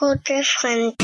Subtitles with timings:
[0.00, 0.96] Freund.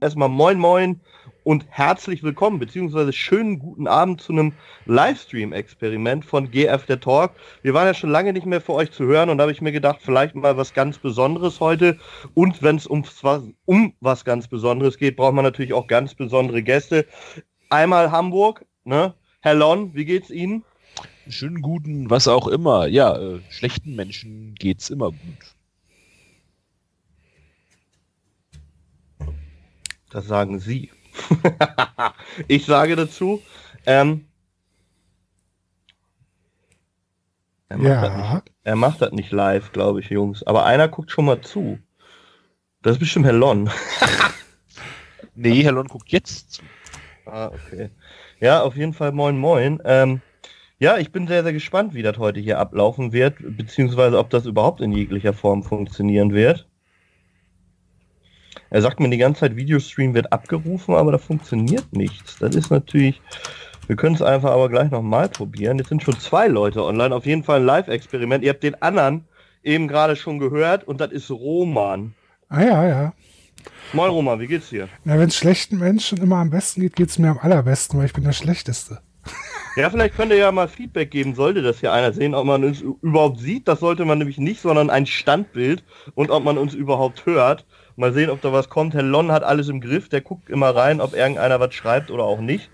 [0.00, 1.00] Erstmal moin moin
[1.44, 4.52] und herzlich willkommen, beziehungsweise schönen guten Abend zu einem
[4.86, 7.32] Livestream-Experiment von GF der Talk.
[7.62, 9.60] Wir waren ja schon lange nicht mehr für euch zu hören und da habe ich
[9.60, 11.98] mir gedacht, vielleicht mal was ganz Besonderes heute.
[12.34, 13.04] Und wenn es um,
[13.64, 17.06] um was ganz Besonderes geht, braucht man natürlich auch ganz besondere Gäste.
[17.70, 19.14] Einmal Hamburg, ne?
[19.40, 20.64] Herr Lon, wie geht's Ihnen?
[21.28, 22.86] Schönen guten, was auch immer.
[22.86, 25.56] Ja, äh, schlechten Menschen geht's immer gut.
[30.10, 30.90] Das sagen Sie.
[32.48, 33.42] ich sage dazu,
[33.86, 34.26] ähm,
[37.68, 38.00] er, macht Ja.
[38.02, 40.42] das nicht, er macht das nicht live, glaube ich, Jungs.
[40.44, 41.78] Aber einer guckt schon mal zu.
[42.82, 43.70] Das ist bestimmt Herr Lon.
[45.34, 46.62] Nee, Herr Lon guckt jetzt zu.
[47.26, 47.90] Ah, okay.
[48.40, 49.80] Ja, auf jeden Fall moin moin.
[49.84, 50.22] Ähm,
[50.78, 54.46] ja, ich bin sehr, sehr gespannt, wie das heute hier ablaufen wird, beziehungsweise ob das
[54.46, 56.69] überhaupt in jeglicher Form funktionieren wird.
[58.70, 62.38] Er sagt mir die ganze Zeit, Videostream wird abgerufen, aber da funktioniert nichts.
[62.38, 63.20] Das ist natürlich,
[63.88, 65.78] wir können es einfach aber gleich nochmal probieren.
[65.78, 68.44] Jetzt sind schon zwei Leute online, auf jeden Fall ein Live-Experiment.
[68.44, 69.24] Ihr habt den anderen
[69.64, 72.14] eben gerade schon gehört und das ist Roman.
[72.48, 73.12] Ah ja, ja.
[73.92, 74.88] Moin Roman, wie geht's dir?
[75.04, 78.06] Na, wenn es schlechten Menschen immer am besten geht, geht es mir am allerbesten, weil
[78.06, 79.00] ich bin der Schlechteste.
[79.76, 82.64] Ja, vielleicht könnt ihr ja mal Feedback geben, sollte das hier einer sehen, ob man
[82.64, 83.68] uns überhaupt sieht.
[83.68, 85.84] Das sollte man nämlich nicht, sondern ein Standbild
[86.16, 87.64] und ob man uns überhaupt hört.
[88.00, 88.94] Mal sehen, ob da was kommt.
[88.94, 92.24] Herr Lon hat alles im Griff, der guckt immer rein, ob irgendeiner was schreibt oder
[92.24, 92.70] auch nicht.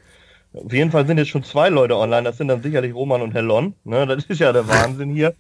[0.54, 3.34] Auf jeden Fall sind jetzt schon zwei Leute online, das sind dann sicherlich Roman und
[3.34, 3.74] Herr Lon.
[3.84, 5.34] Ne, das ist ja der Wahnsinn hier.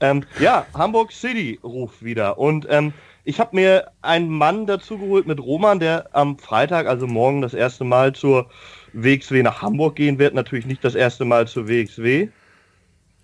[0.00, 2.38] Ähm, ja, Hamburg City ruft wieder.
[2.38, 7.06] Und ähm, ich habe mir einen Mann dazu geholt mit Roman, der am Freitag, also
[7.06, 8.48] morgen, das erste Mal zur
[8.94, 10.34] WXW nach Hamburg gehen wird.
[10.34, 12.28] Natürlich nicht das erste Mal zur WXW.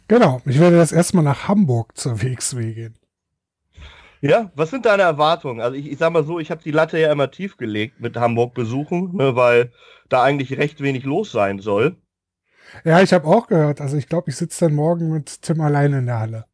[0.08, 2.97] Genau, ich werde das erstmal nach Hamburg zur WXW gehen.
[4.20, 5.60] Ja, was sind deine Erwartungen?
[5.60, 8.16] Also ich, ich sag mal so, ich habe die Latte ja immer tief gelegt mit
[8.16, 9.72] Hamburg besuchen, ne, weil
[10.08, 11.96] da eigentlich recht wenig los sein soll.
[12.84, 13.80] Ja, ich habe auch gehört.
[13.80, 16.44] Also ich glaube, ich sitze dann morgen mit Tim alleine in der Halle.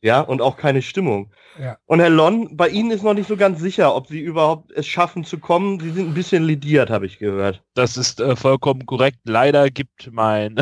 [0.00, 1.32] Ja, und auch keine Stimmung.
[1.60, 1.78] Ja.
[1.86, 4.86] Und Herr Lon, bei Ihnen ist noch nicht so ganz sicher, ob Sie überhaupt es
[4.86, 5.78] schaffen zu kommen.
[5.78, 7.62] Sie sind ein bisschen lidiert, habe ich gehört.
[7.74, 9.20] Das ist äh, vollkommen korrekt.
[9.24, 10.56] Leider gibt mein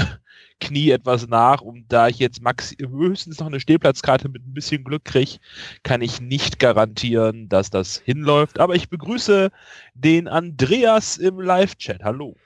[0.61, 4.85] Knie etwas nach und da ich jetzt max höchstens noch eine Stehplatzkarte mit ein bisschen
[4.85, 5.39] Glück kriege,
[5.83, 8.61] kann ich nicht garantieren, dass das hinläuft.
[8.61, 9.51] Aber ich begrüße
[9.95, 12.03] den Andreas im Live-Chat.
[12.05, 12.37] Hallo.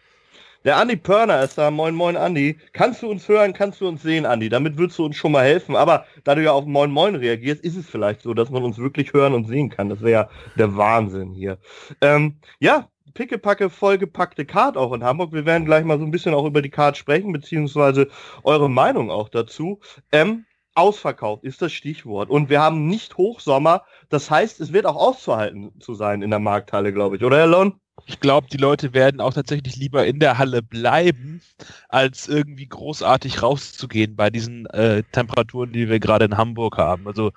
[0.64, 1.70] Der Andi Pörner ist da.
[1.70, 2.56] Moin, moin, Andi.
[2.72, 4.48] Kannst du uns hören, kannst du uns sehen, Andi?
[4.48, 5.76] Damit würdest du uns schon mal helfen.
[5.76, 8.78] Aber da du ja auf Moin, moin reagierst, ist es vielleicht so, dass man uns
[8.78, 9.90] wirklich hören und sehen kann.
[9.90, 11.58] Das wäre ja der Wahnsinn hier.
[12.00, 15.32] Ähm, ja, pickepacke, vollgepackte Card auch in Hamburg.
[15.32, 18.08] Wir werden gleich mal so ein bisschen auch über die Card sprechen, beziehungsweise
[18.42, 19.80] eure Meinung auch dazu.
[20.12, 20.44] Ähm,
[20.74, 22.30] ausverkauft ist das Stichwort.
[22.30, 23.84] Und wir haben nicht Hochsommer.
[24.08, 27.24] Das heißt, es wird auch auszuhalten zu sein in der Markthalle, glaube ich.
[27.24, 27.80] Oder, Herr Lon?
[28.06, 31.40] Ich glaube, die Leute werden auch tatsächlich lieber in der Halle bleiben,
[31.88, 37.06] als irgendwie großartig rauszugehen bei diesen äh, Temperaturen, die wir gerade in Hamburg haben.
[37.06, 37.30] Also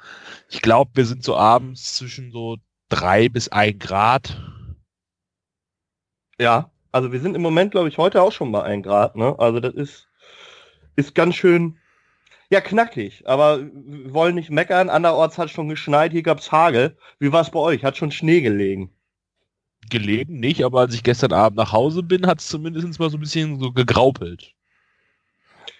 [0.49, 2.57] ich glaube, wir sind so abends zwischen so
[2.89, 4.41] drei bis ein Grad.
[6.39, 9.35] Ja, also wir sind im Moment, glaube ich, heute auch schon bei 1 Grad, ne?
[9.39, 10.07] Also das ist,
[10.95, 11.77] ist ganz schön,
[12.49, 13.23] ja, knackig.
[13.25, 14.89] Aber wir wollen nicht meckern.
[14.89, 16.97] Anderorts hat schon geschneit, hier gab's Hagel.
[17.19, 17.83] Wie war's bei euch?
[17.83, 18.91] Hat schon Schnee gelegen?
[19.89, 23.17] Gelegen nicht, aber als ich gestern Abend nach Hause bin, hat es zumindest mal so
[23.17, 24.53] ein bisschen so gegraupelt.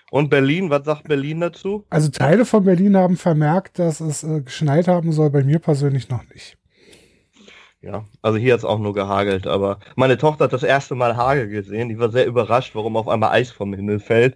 [0.10, 1.86] Und Berlin, was sagt Berlin dazu?
[1.90, 5.30] Also Teile von Berlin haben vermerkt, dass es äh, geschneit haben soll.
[5.30, 6.58] Bei mir persönlich noch nicht.
[7.82, 11.48] Ja, also hier hat's auch nur gehagelt, aber meine Tochter hat das erste Mal Hagel
[11.48, 11.90] gesehen.
[11.90, 14.36] Die war sehr überrascht, warum auf einmal Eis vom Himmel fällt.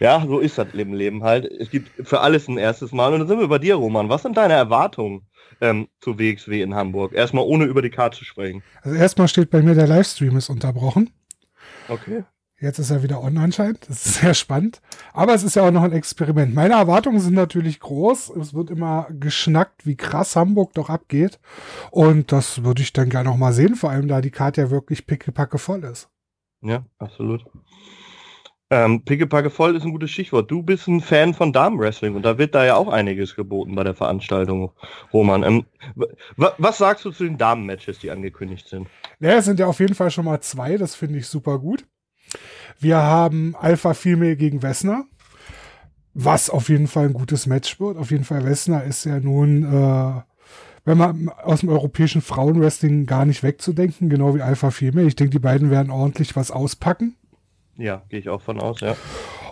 [0.00, 1.44] Ja, so ist das im Leben halt.
[1.44, 3.12] Es gibt für alles ein erstes Mal.
[3.12, 4.08] Und dann sind wir bei dir, Roman.
[4.08, 5.22] Was sind deine Erwartungen
[5.60, 7.12] ähm, zu WXW in Hamburg?
[7.12, 8.62] Erstmal ohne über die Karte zu sprechen.
[8.82, 11.10] Also erstmal steht bei mir, der Livestream ist unterbrochen.
[11.88, 12.24] Okay.
[12.60, 13.88] Jetzt ist er wieder on anscheinend.
[13.88, 14.80] Das ist sehr spannend.
[15.12, 16.54] Aber es ist ja auch noch ein Experiment.
[16.54, 18.30] Meine Erwartungen sind natürlich groß.
[18.36, 21.40] Es wird immer geschnackt, wie krass Hamburg doch abgeht.
[21.90, 24.70] Und das würde ich dann gerne noch mal sehen, vor allem da die Karte ja
[24.70, 26.08] wirklich pickepacke voll ist.
[26.62, 27.44] Ja, absolut.
[28.72, 30.48] Ähm, Pickepacke voll ist ein gutes Stichwort.
[30.50, 33.82] Du bist ein Fan von Damenwrestling und da wird da ja auch einiges geboten bei
[33.82, 34.70] der Veranstaltung,
[35.12, 35.42] Roman.
[35.42, 35.64] Ähm,
[36.36, 38.86] wa- was sagst du zu den Damenmatches, die angekündigt sind?
[39.18, 40.76] Ja, es sind ja auf jeden Fall schon mal zwei.
[40.76, 41.84] Das finde ich super gut.
[42.80, 45.04] Wir haben Alpha Female gegen Wessner.
[46.14, 47.96] was auf jeden Fall ein gutes Match wird.
[47.96, 50.20] Auf jeden Fall Wessner ist ja nun, äh,
[50.84, 55.06] wenn man aus dem europäischen Frauenwrestling gar nicht wegzudenken, genau wie Alpha Female.
[55.06, 57.14] Ich denke, die beiden werden ordentlich was auspacken.
[57.76, 58.96] Ja, gehe ich auch von aus, ja.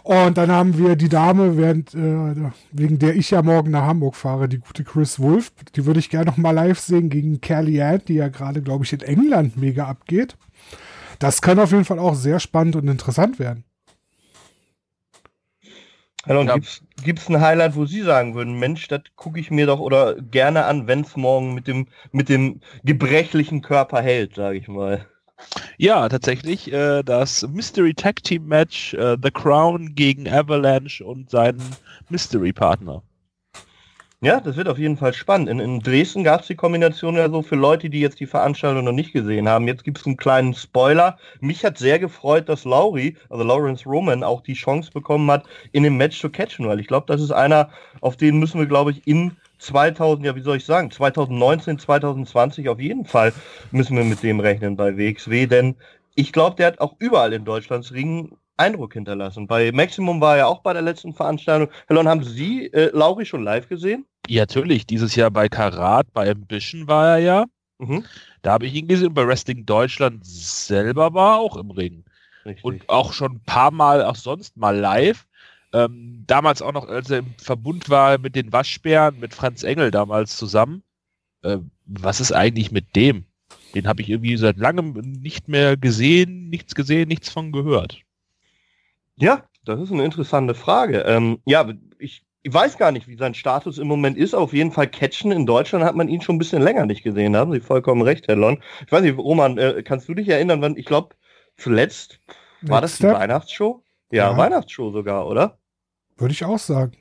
[0.03, 4.17] Und dann haben wir die Dame, während, äh, wegen der ich ja morgen nach Hamburg
[4.17, 5.53] fahre, die gute Chris Wolf.
[5.77, 8.85] Die würde ich gerne noch mal live sehen gegen Kelly Ann, die ja gerade, glaube
[8.85, 10.37] ich, in England mega abgeht.
[11.19, 13.65] Das kann auf jeden Fall auch sehr spannend und interessant werden.
[16.27, 16.55] Hallo, ja.
[16.55, 20.15] gibt's, gibt's ein Highlight, wo Sie sagen würden, Mensch, das gucke ich mir doch oder
[20.17, 25.07] gerne an, wenn es morgen mit dem, mit dem gebrechlichen Körper hält, sage ich mal.
[25.79, 31.63] Ja, tatsächlich äh, das Mystery Tag Team Match äh, The Crown gegen Avalanche und seinen
[32.11, 33.03] Mystery Partner.
[34.21, 35.49] Ja, das wird auf jeden Fall spannend.
[35.49, 38.85] In, in Dresden gab es die Kombination ja so für Leute, die jetzt die Veranstaltung
[38.85, 39.69] noch nicht gesehen haben.
[39.69, 41.19] Jetzt gibt es einen kleinen Spoiler.
[41.41, 45.85] Mich hat sehr gefreut, dass Laurie, also Lawrence Roman, auch die Chance bekommen hat, in
[45.85, 47.71] dem Match zu catchen, weil ich glaube, das ist einer,
[48.01, 52.69] auf den müssen wir, glaube ich, in 2000, ja, wie soll ich sagen, 2019, 2020
[52.69, 53.33] auf jeden Fall
[53.71, 55.77] müssen wir mit dem rechnen bei WXW, denn
[56.17, 59.47] ich glaube, der hat auch überall in Deutschlands Ringen Eindruck hinterlassen.
[59.47, 61.73] Bei Maximum war er auch bei der letzten Veranstaltung.
[61.87, 64.05] Hellon, haben Sie äh, Lauri schon live gesehen?
[64.29, 64.87] Ja, natürlich.
[64.87, 67.45] Dieses Jahr bei Karat, bei Ambition war er ja.
[67.79, 68.05] Mhm.
[68.43, 69.15] Da habe ich ihn gesehen.
[69.15, 72.05] Bei Wrestling Deutschland selber war er auch im Ring.
[72.45, 72.65] Richtig.
[72.65, 75.27] Und auch schon ein paar Mal, auch sonst mal live.
[75.73, 79.91] Ähm, damals auch noch, als er im Verbund war mit den Waschbären, mit Franz Engel
[79.91, 80.83] damals zusammen.
[81.43, 83.27] Äh, was ist eigentlich mit dem?
[83.75, 88.03] Den habe ich irgendwie seit langem nicht mehr gesehen, nichts gesehen, nichts von gehört.
[89.21, 91.01] Ja, das ist eine interessante Frage.
[91.01, 91.69] Ähm, ja,
[91.99, 94.35] ich, ich, weiß gar nicht, wie sein Status im Moment ist.
[94.35, 97.33] Auf jeden Fall Catchen in Deutschland hat man ihn schon ein bisschen länger nicht gesehen.
[97.33, 98.63] Da haben Sie vollkommen recht, Herr Lon.
[98.87, 101.17] Ich weiß nicht, Roman, äh, kannst du dich erinnern, wann, ich glaube,
[101.57, 102.21] zuletzt
[102.63, 103.83] war das die Weihnachtsshow?
[104.11, 105.59] Ja, ja, Weihnachtsshow sogar, oder?
[106.17, 106.97] Würde ich auch sagen.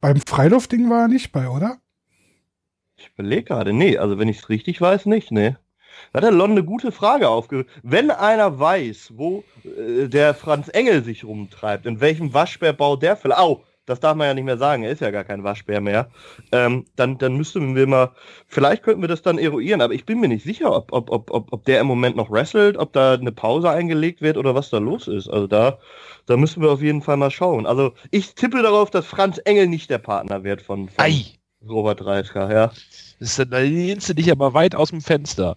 [0.00, 1.80] Beim Freiluftding war er nicht bei, oder?
[2.96, 5.56] Ich überlege gerade, nee, also wenn ich es richtig weiß, nicht, nee.
[6.12, 7.68] Da hat der Lon eine gute Frage aufgehört.
[7.82, 13.40] Wenn einer weiß, wo äh, der Franz Engel sich rumtreibt, in welchem Waschbärbau der vielleicht,
[13.40, 16.10] au, das darf man ja nicht mehr sagen, er ist ja gar kein Waschbär mehr,
[16.52, 18.10] ähm, dann, dann müssten wir mal,
[18.46, 21.30] vielleicht könnten wir das dann eruieren, aber ich bin mir nicht sicher, ob, ob, ob,
[21.30, 24.70] ob, ob der im Moment noch wrestelt, ob da eine Pause eingelegt wird oder was
[24.70, 25.28] da los ist.
[25.28, 25.78] Also da,
[26.26, 27.66] da müssen wir auf jeden Fall mal schauen.
[27.66, 31.04] Also ich tippe darauf, dass Franz Engel nicht der Partner wird von, von
[31.66, 32.72] Robert Reitka, ja.
[33.18, 35.56] Das ist, da lehnst du dich aber weit aus dem Fenster.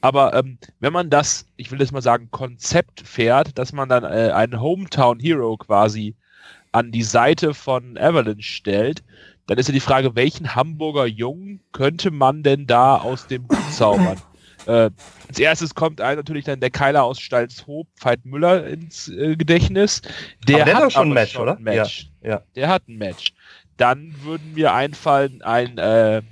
[0.00, 4.04] Aber ähm, wenn man das, ich will jetzt mal sagen, Konzept fährt, dass man dann
[4.04, 6.14] äh, einen Hometown Hero quasi
[6.72, 9.02] an die Seite von Avalanche stellt,
[9.46, 13.72] dann ist ja die Frage, welchen Hamburger Jungen könnte man denn da aus dem Hut
[13.72, 14.18] zaubern?
[14.68, 14.90] äh,
[15.28, 20.02] als erstes kommt einem natürlich dann der Keiler aus Stalzhoop, Veit Müller, ins äh, Gedächtnis.
[20.46, 21.58] Der, der hat schon ein Match, schon oder?
[21.58, 22.10] Match.
[22.22, 22.42] Ja, ja.
[22.54, 23.32] Der hat ein Match.
[23.78, 26.22] Dann würden mir einfallen ein äh,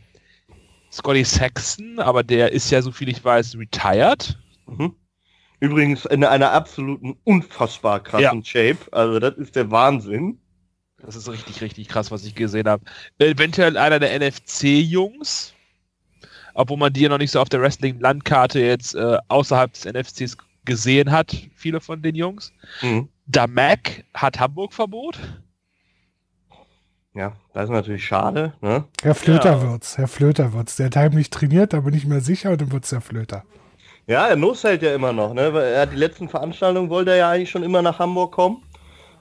[0.96, 4.38] Scotty Saxon, aber der ist ja, so viel ich weiß, retired.
[4.66, 4.94] Mhm.
[5.60, 8.44] Übrigens in einer absoluten unfassbar krassen ja.
[8.44, 8.78] Shape.
[8.92, 10.38] Also das ist der Wahnsinn.
[10.98, 12.82] Das ist richtig, richtig krass, was ich gesehen habe.
[13.18, 15.54] Eventuell einer der NFC-Jungs,
[16.54, 20.38] obwohl man die ja noch nicht so auf der Wrestling-Landkarte jetzt äh, außerhalb des NFCs
[20.64, 22.52] gesehen hat, viele von den Jungs.
[22.80, 23.08] Mhm.
[23.26, 25.18] Da Mac hat Hamburg-Verbot.
[27.16, 28.52] Ja, das ist natürlich schade.
[28.60, 28.84] Ne?
[29.02, 29.62] Herr Flöter ja.
[29.62, 30.76] wird's, Herr Flöter wird's.
[30.76, 33.42] Der hat heimlich trainiert, da bin ich mir sicher, und dann wird's der Flöter.
[34.06, 35.50] Ja, er hält ja immer noch, ne?
[35.50, 38.62] Er hat die letzten Veranstaltungen wollte er ja eigentlich schon immer nach Hamburg kommen.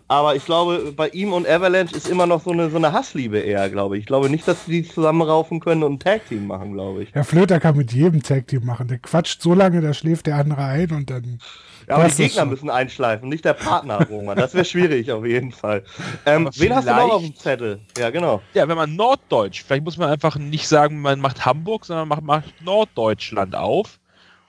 [0.08, 3.40] Aber ich glaube, bei ihm und Avalanche ist immer noch so eine, so eine Hassliebe
[3.40, 4.02] eher, glaube ich.
[4.02, 7.14] Ich glaube nicht, dass die zusammenraufen können und ein Tag-Team machen, glaube ich.
[7.14, 8.88] Herr Flöter kann mit jedem Tag-Team machen.
[8.88, 11.40] Der quatscht so lange, da schläft der andere ein und dann
[11.88, 14.38] ja, aber die Gegner müssen einschleifen, nicht der Partner, Roman.
[14.38, 15.84] Das wäre schwierig auf jeden Fall.
[16.26, 17.80] Ähm, wen hast du noch auf dem Zettel?
[17.98, 18.42] Ja, genau.
[18.54, 22.24] Ja, wenn man Norddeutsch, vielleicht muss man einfach nicht sagen, man macht Hamburg, sondern man
[22.24, 24.00] macht Norddeutschland auf.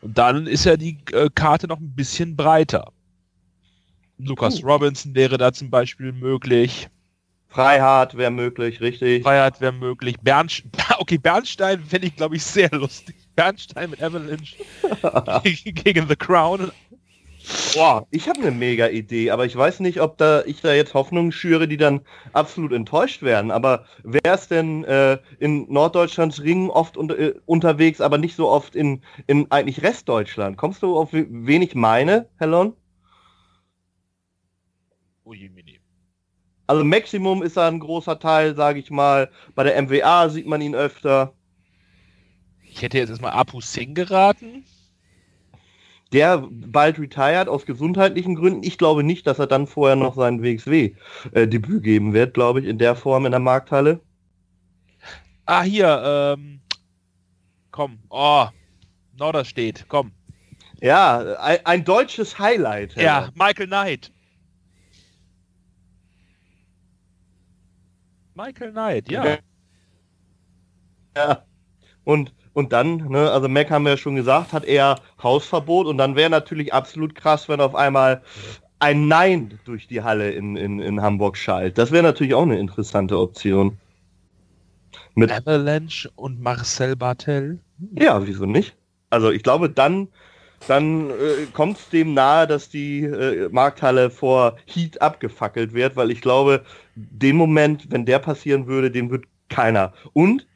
[0.01, 2.93] Und dann ist ja die äh, Karte noch ein bisschen breiter.
[4.19, 4.67] Lukas uh.
[4.67, 6.89] Robinson wäre da zum Beispiel möglich.
[7.49, 9.23] Freiheit wäre möglich, richtig.
[9.23, 10.17] Freiheit wäre möglich.
[10.21, 13.17] Bernstein, okay, Bernstein fände ich, glaube ich, sehr lustig.
[13.35, 14.57] Bernstein mit Avalanche
[15.73, 16.71] gegen The Crown
[17.75, 20.95] Boah, ich habe eine mega Idee, aber ich weiß nicht, ob da ich da jetzt
[20.95, 22.01] Hoffnungen schüre, die dann
[22.33, 23.51] absolut enttäuscht werden.
[23.51, 28.49] Aber wer ist denn äh, in Norddeutschlands Ringen oft unter, äh, unterwegs, aber nicht so
[28.49, 30.57] oft in, in eigentlich Restdeutschland?
[30.57, 32.73] Kommst du auf wen ich meine, Hellon?
[36.67, 39.31] Also Maximum ist ein großer Teil, sage ich mal.
[39.55, 41.33] Bei der MWA sieht man ihn öfter.
[42.63, 44.65] Ich hätte jetzt erstmal Apu Singh geraten.
[46.13, 48.63] der bald retired aus gesundheitlichen Gründen.
[48.63, 52.67] Ich glaube nicht, dass er dann vorher noch sein WXW-Debüt äh, geben wird, glaube ich,
[52.67, 54.01] in der Form in der Markthalle.
[55.47, 56.61] Ah, hier, ähm,
[57.71, 58.47] komm, oh,
[59.17, 60.13] Norder steht, komm.
[60.81, 62.95] Ja, ein, ein deutsches Highlight.
[62.97, 64.13] Ja, Michael Knight.
[68.37, 69.39] Michael Knight, ja.
[71.17, 71.43] Ja.
[72.05, 75.99] Und, und dann, ne, also Mac haben wir ja schon gesagt, hat er Hausverbot und
[75.99, 78.23] dann wäre natürlich absolut krass, wenn auf einmal
[78.79, 81.79] ein Nein durch die Halle in, in, in Hamburg schallt.
[81.79, 83.79] Das wäre natürlich auch eine interessante Option.
[85.15, 87.59] Mit Avalanche und Marcel Bartel?
[87.95, 88.77] Ja, wieso nicht?
[89.09, 90.09] Also ich glaube, dann,
[90.69, 96.11] dann äh, kommt es dem nahe, dass die äh, Markthalle vor Heat abgefackelt wird, weil
[96.11, 99.93] ich glaube, den Moment, wenn der passieren würde, den wird keiner.
[100.13, 100.47] Und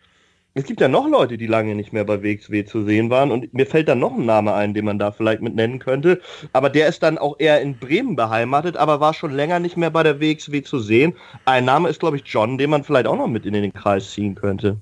[0.55, 3.55] es gibt ja noch Leute, die lange nicht mehr bei WXW zu sehen waren und
[3.55, 6.21] mir fällt dann noch ein Name ein, den man da vielleicht mit nennen könnte.
[6.53, 9.91] Aber der ist dann auch eher in Bremen beheimatet, aber war schon länger nicht mehr
[9.91, 11.15] bei der WXW zu sehen.
[11.45, 14.11] Ein Name ist, glaube ich, John, den man vielleicht auch noch mit in den Kreis
[14.11, 14.77] ziehen könnte.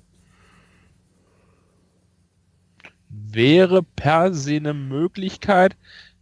[3.30, 5.76] Wäre per se eine Möglichkeit,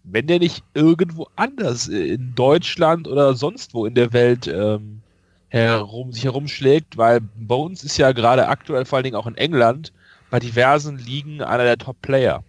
[0.05, 5.03] wenn der nicht irgendwo anders in Deutschland oder sonst wo in der Welt ähm,
[5.49, 9.93] herum, sich herumschlägt, weil Bones ist ja gerade aktuell vor allen Dingen auch in England
[10.31, 12.43] bei diversen Ligen einer der Top-Player.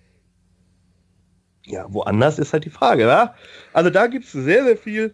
[1.65, 3.35] Ja, woanders ist halt die Frage, ja?
[3.73, 5.13] Also da gibt es sehr, sehr viel,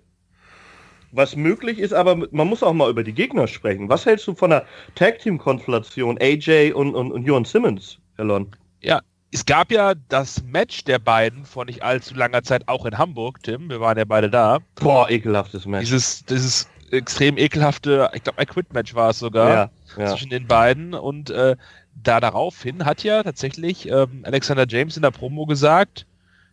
[1.12, 3.90] was möglich ist, aber man muss auch mal über die Gegner sprechen.
[3.90, 8.56] Was hältst du von der Tag-Team-Konstellation AJ und, und, und Johan Simmons, Elon?
[8.82, 9.02] Ja,
[9.34, 13.42] es gab ja das Match der beiden vor nicht allzu langer Zeit auch in Hamburg,
[13.42, 13.70] Tim.
[13.70, 14.60] Wir waren ja beide da.
[14.76, 15.86] Boah, ekelhaftes Match.
[15.86, 20.06] Dieses, dieses extrem ekelhafte, ich glaube, ein Quit-Match war es sogar ja, ja.
[20.08, 20.94] zwischen den beiden.
[20.94, 21.56] Und äh,
[21.96, 26.06] da daraufhin hat ja tatsächlich ähm, Alexander James in der Promo gesagt,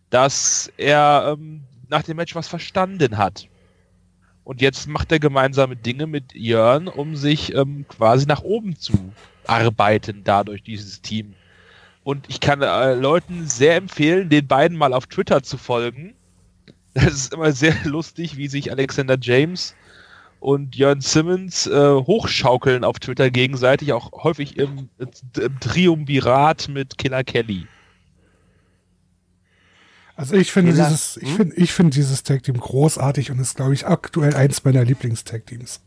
[0.09, 3.47] dass er ähm, nach dem Match was verstanden hat.
[4.43, 9.13] Und jetzt macht er gemeinsame Dinge mit Jörn, um sich ähm, quasi nach oben zu
[9.47, 11.35] arbeiten, dadurch dieses Team.
[12.03, 16.15] Und ich kann äh, Leuten sehr empfehlen, den beiden mal auf Twitter zu folgen.
[16.95, 19.75] Das ist immer sehr lustig, wie sich Alexander James
[20.41, 27.23] und Jörn Simmons äh, hochschaukeln auf Twitter gegenseitig, auch häufig im, im Triumvirat mit Killer
[27.23, 27.67] Kelly.
[30.17, 31.37] Also ich finde dieses, ich hm?
[31.37, 35.47] finde, ich finde dieses Tag Team großartig und ist, glaube ich, aktuell eins meiner Lieblingstag
[35.47, 35.81] Teams.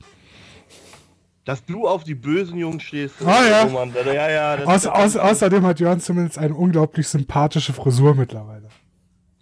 [1.46, 3.16] Dass du auf die bösen Jungs stehst.
[3.26, 4.14] Ah, ja.
[4.14, 8.70] ja, ja Auß, auß, außerdem hat Jörn Simmons eine unglaublich sympathische Frisur mittlerweile.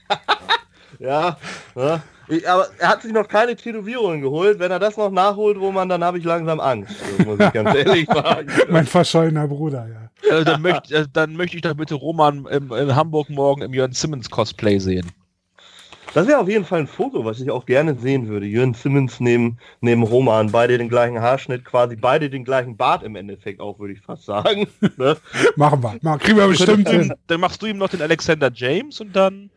[1.00, 1.38] ja,
[1.76, 2.02] ja,
[2.48, 4.60] aber er hat sich noch keine Tätowierungen geholt.
[4.60, 6.96] Wenn er das noch nachholt, Roman, dann habe ich langsam Angst.
[7.26, 8.48] muss ich ganz ehrlich sagen.
[8.70, 10.38] mein verschollener Bruder, ja.
[10.38, 13.74] Äh, dann, möchte, äh, dann möchte ich doch bitte Roman im, in Hamburg morgen im
[13.74, 15.12] Jörn Simmons Cosplay sehen.
[16.14, 18.46] Das wäre auf jeden Fall ein Foto, was ich auch gerne sehen würde.
[18.46, 23.16] Jörn Simmons neben, neben Roman, beide den gleichen Haarschnitt, quasi beide den gleichen Bart im
[23.16, 24.68] Endeffekt auch, würde ich fast sagen.
[24.98, 25.18] ne?
[25.56, 25.98] Machen wir.
[26.02, 27.14] Mal, kriegen wir bestimmt hin.
[27.28, 29.50] Dann machst du ihm noch den Alexander James und dann.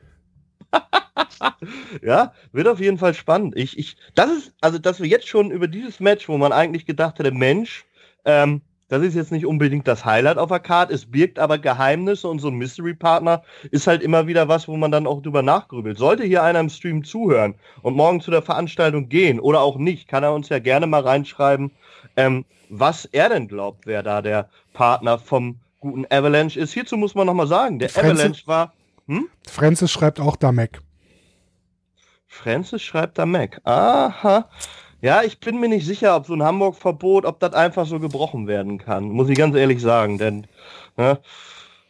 [2.02, 3.56] ja, wird auf jeden Fall spannend.
[3.56, 6.86] Ich, ich, das ist, also, dass wir jetzt schon über dieses Match, wo man eigentlich
[6.86, 7.84] gedacht hätte, Mensch,
[8.24, 8.62] ähm,
[8.94, 12.38] das ist jetzt nicht unbedingt das Highlight auf der Karte, es birgt aber Geheimnisse und
[12.38, 15.98] so ein Mystery-Partner ist halt immer wieder was, wo man dann auch drüber nachgrübelt.
[15.98, 20.06] Sollte hier einer im Stream zuhören und morgen zu der Veranstaltung gehen oder auch nicht,
[20.06, 21.72] kann er uns ja gerne mal reinschreiben,
[22.16, 26.72] ähm, was er denn glaubt, wer da der Partner vom guten Avalanche ist.
[26.72, 28.72] Hierzu muss man nochmal sagen, der Francis, Avalanche war...
[29.08, 29.28] Hm?
[29.48, 30.80] Francis schreibt auch da Mac.
[32.26, 33.60] Francis schreibt da Mac.
[33.64, 34.48] Aha.
[35.04, 38.46] Ja, ich bin mir nicht sicher, ob so ein Hamburg-Verbot, ob das einfach so gebrochen
[38.46, 39.10] werden kann.
[39.10, 40.46] Muss ich ganz ehrlich sagen, denn
[40.96, 41.18] ne,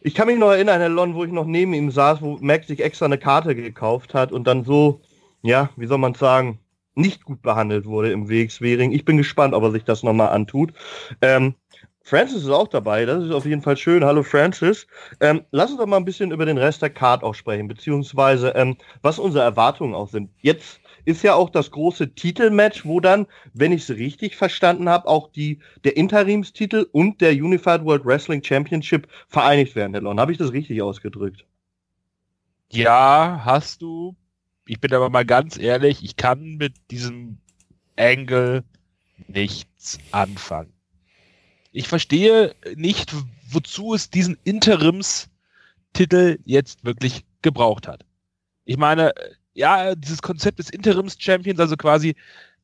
[0.01, 2.65] ich kann mich noch erinnern, Herr Lon, wo ich noch neben ihm saß, wo Mac
[2.65, 4.99] sich extra eine Karte gekauft hat und dann so,
[5.43, 6.59] ja, wie soll man sagen,
[6.93, 8.91] nicht gut behandelt wurde im WXW-Ring.
[8.91, 10.73] Ich bin gespannt, ob er sich das nochmal antut.
[11.21, 11.55] Ähm,
[12.01, 14.03] Francis ist auch dabei, das ist auf jeden Fall schön.
[14.03, 14.87] Hallo Francis.
[15.21, 18.49] Ähm, lass uns doch mal ein bisschen über den Rest der Card auch sprechen, beziehungsweise
[18.49, 20.31] ähm, was unsere Erwartungen auch sind.
[20.41, 25.07] Jetzt ist ja auch das große Titelmatch, wo dann, wenn ich es richtig verstanden habe,
[25.07, 30.15] auch die, der Interimstitel und der Unified World Wrestling Championship vereinigt werden, Herr.
[30.17, 31.45] Habe ich das richtig ausgedrückt?
[32.71, 34.15] Ja, hast du.
[34.67, 37.37] Ich bin aber mal ganz ehrlich, ich kann mit diesem
[37.95, 38.63] Angle
[39.27, 40.73] nichts anfangen.
[41.71, 43.13] Ich verstehe nicht,
[43.49, 48.05] wozu es diesen Interimstitel jetzt wirklich gebraucht hat.
[48.65, 49.13] Ich meine,
[49.55, 52.15] ja, dieses Konzept des Interims-Champions, also quasi,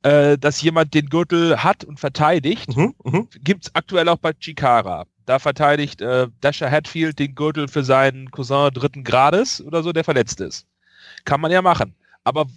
[0.04, 3.28] äh, dass jemand den Gürtel hat und verteidigt, mhm, mhm.
[3.44, 5.06] gibt es aktuell auch bei Chikara.
[5.26, 10.04] Da verteidigt äh, Dasher Hatfield den Gürtel für seinen Cousin dritten Grades oder so, der
[10.04, 10.68] verletzt ist.
[11.26, 11.96] Kann man ja machen.
[12.24, 12.48] Aber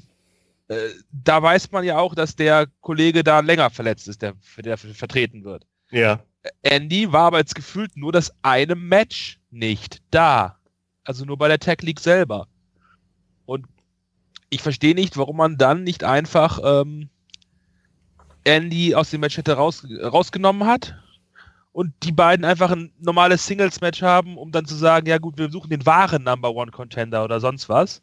[0.69, 4.77] äh, da weiß man ja auch, dass der Kollege da länger verletzt ist, der, der
[4.77, 5.67] vertreten wird.
[5.91, 6.21] Ja.
[6.63, 10.59] Andy war aber jetzt gefühlt nur das eine Match nicht da.
[11.05, 12.49] Also nur bei der Tech League selber.
[14.55, 17.09] Ich verstehe nicht, warum man dann nicht einfach ähm,
[18.45, 20.95] Andy aus dem Match hätte raus, rausgenommen hat
[21.73, 25.51] und die beiden einfach ein normales Singles-Match haben, um dann zu sagen, ja gut, wir
[25.51, 28.01] suchen den wahren Number One Contender oder sonst was.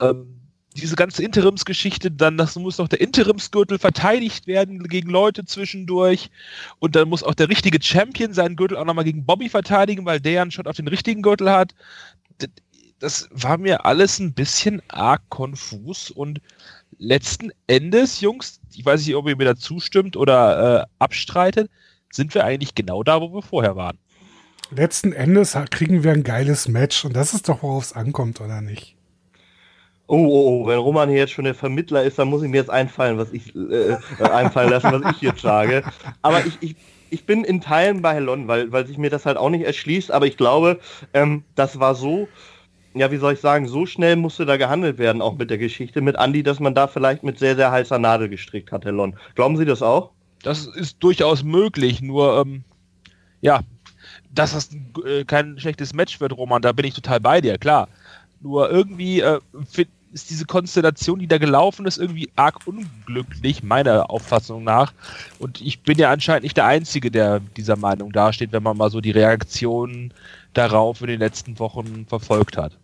[0.00, 0.40] Ähm,
[0.74, 6.28] diese ganze Interimsgeschichte, dann das muss noch der Interimsgürtel verteidigt werden gegen Leute zwischendurch
[6.80, 10.18] und dann muss auch der richtige Champion seinen Gürtel auch nochmal gegen Bobby verteidigen, weil
[10.18, 11.72] der einen Shot auf den richtigen Gürtel hat.
[13.00, 16.40] Das war mir alles ein bisschen arg konfus und
[16.98, 21.70] letzten Endes, Jungs, ich weiß nicht, ob ihr mir da zustimmt oder äh, abstreitet,
[22.10, 23.98] sind wir eigentlich genau da, wo wir vorher waren.
[24.70, 28.60] Letzten Endes kriegen wir ein geiles Match und das ist doch, worauf es ankommt, oder
[28.60, 28.96] nicht?
[30.10, 32.56] Oh, oh, oh, wenn Roman hier jetzt schon der Vermittler ist, dann muss ich mir
[32.56, 33.98] jetzt einfallen, was ich äh, äh
[34.30, 35.84] einfallen lassen, was ich jetzt sage.
[36.22, 36.76] Aber ich, ich,
[37.10, 40.10] ich bin in Teilen bei Helon, weil, weil sich mir das halt auch nicht erschließt,
[40.10, 40.80] aber ich glaube,
[41.12, 42.26] ähm, das war so,
[42.94, 46.00] ja, wie soll ich sagen, so schnell musste da gehandelt werden, auch mit der Geschichte
[46.00, 49.16] mit Andy, dass man da vielleicht mit sehr, sehr heißer Nadel gestrickt hat, Helon.
[49.34, 50.10] Glauben Sie das auch?
[50.42, 52.64] Das ist durchaus möglich, nur, ähm,
[53.40, 53.60] ja,
[54.32, 54.70] dass das
[55.04, 57.88] äh, kein schlechtes Match wird, Roman, da bin ich total bei dir, klar.
[58.40, 59.40] Nur irgendwie äh,
[60.12, 64.92] ist diese Konstellation, die da gelaufen ist, irgendwie arg unglücklich, meiner Auffassung nach.
[65.38, 68.90] Und ich bin ja anscheinend nicht der Einzige, der dieser Meinung dasteht, wenn man mal
[68.90, 70.12] so die Reaktionen
[70.58, 72.76] darauf in den letzten Wochen verfolgt hat.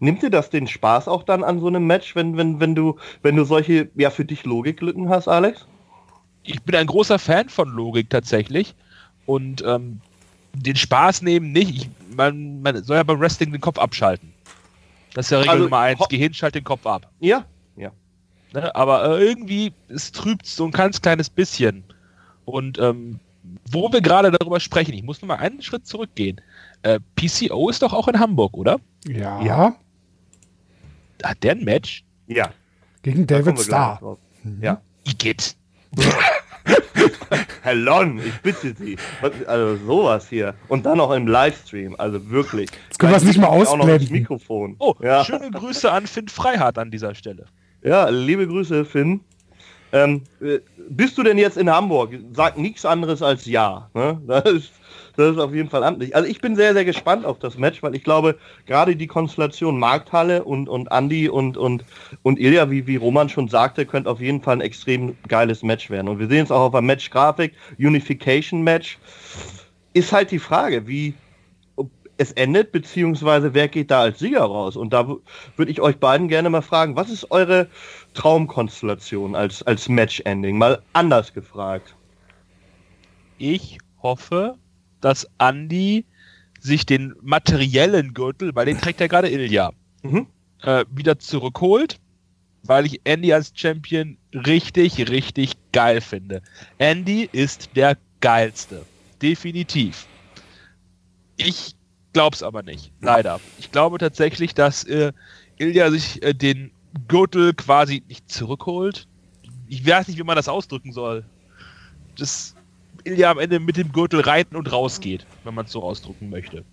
[0.00, 2.96] Nimmt dir das den Spaß auch dann an so einem Match, wenn, wenn, wenn du,
[3.22, 5.66] wenn du solche, ja, für dich Logiklücken hast, Alex?
[6.42, 8.74] Ich bin ein großer Fan von Logik tatsächlich.
[9.26, 10.00] Und ähm,
[10.54, 11.70] den Spaß nehmen nicht.
[11.70, 14.32] Ich, man, man soll ja beim Wrestling den Kopf abschalten.
[15.14, 16.00] Das ist ja Regel also, Nummer eins.
[16.08, 17.10] Gehirn schalt den Kopf ab.
[17.20, 17.44] Ja,
[17.76, 17.90] ja.
[18.54, 21.84] Ne, aber äh, irgendwie, es trübt so ein ganz kleines bisschen.
[22.44, 23.20] Und ähm,
[23.70, 26.40] wo wir gerade darüber sprechen, ich muss noch mal einen Schritt zurückgehen.
[26.82, 28.78] Äh, PCO ist doch auch in Hamburg, oder?
[29.06, 29.42] Ja.
[29.42, 29.76] ja.
[31.22, 32.04] Hat der ein Match?
[32.26, 32.50] Ja.
[33.02, 34.18] Gegen David Starr.
[34.42, 34.62] Mhm.
[34.62, 34.80] Ja.
[35.04, 35.56] Igitt.
[37.62, 38.96] Herr Lon, ich bitte Sie.
[39.46, 40.54] Also sowas hier.
[40.68, 41.96] Und dann noch im Livestream.
[41.98, 42.70] Also wirklich.
[42.88, 44.10] Jetzt können wir es nicht mal ausblenden.
[44.10, 44.76] Mikrofon.
[44.78, 45.24] Oh, ja.
[45.24, 47.46] schöne Grüße an Finn Freihardt an dieser Stelle.
[47.82, 49.20] Ja, liebe Grüße, Finn.
[49.92, 50.58] Ähm, äh,
[50.90, 52.12] bist du denn jetzt in Hamburg?
[52.32, 53.88] Sag nichts anderes als ja.
[53.94, 54.20] Ne?
[54.26, 54.70] Das ist
[55.18, 56.14] das ist auf jeden Fall amtlich.
[56.14, 59.76] Also ich bin sehr, sehr gespannt auf das Match, weil ich glaube, gerade die Konstellation
[59.76, 61.84] Markthalle und, und Andy und, und,
[62.22, 65.90] und Ilja, wie, wie Roman schon sagte, könnte auf jeden Fall ein extrem geiles Match
[65.90, 66.06] werden.
[66.06, 68.96] Und wir sehen es auch auf der Match-Grafik, Unification-Match.
[69.92, 71.14] Ist halt die Frage, wie
[72.16, 74.76] es endet, beziehungsweise wer geht da als Sieger raus?
[74.76, 75.08] Und da
[75.56, 77.66] würde ich euch beiden gerne mal fragen, was ist eure
[78.14, 80.58] Traumkonstellation als, als Match-Ending?
[80.58, 81.96] Mal anders gefragt.
[83.38, 84.56] Ich hoffe,
[85.00, 86.04] dass Andy
[86.60, 90.26] sich den materiellen Gürtel, weil den trägt er gerade Ilja, mhm.
[90.62, 91.98] äh, wieder zurückholt,
[92.64, 96.42] weil ich Andy als Champion richtig, richtig geil finde.
[96.78, 98.84] Andy ist der geilste.
[99.22, 100.06] Definitiv.
[101.36, 101.74] Ich
[102.12, 102.92] glaub's aber nicht.
[103.00, 103.40] Leider.
[103.58, 105.12] Ich glaube tatsächlich, dass äh,
[105.58, 106.72] Ilja sich äh, den
[107.06, 109.06] Gürtel quasi nicht zurückholt.
[109.68, 111.24] Ich weiß nicht, wie man das ausdrücken soll.
[112.16, 112.56] Das
[113.08, 116.64] Ilja am Ende mit dem Gürtel reiten und rausgeht, wenn man es so ausdrucken möchte.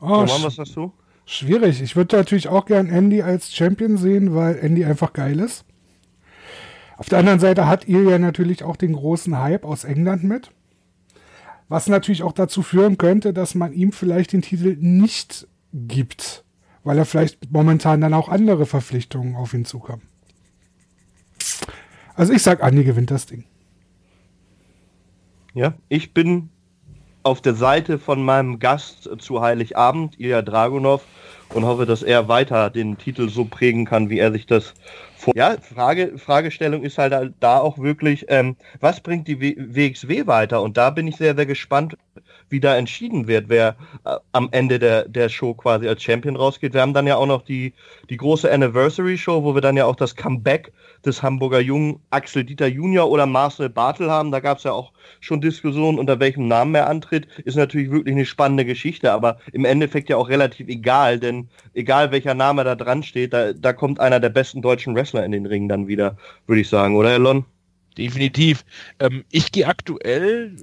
[0.00, 0.92] Oh, so, was hast du?
[1.26, 1.80] Schwierig.
[1.80, 5.64] Ich würde natürlich auch gern Andy als Champion sehen, weil Andy einfach geil ist.
[6.96, 10.50] Auf der anderen Seite hat Ilya natürlich auch den großen Hype aus England mit.
[11.68, 16.44] Was natürlich auch dazu führen könnte, dass man ihm vielleicht den Titel nicht gibt,
[16.84, 20.02] weil er vielleicht momentan dann auch andere Verpflichtungen auf ihn zukommen.
[22.14, 23.44] Also ich sag, Andi gewinnt das Ding.
[25.54, 26.50] Ja, ich bin
[27.22, 31.02] auf der Seite von meinem Gast zu Heiligabend, Ilya Dragunov,
[31.54, 34.74] und hoffe, dass er weiter den Titel so prägen kann, wie er sich das
[35.16, 35.34] vor.
[35.36, 40.60] Ja, Frage, Fragestellung ist halt da auch wirklich, ähm, was bringt die WXW weiter?
[40.60, 41.96] Und da bin ich sehr, sehr gespannt,
[42.54, 46.72] wie da entschieden wird, wer äh, am Ende der, der Show quasi als Champion rausgeht.
[46.72, 47.74] Wir haben dann ja auch noch die,
[48.08, 50.72] die große Anniversary Show, wo wir dann ja auch das Comeback
[51.04, 54.30] des Hamburger Jungen Axel Dieter Junior oder Marcel Bartel haben.
[54.30, 57.26] Da gab es ja auch schon Diskussionen, unter welchem Namen er antritt.
[57.44, 62.12] Ist natürlich wirklich eine spannende Geschichte, aber im Endeffekt ja auch relativ egal, denn egal
[62.12, 65.46] welcher Name da dran steht, da, da kommt einer der besten deutschen Wrestler in den
[65.46, 67.44] Ring dann wieder, würde ich sagen, oder Elon?
[67.98, 68.64] Definitiv.
[68.98, 70.56] Ähm, ich gehe aktuell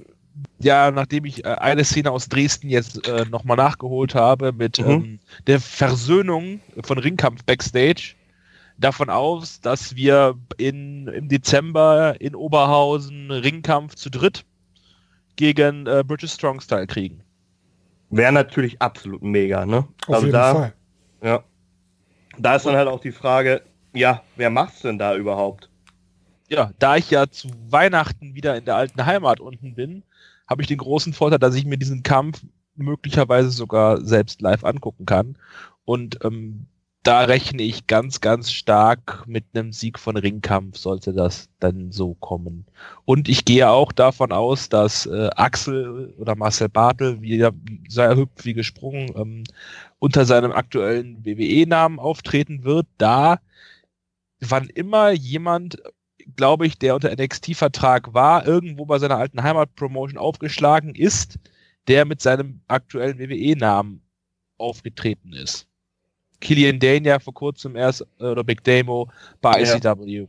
[0.58, 4.90] ja, nachdem ich äh, eine Szene aus Dresden jetzt äh, nochmal nachgeholt habe mit mhm.
[4.90, 8.14] ähm, der Versöhnung von Ringkampf Backstage,
[8.78, 14.44] davon aus, dass wir in, im Dezember in Oberhausen Ringkampf zu dritt
[15.36, 17.22] gegen äh, British Strong Style kriegen.
[18.10, 19.88] Wäre natürlich absolut mega, ne?
[20.06, 20.74] Auf also jeden da, Fall.
[21.22, 21.44] Ja.
[22.38, 23.62] Da ist dann halt auch die Frage,
[23.94, 25.70] ja, wer macht's denn da überhaupt?
[26.52, 30.02] Ja, da ich ja zu Weihnachten wieder in der alten Heimat unten bin,
[30.46, 32.42] habe ich den großen Vorteil, dass ich mir diesen Kampf
[32.74, 35.38] möglicherweise sogar selbst live angucken kann.
[35.86, 36.66] Und ähm,
[37.04, 42.16] da rechne ich ganz, ganz stark mit einem Sieg von Ringkampf, sollte das dann so
[42.16, 42.66] kommen.
[43.06, 47.48] Und ich gehe auch davon aus, dass äh, Axel oder Marcel Bartel, wie
[47.88, 49.44] sehr hüpft wie gesprungen, ähm,
[49.98, 53.40] unter seinem aktuellen WWE-Namen auftreten wird, da
[54.40, 55.80] wann immer jemand,
[56.36, 61.38] glaube ich, der unter NXT-Vertrag war, irgendwo bei seiner alten Heimat-Promotion aufgeschlagen ist,
[61.88, 64.02] der mit seinem aktuellen WWE-Namen
[64.58, 65.66] aufgetreten ist.
[66.40, 69.08] Killian Dane ja vor kurzem erst, äh, oder Big Damo
[69.40, 70.26] bei ICW.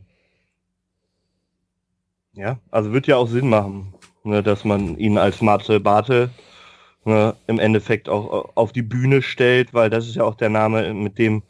[2.34, 6.30] Ja, also wird ja auch Sinn machen, ne, dass man ihn als Marcel Bartel
[7.04, 10.92] ne, im Endeffekt auch auf die Bühne stellt, weil das ist ja auch der Name,
[10.94, 11.42] mit dem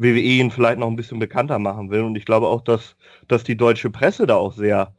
[0.00, 2.02] WWE ihn vielleicht noch ein bisschen bekannter machen will.
[2.02, 2.96] Und ich glaube auch, dass,
[3.28, 4.94] dass die deutsche Presse da auch sehr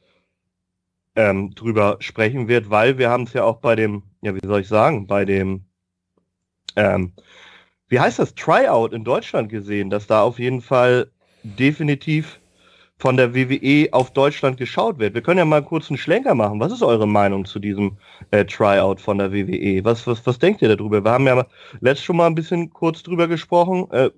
[1.15, 4.61] ähm, drüber sprechen wird, weil wir haben es ja auch bei dem, ja, wie soll
[4.61, 5.65] ich sagen, bei dem
[6.75, 7.13] ähm,
[7.91, 11.11] wie heißt das, Tryout in Deutschland gesehen, dass da auf jeden Fall
[11.43, 12.39] definitiv
[13.01, 15.15] von der WWE auf Deutschland geschaut wird.
[15.15, 16.59] Wir können ja mal kurz einen Schlenker machen.
[16.59, 17.97] Was ist eure Meinung zu diesem
[18.29, 19.83] äh, Tryout von der WWE?
[19.83, 21.03] Was, was, was denkt ihr darüber?
[21.03, 21.47] Wir haben ja
[21.79, 24.11] letztes schon mal ein bisschen kurz drüber gesprochen, äh,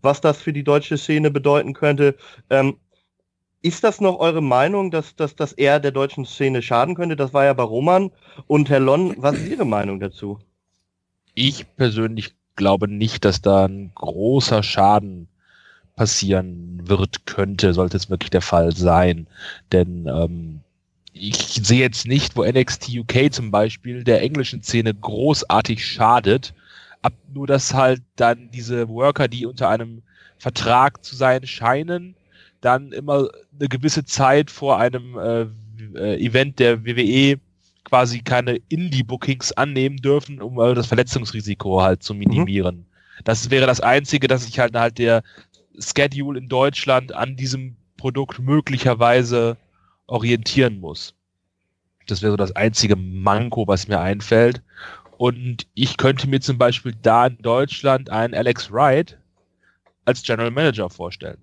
[0.00, 2.16] was das für die deutsche Szene bedeuten könnte.
[2.48, 2.78] Ähm,
[3.60, 7.16] ist das noch eure Meinung, dass, dass das eher der deutschen Szene schaden könnte?
[7.16, 8.10] Das war ja bei Roman.
[8.46, 10.38] Und Herr Lon, was ist Ihre Meinung dazu?
[11.34, 15.28] Ich persönlich glaube nicht, dass da ein großer Schaden
[16.00, 19.26] passieren wird, könnte, sollte es wirklich der Fall sein.
[19.70, 20.60] Denn ähm,
[21.12, 26.54] ich sehe jetzt nicht, wo NXT UK zum Beispiel der englischen Szene großartig schadet.
[27.02, 30.00] Ab nur, dass halt dann diese Worker, die unter einem
[30.38, 32.14] Vertrag zu sein scheinen,
[32.62, 35.46] dann immer eine gewisse Zeit vor einem äh,
[35.98, 37.38] äh Event der WWE
[37.84, 42.76] quasi keine Indie-Bookings annehmen dürfen, um das Verletzungsrisiko halt zu minimieren.
[42.76, 42.84] Mhm.
[43.24, 45.22] Das wäre das Einzige, dass sich halt halt der
[45.78, 49.56] Schedule in Deutschland an diesem Produkt möglicherweise
[50.06, 51.14] orientieren muss.
[52.06, 54.62] Das wäre so das einzige Manko, was mir einfällt.
[55.18, 59.18] Und ich könnte mir zum Beispiel da in Deutschland einen Alex Wright
[60.06, 61.38] als General Manager vorstellen.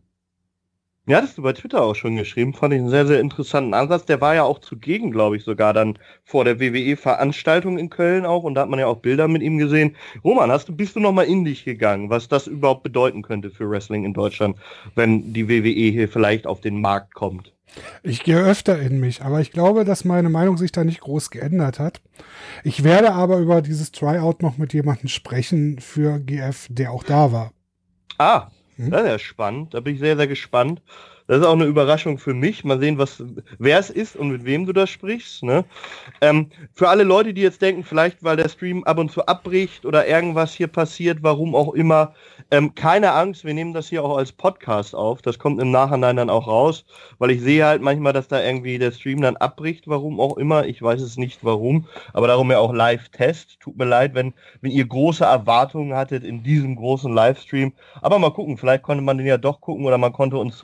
[1.09, 2.53] Ja, das bei Twitter auch schon geschrieben.
[2.53, 4.03] Fand ich einen sehr, sehr interessanten Ansatz.
[4.05, 8.43] Der war ja auch zugegen, glaube ich, sogar dann vor der WWE-Veranstaltung in Köln auch.
[8.43, 9.95] Und da hat man ja auch Bilder mit ihm gesehen.
[10.25, 13.69] Roman, hast du, bist du nochmal in dich gegangen, was das überhaupt bedeuten könnte für
[13.69, 14.57] Wrestling in Deutschland,
[14.95, 17.53] wenn die WWE hier vielleicht auf den Markt kommt?
[18.03, 21.29] Ich gehe öfter in mich, aber ich glaube, dass meine Meinung sich da nicht groß
[21.29, 22.01] geändert hat.
[22.65, 27.31] Ich werde aber über dieses Tryout noch mit jemandem sprechen für GF, der auch da
[27.31, 27.53] war.
[28.17, 28.89] Ah, hm?
[28.91, 29.73] Das ist ja spannend.
[29.73, 30.81] Da bin ich sehr, sehr gespannt.
[31.27, 32.63] Das ist auch eine Überraschung für mich.
[32.63, 33.21] Mal sehen, was,
[33.59, 35.43] wer es ist und mit wem du da sprichst.
[35.43, 35.65] Ne?
[36.21, 39.85] Ähm, für alle Leute, die jetzt denken, vielleicht weil der Stream ab und zu abbricht
[39.85, 42.13] oder irgendwas hier passiert, warum auch immer,
[42.49, 45.21] ähm, keine Angst, wir nehmen das hier auch als Podcast auf.
[45.21, 46.85] Das kommt im Nachhinein dann auch raus,
[47.19, 50.65] weil ich sehe halt manchmal, dass da irgendwie der Stream dann abbricht, warum auch immer.
[50.65, 53.59] Ich weiß es nicht warum, aber darum ja auch Live-Test.
[53.59, 57.73] Tut mir leid, wenn, wenn ihr große Erwartungen hattet in diesem großen Livestream.
[58.01, 60.57] Aber mal gucken, vielleicht konnte man den ja doch gucken oder man konnte uns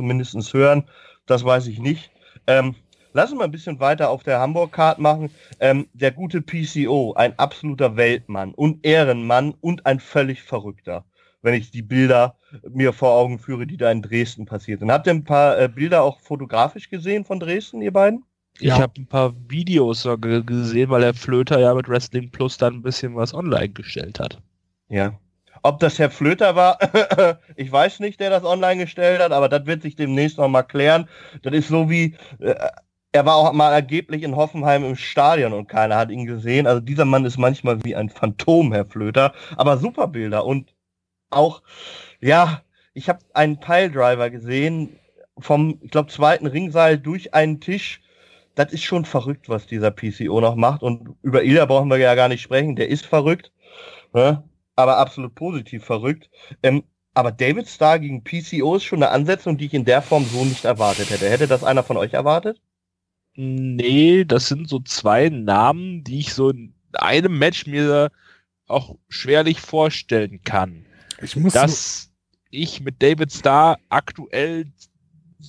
[0.54, 0.86] hören.
[1.26, 2.12] Das weiß ich nicht.
[2.48, 2.76] Ähm,
[3.14, 5.30] lass uns mal ein bisschen weiter auf der Hamburg-Card machen.
[5.60, 11.06] Ähm, der gute PCO, ein absoluter Weltmann und Ehrenmann und ein völlig Verrückter.
[11.42, 12.38] Wenn ich die Bilder
[12.70, 14.92] mir vor Augen führe, die da in Dresden passiert sind.
[14.92, 18.24] Habt ihr ein paar äh, Bilder auch fotografisch gesehen von Dresden, ihr beiden?
[18.60, 18.80] Ich ja.
[18.80, 23.16] habe ein paar Videos gesehen, weil der Flöter ja mit Wrestling Plus dann ein bisschen
[23.16, 24.40] was online gestellt hat.
[24.90, 25.20] Ja,
[25.64, 26.78] ob das Herr Flöter war,
[27.56, 30.64] ich weiß nicht, der das online gestellt hat, aber das wird sich demnächst noch mal
[30.64, 31.08] klären.
[31.42, 32.56] Das ist so wie, äh,
[33.14, 36.68] er war auch mal ergeblich in Hoffenheim im Stadion und keiner hat ihn gesehen.
[36.68, 39.34] Also dieser Mann ist manchmal wie ein Phantom, Herr Flöter.
[39.56, 40.74] Aber super Bilder und
[41.30, 41.62] auch,
[42.20, 42.62] ja,
[42.94, 45.00] ich habe einen Piledriver gesehen
[45.40, 48.02] vom, ich glaube, zweiten Ringseil durch einen Tisch.
[48.56, 50.84] Das ist schon verrückt, was dieser PCO noch macht.
[50.84, 52.76] Und über Ida brauchen wir ja gar nicht sprechen.
[52.76, 53.52] Der ist verrückt.
[54.14, 54.44] Ne?
[54.76, 56.30] Aber absolut positiv verrückt.
[56.62, 56.84] Ähm,
[57.14, 60.44] aber David Starr gegen PCO ist schon eine Ansetzung, die ich in der Form so
[60.44, 61.30] nicht erwartet hätte.
[61.30, 62.60] Hätte das einer von euch erwartet?
[63.36, 68.12] Nee, das sind so zwei Namen, die ich so in einem Match mir
[68.68, 70.86] auch schwerlich vorstellen kann.
[71.22, 72.12] Ich muss dass
[72.50, 74.72] ich mit David Starr aktuell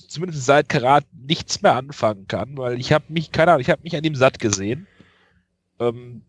[0.07, 3.81] zumindest seit Karat nichts mehr anfangen kann, weil ich habe mich, keine Ahnung, ich habe
[3.83, 4.87] mich an ihm satt gesehen.
[5.79, 6.23] Ähm,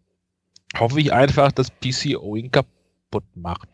[0.79, 2.76] hoffe ich einfach, dass PCO ihn kaputt
[3.35, 3.69] macht.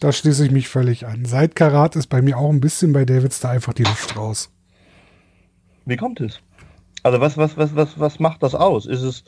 [0.00, 1.24] Da schließe ich mich völlig an.
[1.24, 4.50] Seit Karat ist bei mir auch ein bisschen bei David Starr einfach die Luft raus.
[5.84, 6.40] Wie kommt es?
[7.02, 8.86] Also was, was, was, was, was macht das aus?
[8.86, 9.24] Ist es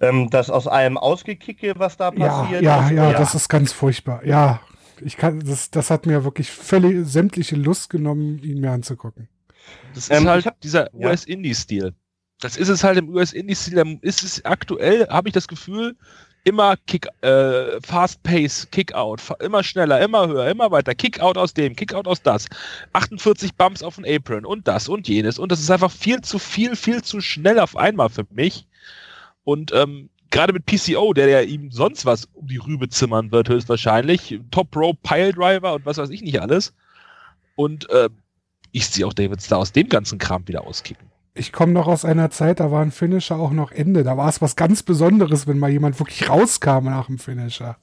[0.00, 2.62] ähm, das aus allem Ausgekicke, was da passiert?
[2.62, 2.92] Ja, ja, ist?
[2.92, 4.24] ja, ja, das ist ganz furchtbar.
[4.24, 4.60] Ja,
[5.00, 9.28] ich kann, das, das hat mir wirklich völlig sämtliche Lust genommen, ihn mir anzugucken.
[9.94, 11.08] Das ist Ähm, halt hab- dieser ja.
[11.08, 11.92] US-Indie-Stil.
[12.40, 13.74] Das ist es halt im US-Indie-Stil.
[13.76, 15.96] Da Ist es aktuell, habe ich das Gefühl,
[16.44, 21.54] immer Kick, äh, Fast Pace, Kick-Out, fa- immer schneller, immer höher, immer weiter, Kick-Out aus
[21.54, 22.46] dem, Kick-Out aus das,
[22.92, 25.38] 48 Bumps auf den Apron und das und jenes.
[25.38, 28.66] Und das ist einfach viel zu viel, viel zu schnell auf einmal für mich.
[29.44, 33.48] Und ähm, gerade mit PCO, der ja ihm sonst was um die Rübe zimmern wird
[33.48, 36.74] höchstwahrscheinlich, Top Row Pile Driver und was weiß ich nicht alles.
[37.54, 38.08] Und äh,
[38.72, 41.11] ich sehe auch David Starr aus dem ganzen Kram wieder auskicken.
[41.34, 44.04] Ich komme noch aus einer Zeit, da war ein Finisher auch noch Ende.
[44.04, 47.76] Da war es was ganz Besonderes, wenn mal jemand wirklich rauskam nach dem Finisher.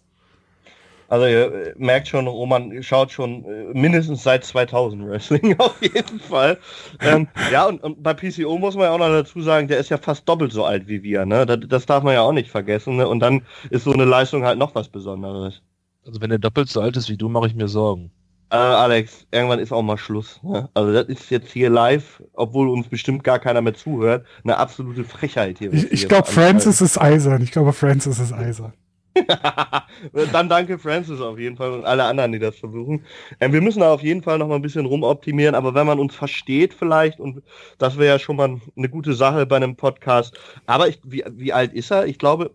[1.08, 6.20] Also ihr äh, merkt schon, Roman schaut schon äh, mindestens seit 2000 Wrestling auf jeden
[6.20, 6.60] Fall.
[7.02, 9.90] Ähm, ja, und, und bei PCO muss man ja auch noch dazu sagen, der ist
[9.90, 11.26] ja fast doppelt so alt wie wir.
[11.26, 11.48] Ne?
[11.48, 12.98] Das, das darf man ja auch nicht vergessen.
[12.98, 13.08] Ne?
[13.08, 15.64] Und dann ist so eine Leistung halt noch was Besonderes.
[16.06, 18.12] Also wenn er doppelt so alt ist wie du, mache ich mir Sorgen.
[18.52, 20.40] Äh, Alex, irgendwann ist auch mal Schluss.
[20.42, 20.70] Ne?
[20.74, 25.04] Also das ist jetzt hier live, obwohl uns bestimmt gar keiner mehr zuhört, eine absolute
[25.04, 25.72] Frechheit hier.
[25.72, 26.28] Ich, ich glaube.
[26.28, 27.44] Francis ist eisern.
[27.44, 28.74] Ich glaube, Francis ist eisern.
[30.32, 33.06] Dann danke Francis auf jeden Fall und alle anderen, die das versuchen.
[33.40, 36.00] Ähm, wir müssen da auf jeden Fall noch mal ein bisschen rumoptimieren, aber wenn man
[36.00, 37.44] uns versteht vielleicht, und
[37.78, 40.38] das wäre ja schon mal eine gute Sache bei einem Podcast.
[40.66, 42.06] Aber ich, wie, wie alt ist er?
[42.06, 42.52] Ich glaube,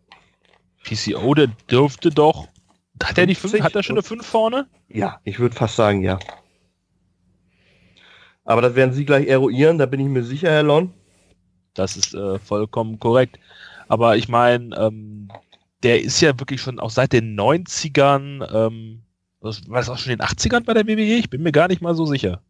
[0.84, 2.48] PCO, der dürfte doch.
[3.02, 3.52] Hat er die 5?
[3.52, 3.62] 50?
[3.62, 4.66] Hat er schon eine 5 vorne?
[4.88, 6.18] ja, ich würde fast sagen, ja.
[8.44, 10.92] Aber das werden Sie gleich eruieren, da bin ich mir sicher, Herr Lon.
[11.72, 13.38] Das ist äh, vollkommen korrekt.
[13.88, 15.28] Aber ich meine, ähm,
[15.82, 19.02] der ist ja wirklich schon auch seit den 90ern, ähm,
[19.40, 21.16] was, war das auch schon in den 80ern bei der WWE?
[21.18, 22.42] Ich bin mir gar nicht mal so sicher.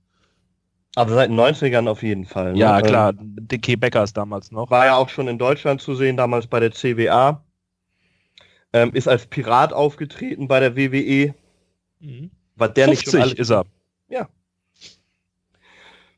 [0.96, 2.52] Aber seit den 90ern auf jeden Fall.
[2.52, 2.58] ne?
[2.58, 4.70] Ja, Ähm, klar, DK Beckers damals noch.
[4.70, 7.43] War ja auch schon in Deutschland zu sehen, damals bei der CWA.
[8.74, 11.34] Ähm, ist als Pirat aufgetreten bei der WWE.
[12.00, 12.30] Mhm.
[12.56, 13.64] War der nicht schon 50 alles ist er.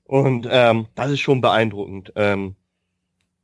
[0.05, 2.13] Und ähm, das ist schon beeindruckend.
[2.17, 2.55] Ähm,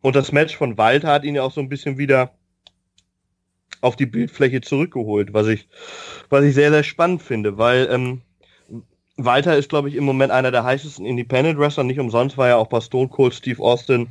[0.01, 2.33] und das Match von Walter hat ihn ja auch so ein bisschen wieder
[3.81, 5.69] auf die Bildfläche zurückgeholt, was ich,
[6.29, 8.23] was ich sehr, sehr spannend finde, weil ähm,
[9.17, 11.85] Walter ist, glaube ich, im Moment einer der heißesten Independent Wrestler.
[11.85, 14.09] Nicht umsonst war er auch bei Stone Cold Steve Austin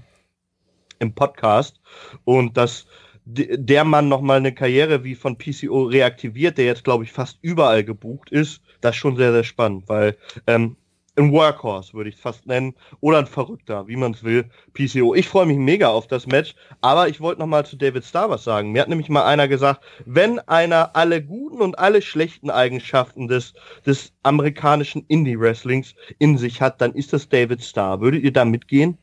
[0.99, 1.79] im Podcast.
[2.25, 2.90] Und dass de-
[3.33, 7.83] der Mann nochmal eine Karriere wie von PCO reaktiviert, der jetzt, glaube ich, fast überall
[7.83, 10.17] gebucht ist, das ist schon sehr, sehr spannend, weil
[10.47, 10.75] ähm,
[11.17, 15.13] ein Workhorse würde ich es fast nennen oder ein Verrückter, wie man es will, PCO.
[15.13, 18.29] Ich freue mich mega auf das Match, aber ich wollte noch mal zu David Starr
[18.29, 18.71] was sagen.
[18.71, 23.53] Mir hat nämlich mal einer gesagt, wenn einer alle guten und alle schlechten Eigenschaften des,
[23.85, 27.99] des amerikanischen Indie-Wrestlings in sich hat, dann ist das David Starr.
[27.99, 28.97] Würdet ihr da mitgehen?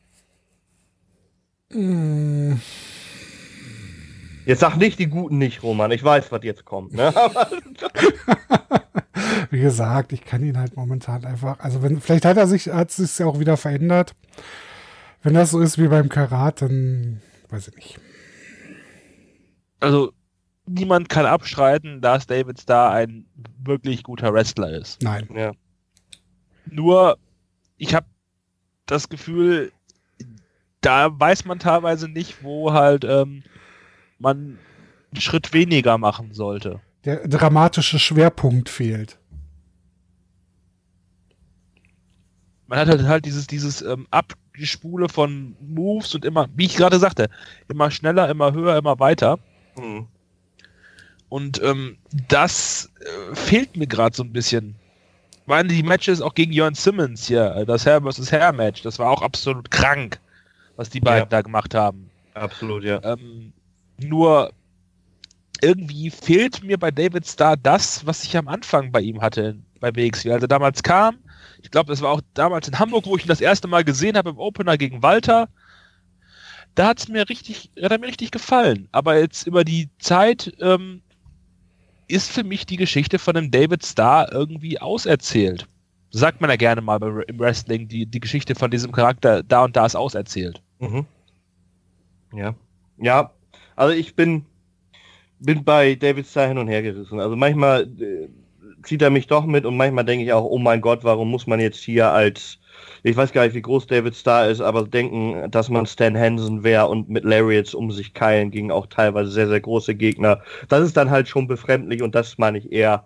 [1.71, 2.53] Mm,
[4.49, 5.91] Jetzt sag nicht die Guten nicht, Roman.
[5.91, 6.91] Ich weiß, was jetzt kommt.
[6.91, 7.13] Ne?
[9.51, 12.89] Wie gesagt, ich kann ihn halt momentan einfach, also wenn, vielleicht hat er sich, hat
[12.89, 14.15] sich ja auch wieder verändert.
[15.21, 17.99] Wenn das so ist wie beim Karat, dann weiß ich nicht.
[19.81, 20.13] Also,
[20.65, 23.27] niemand kann abstreiten, dass David Starr ein
[23.63, 25.03] wirklich guter Wrestler ist.
[25.03, 25.29] Nein.
[25.35, 25.51] ja.
[26.65, 27.19] Nur,
[27.77, 28.07] ich habe
[28.87, 29.71] das Gefühl,
[30.81, 33.43] da weiß man teilweise nicht, wo halt ähm,
[34.19, 34.57] man
[35.11, 36.79] einen Schritt weniger machen sollte.
[37.05, 39.17] Der dramatische Schwerpunkt fehlt.
[42.67, 46.99] Man hat halt, halt dieses, dieses ähm, Abgespule von Moves und immer, wie ich gerade
[46.99, 47.29] sagte,
[47.67, 49.39] immer schneller, immer höher, immer weiter.
[49.75, 50.05] Hm.
[51.29, 54.75] Und ähm, das äh, fehlt mir gerade so ein bisschen.
[55.41, 58.31] Ich meine, die Matches auch gegen Jörn Simmons hier, äh, das Hair vs.
[58.31, 60.19] Hair Match, das war auch absolut krank,
[60.75, 61.29] was die beiden Ja.
[61.29, 62.11] da gemacht haben.
[62.35, 63.01] Absolut, ja.
[63.03, 63.51] Ähm,
[64.03, 64.51] nur
[65.61, 69.93] irgendwie fehlt mir bei David Starr das, was ich am Anfang bei ihm hatte, bei
[69.95, 70.31] WXW.
[70.31, 71.17] Also damals kam,
[71.61, 74.17] ich glaube, das war auch damals in Hamburg, wo ich ihn das erste Mal gesehen
[74.17, 75.49] habe im Opener gegen Walter.
[76.75, 78.87] Da hat es mir richtig, hat er mir richtig gefallen.
[78.91, 81.01] Aber jetzt über die Zeit ähm,
[82.07, 85.67] ist für mich die Geschichte von dem David Starr irgendwie auserzählt.
[86.11, 89.75] Sagt man ja gerne mal im Wrestling, die, die Geschichte von diesem Charakter da und
[89.75, 90.61] da ist auserzählt.
[90.79, 91.05] Mhm.
[92.33, 92.55] Ja.
[92.97, 93.31] Ja,
[93.79, 94.45] also ich bin,
[95.39, 97.19] bin bei David Starr hin und her gerissen.
[97.19, 98.27] Also manchmal äh,
[98.83, 101.47] zieht er mich doch mit und manchmal denke ich auch, oh mein Gott, warum muss
[101.47, 102.59] man jetzt hier als,
[103.03, 106.63] ich weiß gar nicht, wie groß David Starr ist, aber denken, dass man Stan Hansen
[106.63, 110.41] wäre und mit Lariats um sich keilen gingen auch teilweise sehr, sehr große Gegner.
[110.67, 113.05] Das ist dann halt schon befremdlich und das meine ich eher,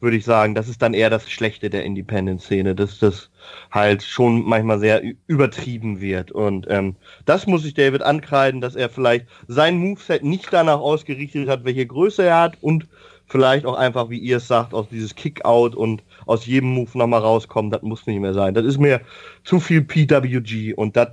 [0.00, 3.30] würde ich sagen, das ist dann eher das Schlechte der Independent-Szene, dass das
[3.70, 6.30] halt schon manchmal sehr übertrieben wird.
[6.32, 11.48] Und ähm, das muss ich David ankreiden, dass er vielleicht sein Moveset nicht danach ausgerichtet
[11.48, 12.86] hat, welche Größe er hat und
[13.26, 17.20] vielleicht auch einfach, wie ihr es sagt, aus dieses Kickout und aus jedem Move nochmal
[17.20, 18.54] rauskommen, das muss nicht mehr sein.
[18.54, 19.00] Das ist mir
[19.44, 21.08] zu viel PWG und das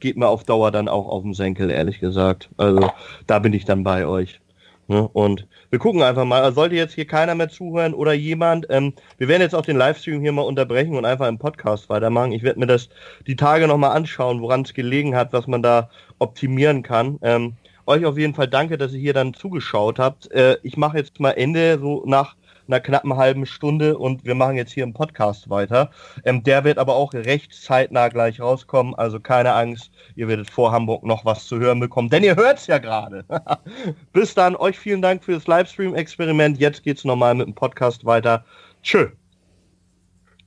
[0.00, 2.48] geht mir auf Dauer dann auch auf den Senkel, ehrlich gesagt.
[2.56, 2.90] Also
[3.26, 4.40] da bin ich dann bei euch.
[4.88, 5.08] Ne?
[5.08, 6.42] Und wir gucken einfach mal.
[6.42, 9.76] Also sollte jetzt hier keiner mehr zuhören oder jemand, ähm, wir werden jetzt auch den
[9.76, 12.32] Livestream hier mal unterbrechen und einfach im Podcast weitermachen.
[12.32, 12.88] Ich werde mir das
[13.26, 17.18] die Tage nochmal anschauen, woran es gelegen hat, was man da optimieren kann.
[17.22, 17.54] Ähm,
[17.86, 20.30] euch auf jeden Fall danke, dass ihr hier dann zugeschaut habt.
[20.32, 22.36] Äh, ich mache jetzt mal Ende, so nach
[22.68, 25.90] einer knappen halben Stunde und wir machen jetzt hier im Podcast weiter.
[26.24, 30.72] Ähm, der wird aber auch recht zeitnah gleich rauskommen, also keine Angst, ihr werdet vor
[30.72, 33.24] Hamburg noch was zu hören bekommen, denn ihr hört es ja gerade.
[34.12, 36.58] Bis dann, euch vielen Dank für das Livestream-Experiment.
[36.58, 38.44] Jetzt geht's nochmal mit dem Podcast weiter.
[38.82, 39.08] Tschö.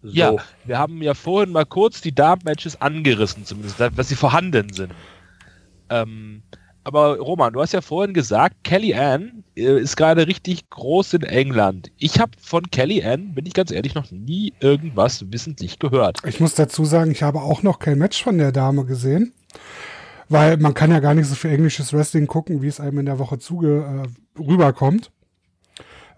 [0.01, 0.13] So.
[0.13, 4.93] Ja, wir haben ja vorhin mal kurz die Darm-Matches angerissen, zumindest, dass sie vorhanden sind.
[5.89, 6.41] Ähm,
[6.83, 11.23] aber Roman, du hast ja vorhin gesagt, Kelly Ann äh, ist gerade richtig groß in
[11.23, 11.91] England.
[11.97, 16.19] Ich habe von Kelly Ann, bin ich ganz ehrlich, noch nie irgendwas wissentlich gehört.
[16.25, 19.33] Ich muss dazu sagen, ich habe auch noch kein Match von der Dame gesehen.
[20.31, 23.07] Weil man kann ja gar nicht so viel englisches Wrestling gucken, wie es einem in
[23.07, 24.05] der Woche zuge
[24.37, 25.11] äh, rüberkommt.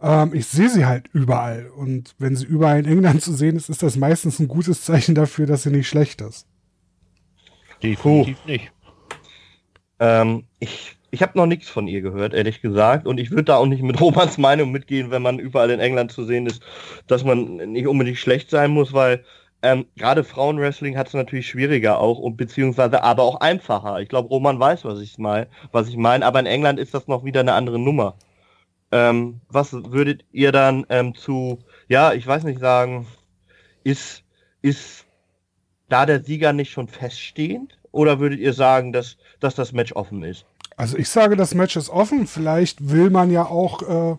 [0.02, 1.70] Ähm, ich sehe sie halt überall.
[1.70, 5.16] Und wenn sie überall in England zu sehen ist, ist das meistens ein gutes Zeichen
[5.16, 6.46] dafür, dass sie nicht schlecht ist.
[7.82, 8.48] Definitiv oh.
[8.50, 8.72] nicht.
[10.02, 13.06] Ähm, ich ich habe noch nichts von ihr gehört, ehrlich gesagt.
[13.06, 16.12] Und ich würde da auch nicht mit Romans Meinung mitgehen, wenn man überall in England
[16.12, 16.64] zu sehen ist,
[17.08, 19.24] dass man nicht unbedingt schlecht sein muss, weil
[19.62, 24.00] ähm, gerade Frauenwrestling hat es natürlich schwieriger auch und beziehungsweise aber auch einfacher.
[24.00, 27.08] Ich glaube, Roman weiß, was ich meine, was ich meine, aber in England ist das
[27.08, 28.16] noch wieder eine andere Nummer.
[28.92, 31.60] Ähm, was würdet ihr dann ähm, zu,
[31.90, 33.08] ja, ich weiß nicht sagen,
[33.84, 34.24] ist,
[34.62, 35.06] ist
[35.90, 37.81] da der Sieger nicht schon feststehend?
[37.92, 40.46] Oder würdet ihr sagen, dass, dass das Match offen ist?
[40.78, 42.28] Also ich sage, das Match ist offen.
[42.28, 43.82] Vielleicht will man ja auch
[44.14, 44.18] äh,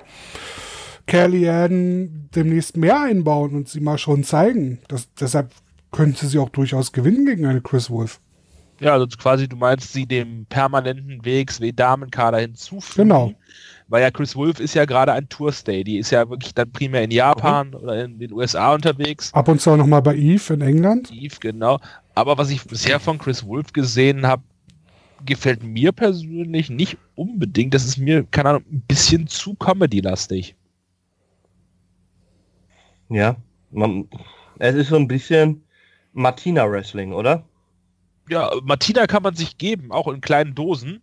[1.06, 4.80] Kellyanne demnächst mehr einbauen und sie mal schon zeigen.
[4.88, 5.52] Das, deshalb
[5.90, 8.20] könnte sie auch durchaus gewinnen gegen eine Chris Wolf.
[8.80, 13.08] Ja, also quasi, du meinst, sie dem permanenten WXW-Damenkader hinzufügen.
[13.08, 13.32] Genau.
[13.88, 15.84] Weil ja Chris Wolf ist ja gerade ein Tourstay.
[15.84, 17.74] Die ist ja wirklich dann primär in Japan mhm.
[17.74, 19.32] oder in den USA unterwegs.
[19.34, 21.12] Ab und zu auch nochmal bei Eve in England.
[21.12, 21.78] Eve, genau.
[22.14, 24.42] Aber was ich bisher von Chris Wolf gesehen habe,
[25.24, 27.74] gefällt mir persönlich nicht unbedingt.
[27.74, 30.56] Das ist mir, keine Ahnung, ein bisschen zu Comedy-lastig.
[33.08, 33.36] Ja,
[33.70, 34.08] man,
[34.58, 35.62] es ist so ein bisschen
[36.12, 37.44] Martina-Wrestling, oder?
[38.28, 41.02] Ja, Martina kann man sich geben, auch in kleinen Dosen.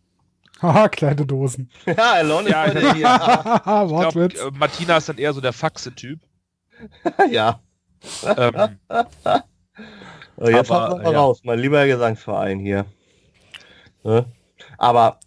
[0.61, 1.69] Haha, kleine Dosen.
[1.85, 3.05] ja, Alon ja, ist hier.
[3.05, 4.33] Wortwitz.
[4.35, 6.19] Glaub, äh, Martina ist dann eher so der Faxe-Typ.
[7.31, 7.59] ja.
[8.23, 8.77] Ähm,
[10.47, 11.19] jetzt aber, mal ja.
[11.19, 12.85] raus, mein lieber Gesangsverein hier.
[14.03, 14.25] Ne?
[14.77, 15.19] Aber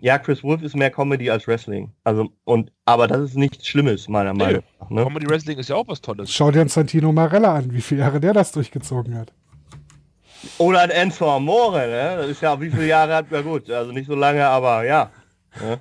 [0.00, 1.92] ja, Chris Wolf ist mehr Comedy als Wrestling.
[2.04, 4.90] Also, und, aber das ist nichts Schlimmes, meiner Meinung nach.
[4.90, 5.02] Ne?
[5.02, 6.30] Comedy Wrestling ist ja auch was Tolles.
[6.30, 9.32] Schau dir Santino Marella an, wie viele Jahre der das durchgezogen hat.
[10.58, 12.16] Oder ein Enzo Amore, ne?
[12.18, 15.10] Das ist ja, wie viele Jahre hat, ja gut, also nicht so lange, aber ja.
[15.60, 15.78] Ne?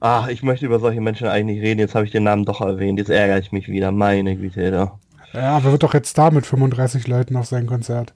[0.00, 1.80] Ach, ich möchte über solche Menschen eigentlich nicht reden.
[1.80, 2.98] Jetzt habe ich den Namen doch erwähnt.
[2.98, 3.92] Jetzt ärgere ich mich wieder.
[3.92, 4.98] Meine Güte, da.
[5.34, 8.14] Ja, aber wird doch jetzt da mit 35 Leuten auf sein Konzert.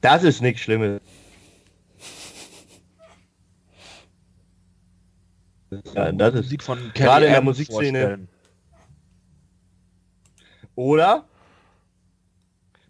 [0.00, 1.00] Das ist nichts Schlimmes.
[5.94, 8.00] Ja, das ist Musik von gerade in der Musikszene.
[8.00, 8.28] Vorstellen.
[10.74, 11.24] Oder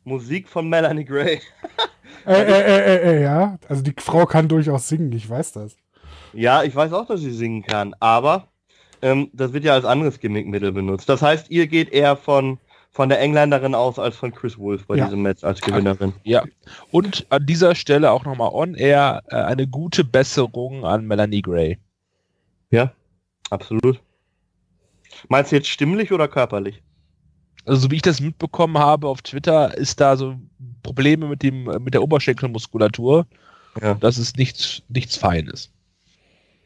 [0.05, 1.41] Musik von Melanie Gray.
[2.27, 5.77] äh, äh, äh, äh, ja, also die Frau kann durchaus singen, ich weiß das.
[6.33, 8.49] Ja, ich weiß auch, dass sie singen kann, aber
[9.03, 11.09] ähm, das wird ja als anderes Gimmickmittel benutzt.
[11.09, 12.59] Das heißt, ihr geht eher von,
[12.91, 15.05] von der Engländerin aus als von Chris Wolf bei ja.
[15.05, 16.13] diesem Match als Gewinnerin.
[16.23, 16.45] Ja,
[16.91, 21.79] und an dieser Stelle auch nochmal on air äh, eine gute Besserung an Melanie Gray.
[22.71, 22.93] Ja,
[23.51, 24.01] absolut.
[25.29, 26.83] Meinst du jetzt stimmlich oder körperlich?
[27.71, 30.35] Also, so wie ich das mitbekommen habe auf Twitter, ist da so
[30.83, 33.29] Probleme mit dem mit der Oberschenkelmuskulatur.
[33.81, 33.95] Ja.
[33.95, 35.71] Das ist nichts nichts Feines.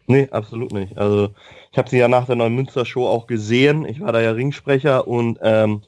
[0.07, 0.96] Nee, absolut nicht.
[0.96, 1.28] Also
[1.72, 3.84] ich habe sie ja nach der neuen Münster Show auch gesehen.
[3.84, 5.82] Ich war da ja Ringsprecher und ähm,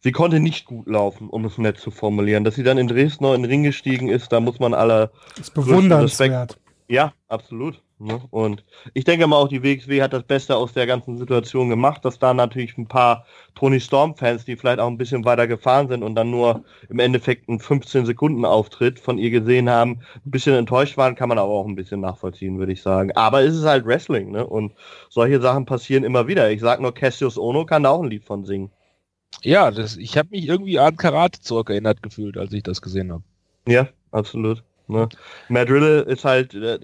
[0.00, 2.44] sie konnte nicht gut laufen, um es nett zu formulieren.
[2.44, 5.12] Dass sie dann in Dresden noch in den Ring gestiegen ist, da muss man aller
[5.40, 6.58] Ist bewundernswert.
[6.88, 7.80] Ja, absolut.
[7.98, 8.20] Ne?
[8.30, 12.04] Und ich denke mal auch, die WXW hat das Beste aus der ganzen Situation gemacht,
[12.04, 13.24] dass da natürlich ein paar
[13.54, 17.48] Tony Storm-Fans, die vielleicht auch ein bisschen weiter gefahren sind und dann nur im Endeffekt
[17.48, 21.74] einen 15-Sekunden-Auftritt von ihr gesehen haben, ein bisschen enttäuscht waren, kann man aber auch ein
[21.74, 23.12] bisschen nachvollziehen, würde ich sagen.
[23.12, 24.46] Aber es ist halt Wrestling, ne?
[24.46, 24.74] Und
[25.08, 26.50] solche Sachen passieren immer wieder.
[26.50, 28.70] Ich sag nur, Cassius Ono kann da auch ein Lied von singen.
[29.42, 33.22] Ja, das, ich habe mich irgendwie an Karate zurückerinnert gefühlt, als ich das gesehen habe.
[33.66, 34.62] Ja, absolut.
[34.88, 35.08] Ne?
[35.48, 36.78] Matt Riddle ist halt, äh,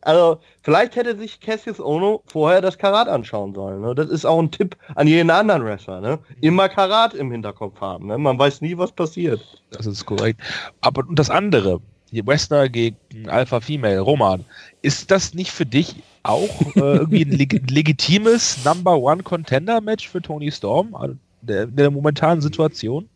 [0.00, 3.80] also vielleicht hätte sich Cassius Ono vorher das Karat anschauen sollen.
[3.80, 3.94] Ne?
[3.94, 6.00] Das ist auch ein Tipp an jeden anderen Wrestler.
[6.00, 6.18] Ne?
[6.40, 8.08] Immer Karat im Hinterkopf haben.
[8.08, 8.18] Ne?
[8.18, 9.40] Man weiß nie, was passiert.
[9.70, 10.40] Das ist korrekt.
[10.80, 11.80] Aber das andere,
[12.12, 12.96] Wrestler gegen
[13.28, 14.44] Alpha Female, Roman,
[14.82, 20.08] ist das nicht für dich auch äh, irgendwie ein leg legitimes Number One Contender Match
[20.08, 23.08] für Tony Storm also der, der momentanen Situation?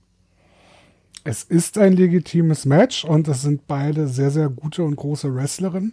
[1.29, 5.93] Es ist ein legitimes Match und es sind beide sehr, sehr gute und große Wrestlerinnen.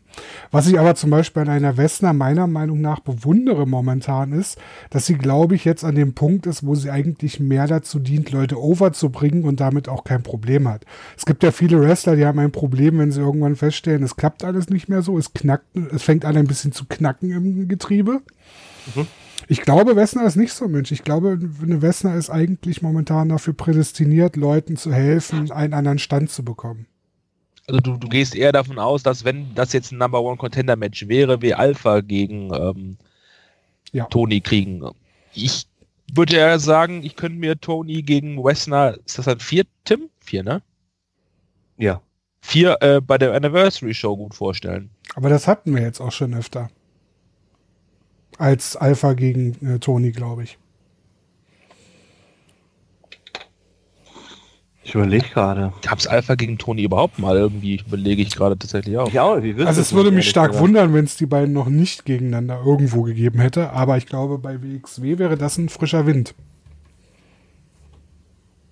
[0.49, 4.57] Was ich aber zum Beispiel an einer Wessner meiner Meinung nach bewundere momentan ist,
[4.91, 8.31] dass sie, glaube ich, jetzt an dem Punkt ist, wo sie eigentlich mehr dazu dient,
[8.31, 10.85] Leute overzubringen und damit auch kein Problem hat.
[11.17, 14.45] Es gibt ja viele Wrestler, die haben ein Problem, wenn sie irgendwann feststellen, es klappt
[14.45, 18.21] alles nicht mehr so, es knackt, es fängt an ein bisschen zu knacken im Getriebe.
[18.95, 19.05] Mhm.
[19.47, 20.91] Ich glaube, Wessner ist nicht so ein Mensch.
[20.91, 26.29] Ich glaube, eine Wessner ist eigentlich momentan dafür prädestiniert, Leuten zu helfen, einen anderen Stand
[26.29, 26.87] zu bekommen.
[27.67, 30.75] Also du, du gehst eher davon aus, dass wenn das jetzt ein Number One Contender
[30.75, 32.97] Match wäre, wie Alpha gegen ähm,
[33.91, 34.05] ja.
[34.05, 34.83] Tony kriegen.
[35.33, 35.67] Ich
[36.13, 40.09] würde ja sagen, ich könnte mir Tony gegen Wessner, ist das ein vier, Tim?
[40.19, 40.61] Vier, ne?
[41.77, 42.01] Ja.
[42.41, 44.91] Vier äh, bei der Anniversary Show gut vorstellen.
[45.15, 46.69] Aber das hatten wir jetzt auch schon öfter
[48.37, 50.57] als Alpha gegen äh, Tony, glaube ich.
[54.85, 55.73] Ich überlege gerade.
[55.81, 57.81] Gab es Alpha gegen Tony überhaupt mal irgendwie?
[57.87, 59.11] Überlege ich gerade tatsächlich auch.
[59.11, 63.01] Ja, also es würde mich stark wundern, wenn es die beiden noch nicht gegeneinander irgendwo
[63.01, 63.71] gegeben hätte.
[63.71, 66.35] Aber ich glaube, bei WXW wäre das ein frischer Wind.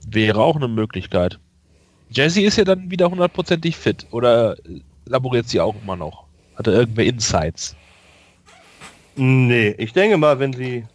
[0.07, 1.39] Wäre auch eine Möglichkeit.
[2.11, 4.05] Jessie ist ja dann wieder hundertprozentig fit.
[4.11, 4.55] Oder
[5.05, 6.25] laboriert sie auch immer noch?
[6.55, 7.75] Hat er irgendwelche Insights?
[9.15, 10.85] Nee, ich denke mal, wenn sie,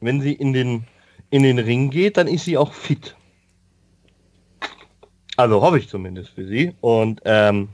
[0.00, 0.84] wenn sie in den,
[1.30, 3.16] in den Ring geht, dann ist sie auch fit.
[5.36, 6.74] Also hoffe ich zumindest für sie.
[6.80, 7.68] Und ähm,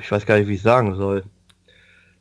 [0.00, 1.24] ich weiß gar nicht, wie ich sagen soll.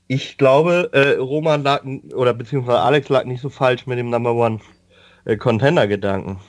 [0.07, 1.83] Ich glaube, äh, Roman lag,
[2.13, 4.59] oder beziehungsweise Alex lag nicht so falsch mit dem Number One
[5.25, 6.39] äh, Contender-Gedanken.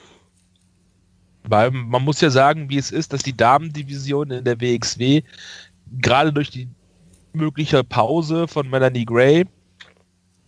[1.43, 5.23] Weil man muss ja sagen, wie es ist, dass die Damendivision in der WXW
[5.99, 6.67] gerade durch die
[7.33, 9.45] mögliche Pause von Melanie Gray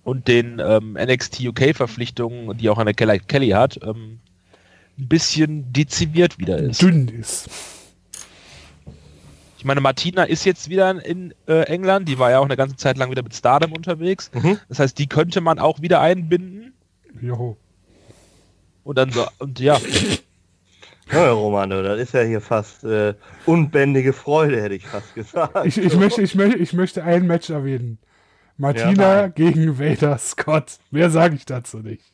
[0.03, 4.19] und den ähm, NXT UK-Verpflichtungen, die auch eine Kelly, Kelly hat, ähm,
[4.97, 6.81] ein bisschen dezimiert wieder ist.
[6.81, 7.49] Dünn ist.
[9.57, 12.75] Ich meine, Martina ist jetzt wieder in äh, England, die war ja auch eine ganze
[12.75, 14.29] Zeit lang wieder mit Stardom unterwegs.
[14.33, 14.59] Mhm.
[14.67, 16.73] Das heißt, die könnte man auch wieder einbinden.
[17.21, 17.55] Jo.
[18.83, 19.79] Und dann so, und ja.
[21.11, 23.13] Ja, Romano, das ist ja hier fast äh,
[23.45, 25.65] unbändige Freude, hätte ich fast gesagt.
[25.65, 27.99] Ich, ich, möchte, ich, möchte, ich möchte ein Match erwähnen.
[28.57, 30.77] Martina ja, gegen Vader Scott.
[30.91, 32.13] Mehr sage ich dazu nicht.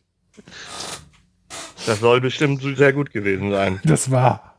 [1.85, 3.79] Das soll bestimmt sehr gut gewesen sein.
[3.83, 4.55] Das war.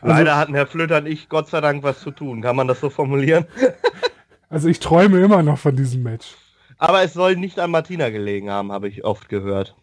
[0.00, 2.42] Also, Leider hatten Herr Flöter und ich Gott sei Dank was zu tun.
[2.42, 3.46] Kann man das so formulieren?
[4.48, 6.34] also ich träume immer noch von diesem Match.
[6.78, 9.76] Aber es soll nicht an Martina gelegen haben, habe ich oft gehört.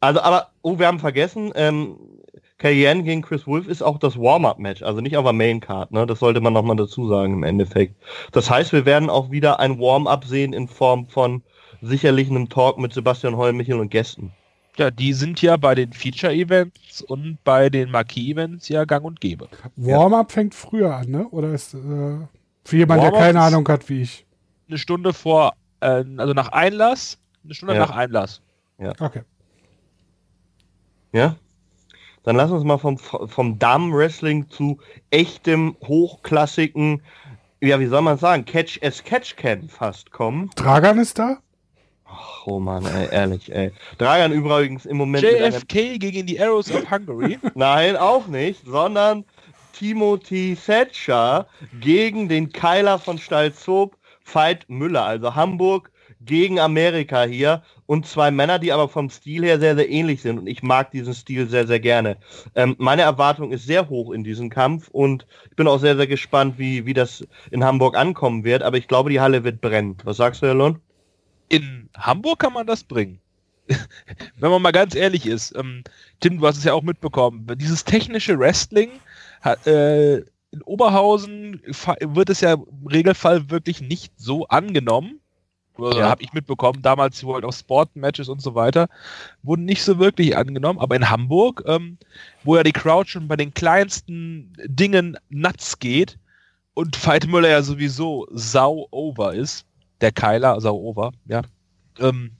[0.00, 1.96] Also, aber, oh, wir haben vergessen, ähm,
[2.58, 6.06] Cayenne gegen Chris Wolf ist auch das Warm-Up-Match, also nicht auf der Main-Card, ne?
[6.06, 7.94] Das sollte man nochmal dazu sagen im Endeffekt.
[8.32, 11.42] Das heißt, wir werden auch wieder ein Warm-Up sehen in Form von
[11.80, 14.32] sicherlich einem Talk mit Sebastian Holl, und Gästen.
[14.76, 19.48] Ja, die sind ja bei den Feature-Events und bei den Marquee-Events ja gang und gäbe.
[19.76, 20.34] Warm-Up ja.
[20.34, 21.28] fängt früher an, ne?
[21.28, 21.78] Oder ist äh,
[22.64, 24.26] für jemanden, der keine Ahnung hat wie ich?
[24.68, 27.80] Eine Stunde vor, äh, also nach Einlass, eine Stunde ja.
[27.80, 28.42] nach Einlass.
[28.78, 28.92] Ja.
[28.98, 29.22] Okay.
[31.12, 31.36] Ja?
[32.24, 34.78] Dann lass uns mal vom, vom Damen-Wrestling zu
[35.10, 37.02] echtem, hochklassigen,
[37.60, 40.50] ja, wie soll man sagen, Catch as Catch Can fast kommen.
[40.56, 41.38] Dragan ist da?
[42.04, 43.72] Ach, oh Mann, ey, ehrlich, ey.
[43.98, 45.24] Dragan übrigens im Moment.
[45.24, 47.38] JFK gegen die Arrows of Hungary?
[47.54, 49.24] Nein, auch nicht, sondern
[49.72, 51.46] Timothy Thatcher
[51.80, 55.90] gegen den Keiler von Stalzhoop, Veit Müller, also Hamburg
[56.20, 60.38] gegen Amerika hier und zwei Männer, die aber vom Stil her sehr, sehr ähnlich sind
[60.38, 62.18] und ich mag diesen Stil sehr, sehr gerne.
[62.54, 66.06] Ähm, meine Erwartung ist sehr hoch in diesem Kampf und ich bin auch sehr, sehr
[66.06, 69.96] gespannt, wie, wie das in Hamburg ankommen wird, aber ich glaube, die Halle wird brennen.
[70.04, 70.78] Was sagst du, Herr Lund?
[71.48, 73.20] In Hamburg kann man das bringen.
[74.38, 75.82] wenn man mal ganz ehrlich ist, ähm,
[76.20, 78.90] Tim, du hast es ja auch mitbekommen, dieses technische Wrestling
[79.40, 80.18] hat, äh,
[80.50, 81.62] in Oberhausen
[82.00, 85.20] wird es ja im Regelfall wirklich nicht so angenommen.
[85.78, 86.08] Ja.
[86.08, 88.88] Habe ich mitbekommen, damals World of Sport Matches und so weiter,
[89.42, 91.98] wurden nicht so wirklich angenommen, aber in Hamburg, ähm,
[92.42, 96.18] wo ja die Crowd schon bei den kleinsten Dingen nuts geht
[96.74, 99.66] und Veit Müller ja sowieso sau over ist,
[100.00, 101.42] der Keiler, sau over, ja,
[102.00, 102.32] ähm,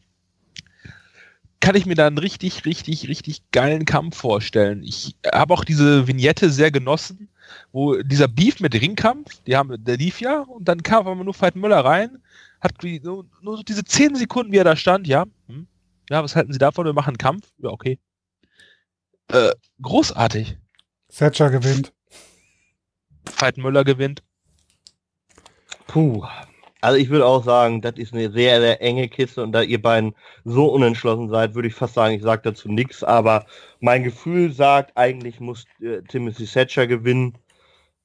[1.61, 4.83] kann ich mir da einen richtig, richtig, richtig geilen Kampf vorstellen.
[4.85, 7.29] Ich habe auch diese Vignette sehr genossen,
[7.73, 11.35] wo dieser Beef mit Ringkampf, die haben, der lief ja, und dann kam aber nur
[11.39, 12.19] Veit Müller rein,
[12.61, 15.67] hat nur, nur diese 10 Sekunden, wie er da stand, ja, hm,
[16.11, 16.87] ja, was halten Sie davon?
[16.87, 17.53] Wir machen einen Kampf?
[17.59, 17.99] Ja, okay.
[19.29, 19.53] Äh,
[19.83, 20.57] großartig.
[21.15, 21.93] Thatcher gewinnt.
[23.39, 24.23] Veit Müller gewinnt.
[25.87, 26.27] Puh,
[26.81, 29.83] also ich würde auch sagen, das ist eine sehr, sehr enge Kiste und da ihr
[29.83, 33.47] beiden so unentschlossen seid, würde ich fast sagen, ich sage dazu nichts, aber
[33.81, 37.37] mein Gefühl sagt, eigentlich muss äh, Timothy Thatcher gewinnen.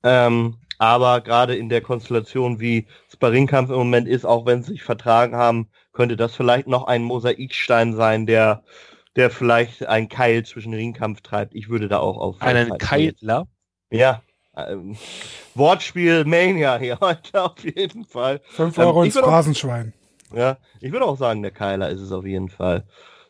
[0.04, 2.88] Ähm, aber gerade in der Konstellation, wie
[3.24, 7.03] Sparringkampf im Moment ist, auch wenn sie sich vertragen haben, könnte das vielleicht noch ein
[7.03, 8.63] Mosaikstein sein, der,
[9.15, 11.55] der vielleicht ein Keil zwischen Ringkampf treibt.
[11.55, 12.41] Ich würde da auch auf.
[12.41, 13.47] Einen Keiler?
[13.89, 14.21] Ja,
[14.57, 14.97] ähm,
[15.55, 18.41] Wortspiel Mania hier heute auf jeden Fall.
[18.49, 19.93] 5 Euro ähm, ins Phrasenschwein.
[20.36, 22.86] Ja, ich würde auch sagen, der Keiler ist es auf jeden Fall.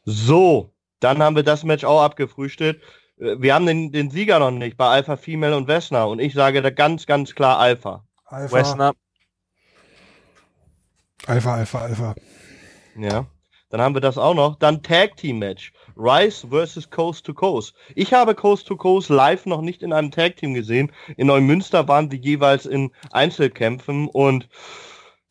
[0.05, 2.81] So, dann haben wir das Match auch abgefrühstückt.
[3.19, 6.33] Äh, wir haben den, den Sieger noch nicht bei Alpha Female und Wessner und ich
[6.33, 8.03] sage da ganz, ganz klar Alpha.
[8.25, 8.57] Alpha.
[8.57, 8.93] Wessner.
[11.27, 12.15] Alpha, Alpha, Alpha.
[12.97, 13.25] Ja.
[13.69, 14.57] Dann haben wir das auch noch.
[14.59, 15.73] Dann Tag Team Match.
[15.95, 17.73] Rice versus Coast to Coast.
[17.95, 20.91] Ich habe Coast to Coast live noch nicht in einem Tag Team gesehen.
[21.17, 24.49] In Neumünster waren sie jeweils in Einzelkämpfen und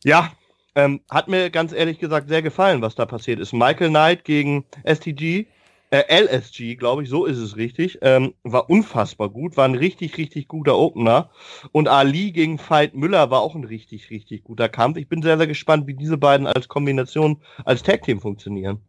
[0.03, 0.31] ja,
[0.75, 3.53] ähm, hat mir ganz ehrlich gesagt sehr gefallen, was da passiert ist.
[3.53, 5.47] Michael Knight gegen STG
[5.93, 10.17] äh, LSG, glaube ich, so ist es richtig, ähm, war unfassbar gut, war ein richtig,
[10.17, 11.29] richtig guter Opener.
[11.71, 14.97] Und Ali gegen Veit Müller war auch ein richtig, richtig guter Kampf.
[14.97, 18.79] Ich bin sehr, sehr gespannt, wie diese beiden als Kombination, als Tag-Team funktionieren.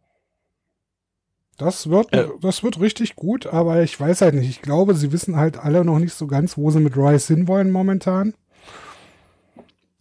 [1.57, 2.27] Das wird, äh.
[2.41, 4.49] das wird richtig gut, aber ich weiß halt nicht.
[4.49, 7.71] Ich glaube, sie wissen halt alle noch nicht so ganz, wo sie mit Rice hinwollen
[7.71, 8.33] momentan.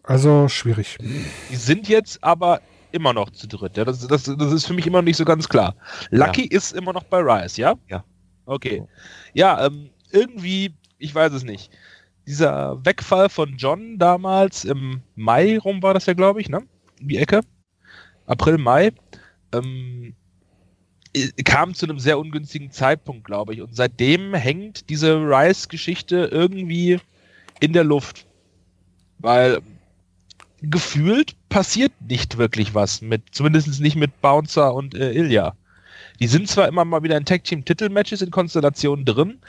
[0.03, 0.97] Also schwierig.
[1.51, 2.63] Die sind jetzt aber
[2.95, 3.77] immer noch zu dritt.
[3.77, 3.85] Ja?
[3.85, 5.75] Das, das, das ist für mich immer noch nicht so ganz klar.
[6.11, 6.57] Lucky ja.
[6.57, 7.75] ist immer noch bei Rise, ja?
[7.89, 8.05] Ja.
[8.47, 8.85] Okay.
[9.35, 11.71] Ja, ähm, irgendwie, ich weiß es nicht.
[12.27, 16.63] Dieser Wegfall von John damals im Mai rum war das ja, glaube ich, ne?
[17.01, 17.41] Die Ecke.
[18.27, 18.93] April, Mai.
[19.53, 20.15] Ähm,
[21.45, 23.61] kam zu einem sehr ungünstigen Zeitpunkt, glaube ich.
[23.61, 26.99] Und seitdem hängt diese Rice-Geschichte irgendwie
[27.61, 28.27] in der Luft.
[29.19, 29.61] Weil
[30.71, 35.57] gefühlt passiert nicht wirklich was mit, zumindest nicht mit Bouncer und äh, Ilya.
[36.21, 39.41] Die sind zwar immer mal wieder in Tag Team Titelmatches in Konstellationen drin,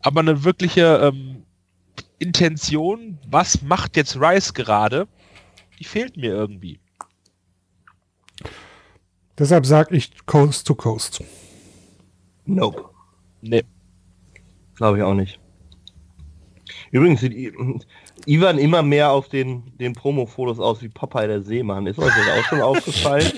[0.00, 1.44] aber eine wirkliche ähm,
[2.18, 5.06] Intention, was macht jetzt Rice gerade,
[5.78, 6.80] die fehlt mir irgendwie.
[9.36, 11.22] Deshalb sage ich Coast to Coast.
[12.46, 12.90] Nope.
[13.40, 13.64] Nee.
[14.76, 15.40] Glaube ich auch nicht.
[16.94, 17.34] Übrigens sieht
[18.24, 21.88] Ivan immer mehr auf den, den Promo-Fotos aus wie Popeye der Seemann.
[21.88, 23.32] Ist euch das auch schon aufgefallen?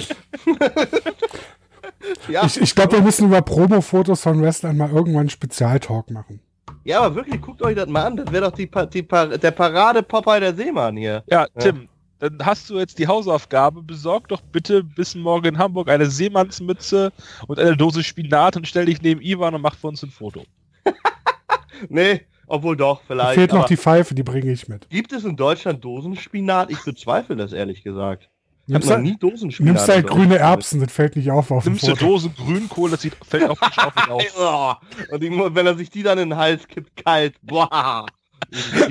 [2.29, 2.45] ja.
[2.45, 6.41] Ich, ich glaube, wir müssen über Promo-Fotos von Wrestlern mal irgendwann einen Spezialtalk machen.
[6.85, 8.19] Ja, aber wirklich, guckt euch das mal an.
[8.19, 11.25] Das wäre doch die, die, der Parade Popeye der Seemann hier.
[11.27, 11.89] Ja, Tim,
[12.21, 12.29] ja.
[12.29, 13.83] dann hast du jetzt die Hausaufgabe.
[13.83, 17.11] Besorg doch bitte bis morgen in Hamburg eine Seemannsmütze
[17.47, 20.45] und eine Dose Spinat und stell dich neben Ivan und mach für uns ein Foto.
[21.89, 23.31] nee, obwohl doch, vielleicht.
[23.31, 24.89] Da fehlt noch die Pfeife, die bringe ich mit.
[24.91, 26.71] Gibt es in Deutschland Dosenspinat?
[26.71, 28.29] Ich bezweifle das ehrlich gesagt.
[28.69, 29.75] Nimmst halt, nie Dosenspinat.
[29.75, 31.53] Nimmst halt grüne Erbsen, das fällt nicht auf.
[31.53, 33.79] auf nimmst du Dosen Grünkohl, das sieht, fällt auch nicht
[34.39, 34.81] auf.
[35.11, 37.37] Und die, wenn er sich die dann in den Hals kippt, kalt.
[37.43, 38.07] Boah.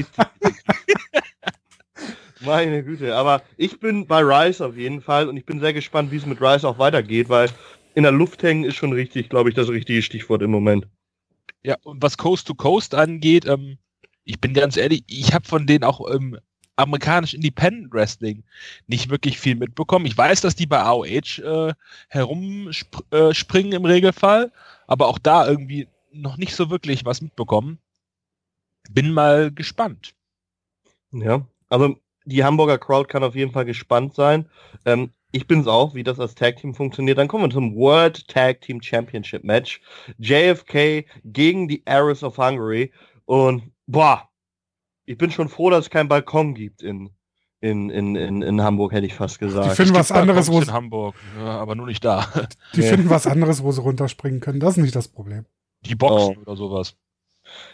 [2.42, 6.12] Meine Güte, aber ich bin bei Rice auf jeden Fall und ich bin sehr gespannt,
[6.12, 7.50] wie es mit Rice auch weitergeht, weil
[7.96, 10.88] in der Luft hängen ist schon richtig, glaube ich, das richtige Stichwort im Moment.
[11.66, 13.80] Ja, und was Coast to Coast angeht, ähm,
[14.24, 16.38] ich bin ganz ehrlich, ich habe von denen auch im
[16.76, 18.44] amerikanisch Independent Wrestling
[18.86, 20.06] nicht wirklich viel mitbekommen.
[20.06, 21.74] Ich weiß, dass die bei AOH äh,
[22.10, 24.52] herumspringen äh, im Regelfall,
[24.86, 27.80] aber auch da irgendwie noch nicht so wirklich was mitbekommen.
[28.92, 30.14] Bin mal gespannt.
[31.12, 34.50] Ja, also die Hamburger Crowd kann auf jeden Fall gespannt sein.
[34.86, 37.18] Ähm, ich bin's auch, wie das als Tag Team funktioniert.
[37.18, 39.82] Dann kommen wir zum World Tag Team Championship Match.
[40.18, 42.92] JFK gegen die Arrows of Hungary.
[43.26, 44.30] Und boah,
[45.06, 47.10] ich bin schon froh, dass es keinen Balkon gibt in,
[47.60, 49.76] in, in, in, in Hamburg, hätte ich fast Die gesagt.
[49.76, 52.26] finden was anderes, wo in Hamburg, ja, aber nur nicht da.
[52.76, 52.88] die Nee.
[52.90, 54.60] finden was anderes, wo sie runterspringen können.
[54.60, 55.46] Das ist nicht das Problem.
[55.82, 56.42] Die Boxen Oh.
[56.42, 56.96] oder sowas.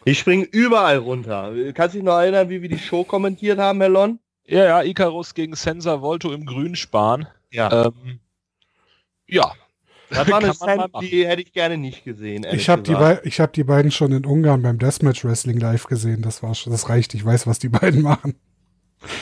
[0.04, 1.54] Ich springe überall runter.
[1.74, 4.20] Kannst du dich noch erinnern, wie wir die Show kommentiert haben, Herr Lon?
[4.52, 7.26] Ja, ja, Icarus gegen Sensor Volto im Grünspan.
[7.52, 7.86] Ja.
[7.86, 8.20] Ähm,
[9.26, 9.54] ja,
[10.10, 11.08] das war eine machen.
[11.08, 12.46] die hätte ich gerne nicht gesehen.
[12.52, 16.22] Ich habe die, ich hab die beiden schon in Ungarn beim Deathmatch Wrestling live gesehen.
[16.22, 17.14] Das war schon, das reicht.
[17.14, 18.36] Ich weiß, was die beiden machen.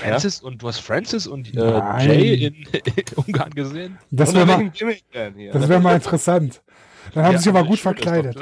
[0.02, 0.10] Ja?
[0.10, 1.60] Francis und du hast Francis und äh.
[2.04, 4.00] Jay in, in Ungarn gesehen?
[4.10, 6.64] Das wäre mal, das wär mal interessant.
[7.14, 8.36] Dann haben Ja, sie sich aber gut verkleidet.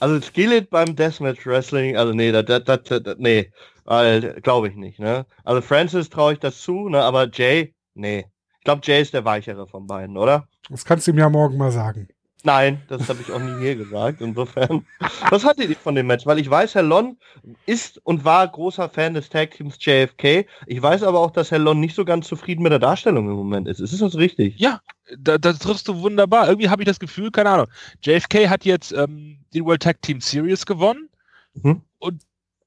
[0.00, 3.50] Also Skillet beim Deathmatch Wrestling, also nee, das, das, das, das nee,
[3.84, 5.26] glaube ich nicht, ne?
[5.44, 7.02] Also Francis traue ich das zu, ne?
[7.02, 8.26] Aber Jay, nee.
[8.58, 10.48] Ich glaube, Jay ist der weichere von beiden, oder?
[10.70, 12.08] Das kannst du ihm ja morgen mal sagen.
[12.46, 14.20] Nein, das habe ich auch nie hier gesagt.
[14.20, 14.84] Insofern,
[15.30, 16.26] was hattet ihr von dem Match?
[16.26, 17.16] Weil ich weiß, Herr Lon
[17.64, 20.46] ist und war großer Fan des Tag Teams JFK.
[20.66, 23.36] Ich weiß aber auch, dass Herr Lon nicht so ganz zufrieden mit der Darstellung im
[23.36, 23.80] Moment ist.
[23.80, 24.58] Ist das richtig?
[24.58, 24.80] Ja,
[25.18, 26.48] da, da triffst du wunderbar.
[26.48, 27.66] Irgendwie habe ich das Gefühl, keine Ahnung.
[28.02, 31.08] JFK hat jetzt ähm, die World Tag Team Series gewonnen
[31.54, 31.82] Mhm.
[31.98, 32.22] und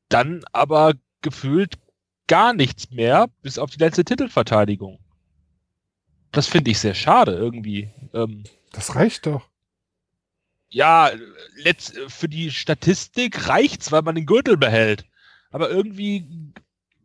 [0.10, 1.76] dann aber gefühlt
[2.28, 5.00] gar nichts mehr, bis auf die letzte Titelverteidigung.
[6.32, 7.90] Das finde ich sehr schade irgendwie.
[8.14, 8.44] Ähm,
[8.74, 9.48] Das reicht doch.
[10.70, 11.10] ja,
[11.56, 15.06] letzt, für die Statistik reicht's, weil man den Gürtel behält.
[15.52, 16.26] Aber irgendwie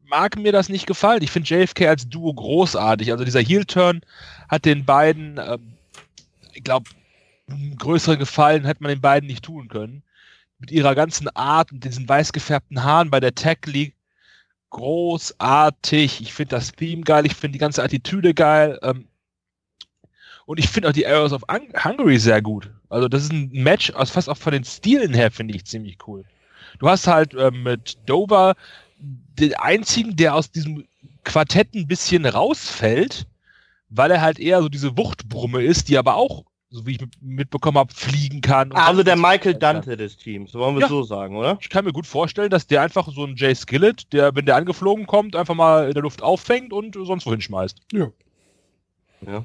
[0.04, 1.22] mag mir das nicht gefallen.
[1.22, 3.12] Ich finde JFK als Duo großartig.
[3.12, 4.02] Also dieser Heel-Turn
[4.48, 5.74] hat den beiden, ähm,
[6.52, 6.90] ich glaube,
[7.78, 10.02] größere Gefallen hätte man den beiden nicht tun können.
[10.58, 13.94] Mit ihrer ganzen Art und diesen weiß gefärbten Haaren bei der Tag League.
[14.72, 16.22] Großartig.
[16.22, 17.26] Ich finde das Theme geil.
[17.26, 18.78] Ich finde die ganze Attitüde geil.
[18.82, 19.06] Ähm,
[20.46, 22.70] und ich finde auch die Arrows of Hung- Hungary sehr gut.
[22.88, 25.98] Also das ist ein Match, aus fast auch von den Stilen her finde ich ziemlich
[26.06, 26.24] cool.
[26.78, 28.54] Du hast halt ähm, mit Dover
[28.98, 30.86] den einzigen, der aus diesem
[31.24, 33.26] Quartett ein bisschen rausfällt,
[33.90, 37.22] weil er halt eher so diese Wuchtbrumme ist, die aber auch, so wie ich mit-
[37.22, 38.70] mitbekommen habe, fliegen kann.
[38.72, 39.60] und Also der Michael kann.
[39.60, 40.86] Dante des Teams, wollen wir Ja.
[40.86, 41.58] es so sagen, oder?
[41.60, 44.56] Ich kann mir gut vorstellen, dass der einfach so ein Jay Skillet, der, wenn der
[44.56, 47.76] angeflogen kommt, einfach mal in der Luft auffängt und sonst wohin schmeißt.
[47.92, 48.08] Ja.
[49.26, 49.44] Ja.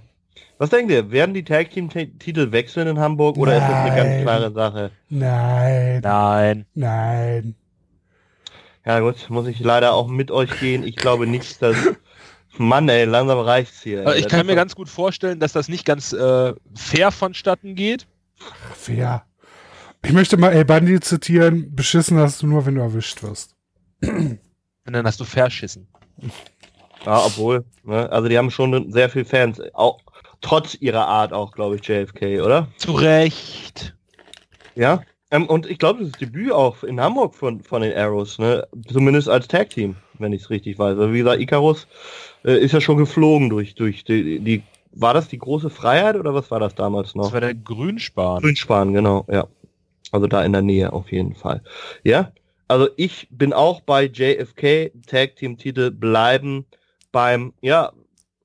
[0.58, 1.12] Was denkt ihr?
[1.12, 4.22] Werden die Tag Team Titel wechseln in Hamburg oder ist das eine ganz Nein.
[4.24, 4.92] klare Sache?
[5.10, 6.02] Nein.
[6.02, 6.66] Nein.
[6.74, 7.56] Nein.
[8.86, 10.84] Ja gut, muss ich leider auch mit euch gehen.
[10.84, 11.76] Ich glaube nicht, dass...
[12.60, 14.00] Mann ey, langsam reicht's hier.
[14.00, 14.20] Also ey.
[14.20, 18.08] ich kann mir ganz gut vorstellen, dass das nicht ganz äh, fair vonstatten geht.
[18.74, 19.24] Fair.
[20.06, 21.76] Ich möchte mal El Bandi zitieren.
[21.76, 23.56] Beschissen hast du nur, wenn du erwischt wirst.
[24.02, 24.40] Und
[24.86, 25.88] dann hast du verschissen.
[27.06, 28.10] Ja, obwohl, ne?
[28.12, 30.00] also die haben schon sehr viel Fans, auch
[30.42, 32.68] trotz ihrer Art auch, glaube ich, JFK, oder?
[32.78, 33.96] Zu Recht.
[34.76, 35.02] Ja.
[35.30, 38.66] Ähm, und ich glaube, das ist Debüt auch in Hamburg von, von den Arrows, ne?
[38.88, 40.98] Zumindest als Tag Team, wenn ich es richtig weiß.
[40.98, 41.88] Also wie gesagt, Icarus
[42.48, 46.34] äh, ist ja schon geflogen durch, durch die, die, war das die große Freiheit oder
[46.34, 47.34] was war das damals Das noch?
[47.34, 48.42] war der Grünspan.
[48.42, 49.48] Grünspan, genau, ja.
[50.12, 51.62] Also da in der Nähe auf jeden Fall.
[52.04, 52.32] Ja,
[52.70, 56.66] also ich bin auch bei JFK, Tag Team Titel bleiben
[57.12, 57.92] beim, ja,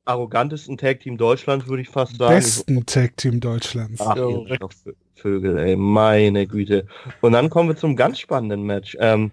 [0.05, 2.35] arrogantesten Tag Team Deutschlands, würde ich fast sagen.
[2.35, 4.01] Besten Tag Team Deutschlands.
[4.01, 6.87] Ach, ihr doch Vö- Vögel, ey, meine Güte.
[7.21, 9.31] Und dann kommen wir zum ganz spannenden Match, ähm,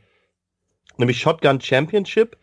[0.98, 2.38] nämlich Shotgun Championship.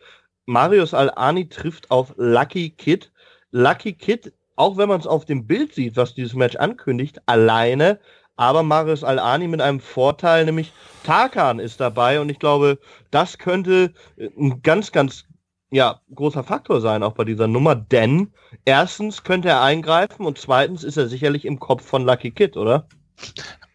[0.47, 3.11] Marius Al-Ani trifft auf Lucky Kid.
[3.51, 7.99] Lucky Kid, auch wenn man es auf dem Bild sieht, was dieses Match ankündigt, alleine,
[8.37, 10.71] aber Marius Al-Ani mit einem Vorteil, nämlich
[11.03, 12.79] Tarkan ist dabei und ich glaube,
[13.11, 15.25] das könnte äh, ein ganz, ganz
[15.69, 18.31] ja, großer Faktor sein, auch bei dieser Nummer, denn
[18.63, 22.87] erstens könnte er eingreifen und zweitens ist er sicherlich im Kopf von Lucky Kid, oder?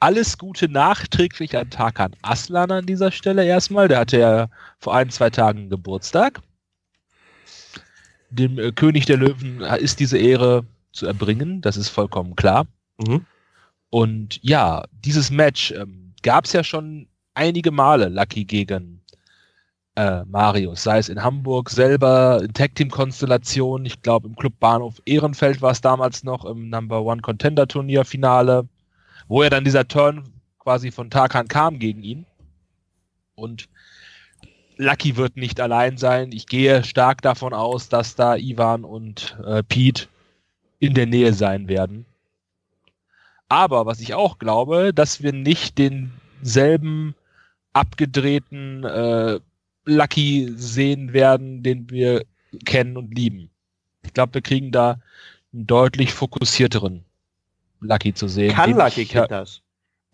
[0.00, 3.88] Alles Gute nachträglich an Tarkan Aslan an dieser Stelle erstmal.
[3.88, 4.48] Der hatte ja
[4.78, 6.40] vor ein, zwei Tagen Geburtstag.
[8.32, 12.66] Dem äh, König der Löwen ist diese Ehre zu erbringen, das ist vollkommen klar.
[12.98, 13.24] Mhm.
[13.90, 19.02] Und ja, dieses Match ähm, gab es ja schon einige Male, Lucky gegen
[19.96, 24.54] äh, Marius, sei es in Hamburg selber, in Tag Team Konstellation, ich glaube im Club
[24.58, 28.66] Bahnhof Ehrenfeld war es damals noch im Number One Contender Turnier Finale,
[29.28, 30.24] wo ja dann dieser Turn
[30.58, 32.24] quasi von Tarkan kam gegen ihn.
[33.34, 33.68] Und
[34.82, 36.32] Lucky wird nicht allein sein.
[36.32, 40.08] Ich gehe stark davon aus, dass da Ivan und äh, Pete
[40.78, 42.04] in der Nähe sein werden.
[43.48, 47.14] Aber was ich auch glaube, dass wir nicht denselben
[47.72, 49.38] abgedrehten äh,
[49.84, 52.24] Lucky sehen werden, den wir
[52.64, 53.50] kennen und lieben.
[54.02, 55.00] Ich glaube, wir kriegen da
[55.52, 57.04] einen deutlich fokussierteren
[57.80, 59.62] Lucky zu sehen, Kann dem, Lucky ich, das?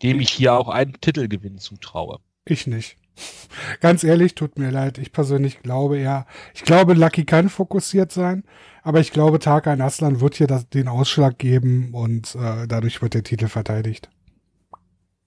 [0.01, 2.19] dem ich hier auch einen Titelgewinn zutraue.
[2.45, 2.97] Ich nicht.
[3.81, 4.97] Ganz ehrlich, tut mir leid.
[4.97, 8.43] Ich persönlich glaube eher, ich glaube, Lucky kann fokussiert sein,
[8.83, 13.13] aber ich glaube, Tarkan Aslan wird hier das, den Ausschlag geben und äh, dadurch wird
[13.13, 14.09] der Titel verteidigt.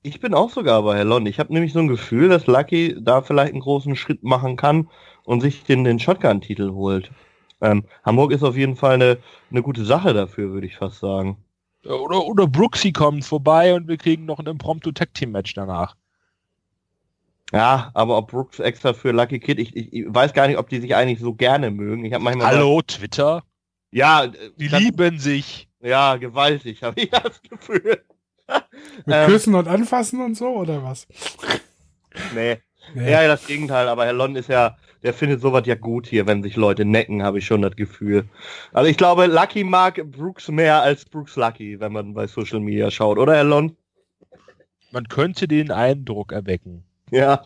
[0.05, 1.26] Ich bin auch sogar bei Herr Lon.
[1.26, 4.88] Ich habe nämlich so ein Gefühl, dass Lucky da vielleicht einen großen Schritt machen kann
[5.24, 7.12] und sich den, den Shotgun-Titel holt.
[7.61, 9.18] Ähm, Hamburg ist auf jeden Fall eine,
[9.51, 11.36] eine gute Sache dafür, würde ich fast sagen.
[11.84, 15.97] Oder, oder Brooksy kommt vorbei und wir kriegen noch ein impromptu Tag Team Match danach.
[17.53, 20.71] Ja, aber ob Brooks extra für Lucky Kid, ich, ich, ich weiß gar nicht, ob
[20.71, 22.05] die sich eigentlich so gerne mögen.
[22.05, 23.43] Ich habe manchmal Hallo mal, Twitter.
[23.91, 25.69] Ja, die das, lieben sich.
[25.81, 28.03] Ja, gewaltig, habe ich das Gefühl.
[29.07, 31.07] Mit ähm, Küssen und Anfassen und so oder was?
[32.35, 32.59] Nee.
[32.95, 33.11] nee.
[33.11, 36.43] Ja, das Gegenteil, aber Herr Lon ist ja, der findet sowas ja gut hier, wenn
[36.43, 38.29] sich Leute necken, habe ich schon das Gefühl.
[38.75, 42.91] Also ich glaube, Lucky mag Brooks mehr als Brooks Lucky, wenn man bei Social Media
[42.91, 43.79] schaut, oder Herr Lon?
[44.91, 46.85] Man könnte den Eindruck erwecken.
[47.17, 47.45] Ja.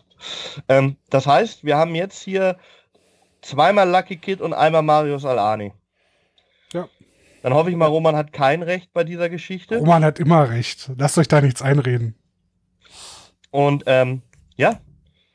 [0.69, 2.57] Ähm, das heißt, wir haben jetzt hier
[3.41, 5.73] zweimal Lucky Kid und einmal Marius Alani.
[6.73, 6.87] Ja.
[7.43, 9.77] Dann hoffe ich mal, Roman hat kein Recht bei dieser Geschichte.
[9.77, 10.89] Roman hat immer Recht.
[10.97, 12.15] Lasst euch da nichts einreden.
[13.51, 14.21] Und ähm,
[14.55, 14.79] ja,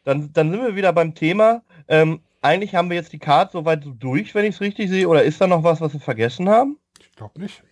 [0.04, 1.62] dann, dann sind wir wieder beim Thema.
[1.86, 5.08] Ähm, eigentlich haben wir jetzt die Karte soweit so durch, wenn ich es richtig sehe.
[5.08, 6.78] Oder ist da noch was, was wir vergessen haben?
[6.98, 7.62] Ich glaube nicht.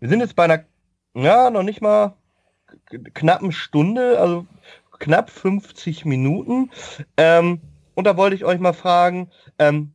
[0.00, 0.64] Wir sind jetzt bei einer,
[1.14, 2.16] ja, noch nicht mal
[3.14, 4.18] knappen Stunde.
[4.18, 4.46] Also
[5.04, 6.70] knapp 50 Minuten.
[7.18, 7.60] Ähm,
[7.94, 9.92] und da wollte ich euch mal fragen, ähm,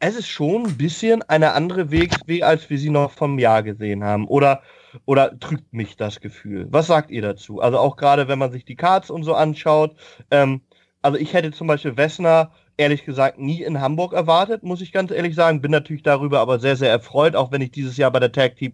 [0.00, 4.04] es ist schon ein bisschen eine andere WXW, als wir sie noch vom Jahr gesehen
[4.04, 4.28] haben.
[4.28, 4.62] Oder,
[5.06, 6.66] oder drückt mich das Gefühl?
[6.70, 7.60] Was sagt ihr dazu?
[7.60, 9.96] Also auch gerade, wenn man sich die Cards und so anschaut.
[10.30, 10.60] Ähm,
[11.02, 15.10] also ich hätte zum Beispiel Wessner ehrlich gesagt nie in Hamburg erwartet, muss ich ganz
[15.10, 15.60] ehrlich sagen.
[15.60, 18.56] Bin natürlich darüber aber sehr, sehr erfreut, auch wenn ich dieses Jahr bei der Tag
[18.56, 18.72] Team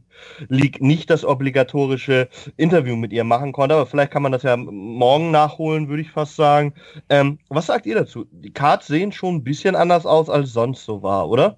[0.48, 3.74] League nicht das obligatorische Interview mit ihr machen konnte.
[3.74, 6.72] Aber vielleicht kann man das ja morgen nachholen, würde ich fast sagen.
[7.10, 8.26] Ähm, was sagt ihr dazu?
[8.30, 11.56] Die Cards sehen schon ein bisschen anders aus, als sonst so war, oder?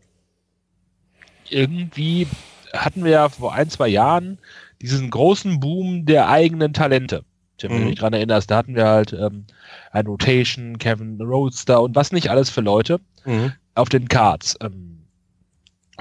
[1.51, 2.27] Irgendwie
[2.73, 4.39] hatten wir ja vor ein, zwei Jahren
[4.81, 7.25] diesen großen Boom der eigenen Talente.
[7.59, 7.91] Tim, wenn du mhm.
[7.91, 9.45] dich dran erinnerst, da hatten wir halt ähm,
[9.91, 13.53] ein Rotation, Kevin Roadster und was nicht alles für Leute mhm.
[13.75, 14.57] auf den Cards.
[14.61, 15.07] Ähm,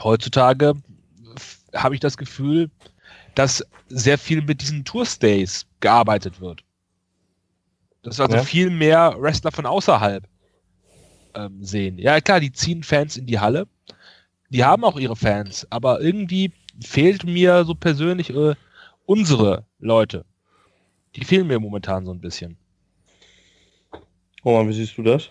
[0.01, 0.73] heutzutage
[1.73, 2.69] habe ich das Gefühl,
[3.35, 6.63] dass sehr viel mit diesen Tour-Stays gearbeitet wird.
[8.03, 8.43] Dass wir also ja.
[8.43, 10.27] viel mehr Wrestler von außerhalb
[11.33, 11.97] ähm, sehen.
[11.97, 13.67] Ja, klar, die ziehen Fans in die Halle.
[14.49, 16.51] Die haben auch ihre Fans, aber irgendwie
[16.81, 18.55] fehlt mir so persönlich äh,
[19.05, 20.25] unsere Leute.
[21.15, 22.57] Die fehlen mir momentan so ein bisschen.
[24.45, 25.29] Roman, wie siehst du das?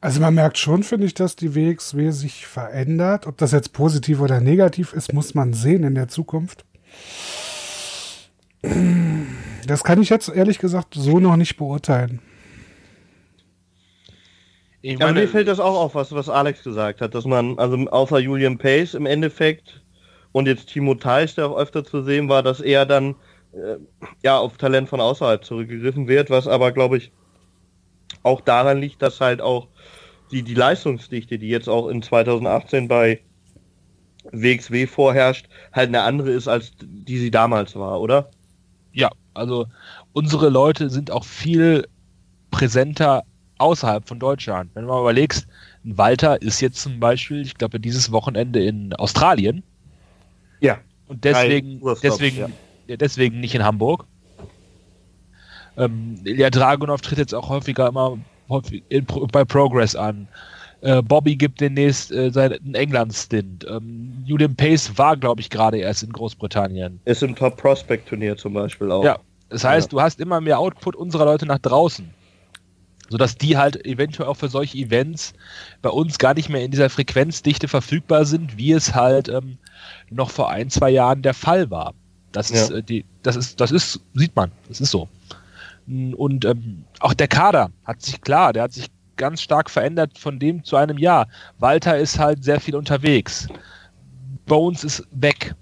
[0.00, 3.26] Also man merkt schon, finde ich, dass die WXW sich verändert.
[3.26, 6.64] Ob das jetzt positiv oder negativ ist, muss man sehen in der Zukunft.
[9.66, 12.20] Das kann ich jetzt ehrlich gesagt so noch nicht beurteilen.
[14.82, 17.58] Ich meine, ja, mir fällt das auch auf, was, was Alex gesagt hat, dass man,
[17.58, 19.82] also außer Julian Pace im Endeffekt
[20.32, 23.14] und jetzt Timo Theis, der auch öfter zu sehen war, dass er dann
[23.54, 23.78] äh,
[24.22, 27.12] ja auf Talent von außerhalb zurückgegriffen wird, was aber glaube ich
[28.22, 29.68] auch daran liegt, dass halt auch
[30.30, 33.20] die, die Leistungsdichte, die jetzt auch in 2018 bei
[34.32, 38.30] WXW vorherrscht, halt eine andere ist, als die sie damals war, oder?
[38.92, 39.66] Ja, also
[40.12, 41.86] unsere Leute sind auch viel
[42.50, 43.24] präsenter
[43.58, 44.70] außerhalb von Deutschland.
[44.74, 45.46] Wenn du mal überlegst,
[45.84, 49.62] Walter ist jetzt zum Beispiel, ich glaube, dieses Wochenende in Australien.
[50.60, 50.78] Ja.
[51.06, 52.48] Und deswegen, deswegen, ja.
[52.88, 54.06] Deswegen nicht in Hamburg.
[55.76, 58.18] Ähm, Ilya Dragunov tritt jetzt auch häufiger immer
[58.48, 60.28] häufig in, bei Progress an.
[60.80, 63.66] Äh, Bobby gibt demnächst äh, seinen England-Stint.
[63.68, 67.00] Ähm, Julian Pace war, glaube ich, gerade erst in Großbritannien.
[67.06, 69.02] Ist im Top Prospect Turnier zum Beispiel auch.
[69.02, 69.18] Ja,
[69.48, 69.96] das heißt, ja.
[69.96, 72.10] du hast immer mehr Output unserer Leute nach draußen.
[73.08, 75.32] Sodass die halt eventuell auch für solche Events
[75.82, 79.58] bei uns gar nicht mehr in dieser Frequenzdichte verfügbar sind, wie es halt ähm,
[80.10, 81.94] noch vor ein, zwei Jahren der Fall war.
[82.34, 82.56] Das ja.
[82.56, 85.08] ist, äh, die, das ist, das ist, sieht man, das ist so.
[85.86, 90.38] Und ähm, auch der Kader hat sich klar, der hat sich ganz stark verändert von
[90.38, 91.28] dem zu einem Jahr.
[91.58, 93.46] Walter ist halt sehr viel unterwegs.
[94.46, 95.54] Bones ist weg.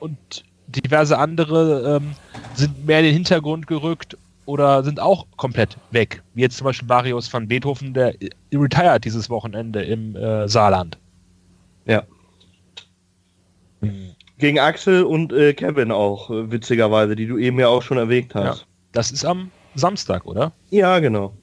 [0.00, 0.18] Und
[0.66, 2.14] diverse andere ähm,
[2.54, 6.22] sind mehr in den Hintergrund gerückt oder sind auch komplett weg.
[6.34, 8.14] Wie jetzt zum Beispiel Marius van Beethoven, der
[8.52, 10.98] retired dieses Wochenende im äh, Saarland.
[11.86, 12.02] Ja.
[13.80, 14.09] Mhm.
[14.40, 18.34] Gegen Axel und äh, Kevin auch, äh, witzigerweise, die du eben ja auch schon erwähnt
[18.34, 18.60] hast.
[18.60, 18.66] Ja.
[18.92, 20.52] Das ist am Samstag, oder?
[20.70, 21.34] Ja, genau.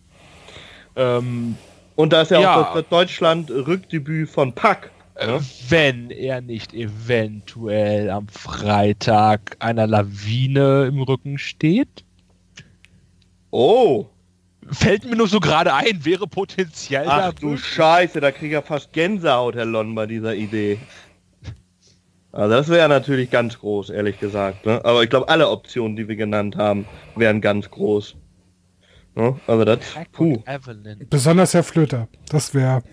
[0.95, 1.55] Ähm,
[1.95, 2.61] und da ist ja, ja.
[2.61, 4.91] auch das Deutschland-Rückdebüt von Pack.
[5.15, 5.39] Äh, ne?
[5.69, 12.03] Wenn er nicht eventuell am Freitag einer Lawine im Rücken steht.
[13.51, 14.07] Oh.
[14.69, 18.61] Fällt mir nur so gerade ein, wäre potenziell Ach du Scheiße, da krieg ich ja
[18.61, 20.77] fast Gänsehaut, Herr Lon, bei dieser Idee.
[22.31, 24.65] Also das wäre natürlich ganz groß, ehrlich gesagt.
[24.65, 24.83] Ne?
[24.83, 28.15] Aber ich glaube, alle Optionen, die wir genannt haben, wären ganz groß.
[29.15, 29.39] Ne?
[29.47, 29.79] Also das,
[30.11, 30.43] puh.
[31.09, 32.83] Besonders Herr Flöter, das wäre...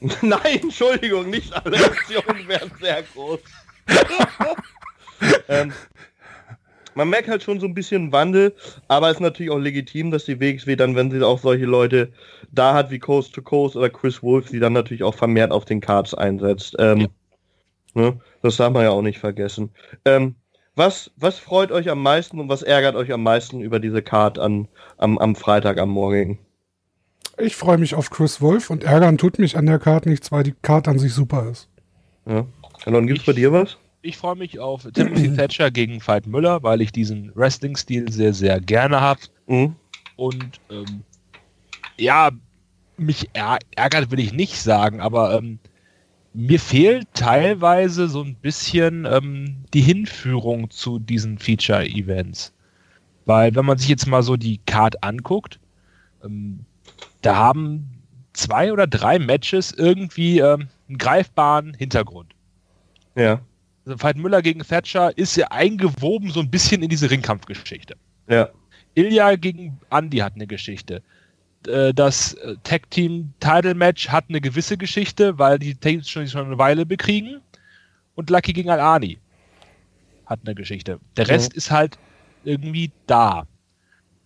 [0.22, 3.40] Nein, Entschuldigung, nicht alle Optionen wären sehr groß.
[5.48, 5.72] ähm,
[6.94, 8.54] man merkt halt schon so ein bisschen Wandel,
[8.88, 12.12] aber es ist natürlich auch legitim, dass die WXW dann, wenn sie auch solche Leute
[12.52, 15.64] da hat wie Coast to Coast oder Chris Wolf, sie dann natürlich auch vermehrt auf
[15.64, 16.76] den Cards einsetzt.
[16.78, 17.08] Ähm, ja.
[17.94, 19.70] ne, das darf man ja auch nicht vergessen.
[20.04, 20.36] Ähm,
[20.74, 24.38] was, was freut euch am meisten und was ärgert euch am meisten über diese Card
[24.38, 24.68] an,
[24.98, 26.38] am, am Freitag am Morgen?
[27.38, 30.42] Ich freue mich auf Chris Wolf und ärgern tut mich an der Card nichts, weil
[30.42, 31.68] die Card an sich super ist.
[32.26, 32.46] Ja.
[32.84, 33.78] Alon, gibt's bei dir was?
[34.02, 38.60] Ich freue mich auf Timothy Thatcher gegen Veit Müller, weil ich diesen Wrestling-Stil sehr, sehr
[38.60, 39.20] gerne habe.
[39.46, 39.76] Mhm.
[40.16, 41.02] Und ähm,
[41.98, 42.30] ja,
[42.96, 45.58] mich ärgert will ich nicht sagen, aber ähm,
[46.36, 52.52] mir fehlt teilweise so ein bisschen ähm, die Hinführung zu diesen Feature-Events.
[53.24, 55.58] Weil wenn man sich jetzt mal so die Card anguckt,
[56.22, 56.60] ähm,
[57.22, 58.02] da haben
[58.34, 62.34] zwei oder drei Matches irgendwie ähm, einen greifbaren Hintergrund.
[63.16, 63.40] Ja
[63.86, 67.96] also Veit Müller gegen Thatcher ist ja eingewoben so ein bisschen in diese Ringkampfgeschichte.
[68.28, 68.50] Ja.
[68.94, 71.02] Ilya gegen Andy hat eine Geschichte.
[71.66, 76.26] Äh, das äh, Tag Team Title Match hat eine gewisse Geschichte, weil die Teams schon,
[76.26, 77.40] schon eine Weile bekriegen.
[78.14, 79.18] Und Lucky gegen Al-Ani
[80.26, 80.98] hat eine Geschichte.
[81.16, 81.56] Der Rest ja.
[81.56, 81.98] ist halt
[82.44, 83.46] irgendwie da.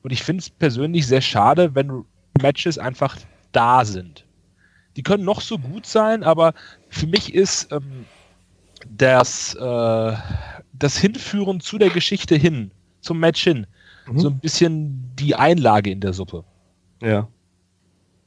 [0.03, 2.05] Und ich finde es persönlich sehr schade, wenn
[2.41, 3.17] Matches einfach
[3.53, 4.25] da sind.
[4.97, 6.55] Die können noch so gut sein, aber
[6.89, 8.07] für mich ist ähm,
[8.89, 10.17] das, äh,
[10.73, 12.71] das Hinführen zu der Geschichte hin,
[13.01, 13.67] zum Match hin,
[14.07, 14.19] mhm.
[14.19, 16.45] so ein bisschen die Einlage in der Suppe.
[17.01, 17.29] Ja.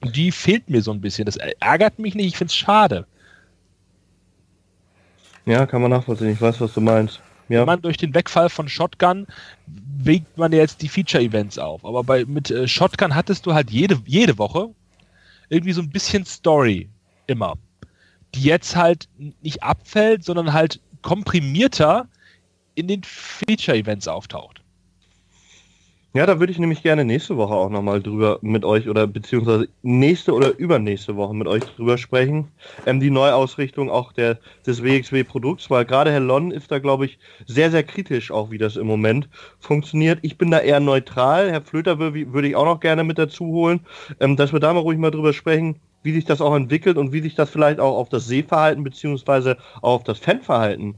[0.01, 1.25] Und die fehlt mir so ein bisschen.
[1.25, 3.05] Das ärgert mich nicht, ich finde es schade.
[5.45, 6.31] Ja, kann man nachvollziehen.
[6.31, 7.21] Ich weiß, was du meinst.
[7.49, 7.59] Ja.
[7.59, 9.27] Wenn man durch den Wegfall von Shotgun
[9.67, 11.85] wägt man jetzt die Feature-Events auf.
[11.85, 14.69] Aber bei, mit äh, Shotgun hattest du halt jede, jede Woche
[15.49, 16.89] irgendwie so ein bisschen Story.
[17.27, 17.55] Immer
[18.35, 19.07] die jetzt halt
[19.41, 22.07] nicht abfällt, sondern halt komprimierter
[22.75, 24.61] in den Feature-Events auftaucht.
[26.15, 29.67] Ja, da würde ich nämlich gerne nächste Woche auch nochmal drüber mit euch oder beziehungsweise
[29.81, 32.49] nächste oder übernächste Woche mit euch drüber sprechen.
[32.85, 37.17] Ähm, die Neuausrichtung auch der, des WXW-Produkts, weil gerade Herr Lon ist da, glaube ich,
[37.47, 39.27] sehr, sehr kritisch auch, wie das im Moment
[39.59, 40.19] funktioniert.
[40.21, 41.49] Ich bin da eher neutral.
[41.51, 43.79] Herr Flöter würde, ich auch noch gerne mit dazu holen,
[44.19, 47.11] ähm, dass wir da mal ruhig mal drüber sprechen, wie sich das auch entwickelt und
[47.11, 50.93] wie sich das vielleicht auch auf das Sehverhalten beziehungsweise auch auf das Fanverhalten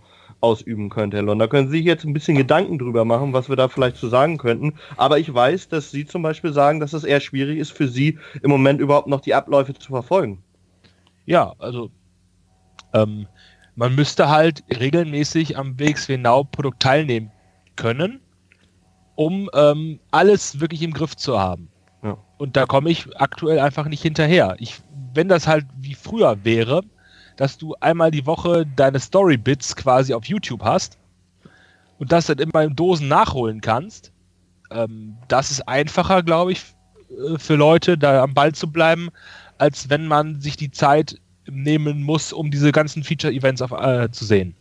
[0.46, 1.40] ausüben könnte, Herr Lon.
[1.40, 4.08] Da können Sie sich jetzt ein bisschen Gedanken drüber machen, was wir da vielleicht zu
[4.08, 4.74] sagen könnten.
[4.98, 8.18] Aber ich weiß, dass Sie zum Beispiel sagen, dass es eher schwierig ist für Sie
[8.42, 10.44] im Moment überhaupt noch die Abläufe zu verfolgen.
[11.26, 11.90] Ja, also
[12.94, 13.28] ähm,
[13.76, 17.32] man müsste halt regelmäßig am WXW Now Produkt teilnehmen
[17.76, 18.22] können,
[19.16, 21.70] um ähm, alles wirklich im Griff zu haben.
[22.04, 22.18] Ja.
[22.38, 24.56] Und da komme ich aktuell einfach nicht hinterher.
[24.60, 24.82] Ich
[25.16, 26.82] wenn das halt wie früher wäre,
[27.36, 30.98] dass du einmal die Woche deine Story-Bits quasi auf YouTube hast
[32.00, 34.12] und das dann immer in Dosen nachholen kannst,
[34.72, 36.64] ähm, das ist einfacher, glaube ich,
[37.10, 39.10] äh, für Leute, da am Ball zu bleiben,
[39.58, 44.56] als wenn man sich die Zeit nehmen muss, um diese ganzen Feature-Events äh, zu sehen.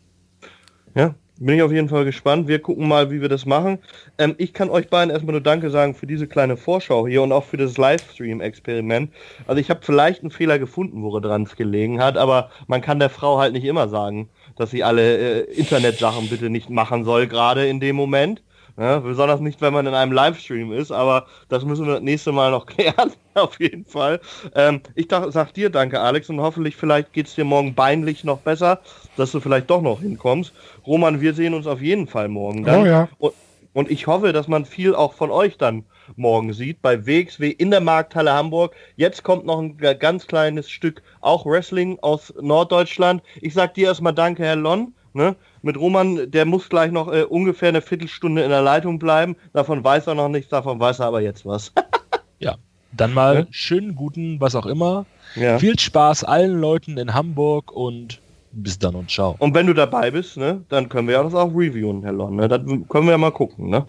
[0.94, 2.46] Ja, bin ich auf jeden Fall gespannt.
[2.46, 3.78] Wir gucken mal, wie wir das machen.
[4.18, 7.32] Ähm, ich kann euch beiden erstmal nur Danke sagen für diese kleine Vorschau hier und
[7.32, 9.10] auch für das Livestream-Experiment.
[9.46, 13.10] Also ich habe vielleicht einen Fehler gefunden, woran es gelegen hat, aber man kann der
[13.10, 17.66] Frau halt nicht immer sagen, dass sie alle äh, Internetsachen bitte nicht machen soll, gerade
[17.66, 18.42] in dem Moment.
[18.76, 22.32] Ja, besonders nicht, wenn man in einem Livestream ist, aber das müssen wir das nächste
[22.32, 24.20] Mal noch klären, auf jeden Fall.
[24.54, 28.38] Ähm, ich sag dir danke, Alex, und hoffentlich vielleicht geht es dir morgen beinlich noch
[28.38, 28.80] besser,
[29.16, 30.52] dass du vielleicht doch noch hinkommst.
[30.86, 32.82] Roman, wir sehen uns auf jeden Fall morgen dann.
[32.82, 33.08] Oh ja.
[33.18, 33.34] Und,
[33.74, 35.84] und ich hoffe, dass man viel auch von euch dann
[36.16, 38.74] morgen sieht, bei WXW in der Markthalle Hamburg.
[38.96, 43.22] Jetzt kommt noch ein ganz kleines Stück auch Wrestling aus Norddeutschland.
[43.40, 44.94] Ich sag dir erstmal danke, Herr Lon.
[45.12, 45.36] Ne?
[45.64, 49.34] Mit Roman, der muss gleich noch äh, ungefähr eine Viertelstunde in der Leitung bleiben.
[49.54, 51.72] Davon weiß er noch nichts, davon weiß er aber jetzt was.
[52.38, 52.56] ja,
[52.92, 53.46] dann mal ja?
[53.50, 55.06] schönen guten, was auch immer.
[55.36, 55.58] Ja.
[55.58, 58.20] Viel Spaß allen Leuten in Hamburg und
[58.52, 59.36] bis dann und ciao.
[59.38, 62.36] Und wenn du dabei bist, ne, dann können wir ja das auch reviewen, Herr Lon.
[62.36, 62.46] Ne?
[62.46, 63.86] Dann können wir ja mal gucken, ne?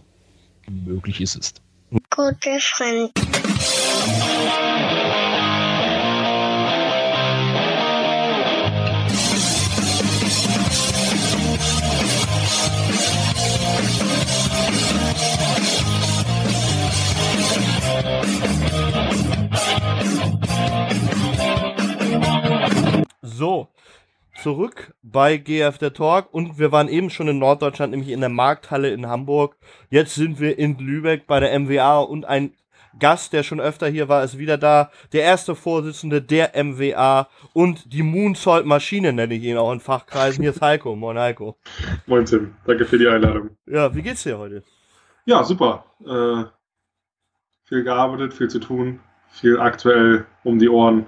[0.69, 1.53] Möglich ist es.
[2.09, 3.11] Gute Freund.
[24.41, 28.29] Zurück bei GF der Talk und wir waren eben schon in Norddeutschland, nämlich in der
[28.29, 29.55] Markthalle in Hamburg.
[29.89, 32.53] Jetzt sind wir in Lübeck bei der MWA und ein
[32.97, 34.89] Gast, der schon öfter hier war, ist wieder da.
[35.11, 40.41] Der erste Vorsitzende der MWA und die Moonsault-Maschine nenne ich ihn auch in Fachkreisen.
[40.41, 40.95] Hier ist Heiko.
[40.95, 41.57] Moin Heiko.
[42.05, 43.49] Moin Tim, danke für die Einladung.
[43.65, 44.63] Ja, wie geht's dir heute?
[45.25, 45.85] Ja, super.
[46.05, 46.45] Äh,
[47.65, 48.99] viel gearbeitet, viel zu tun,
[49.29, 51.07] viel aktuell um die Ohren.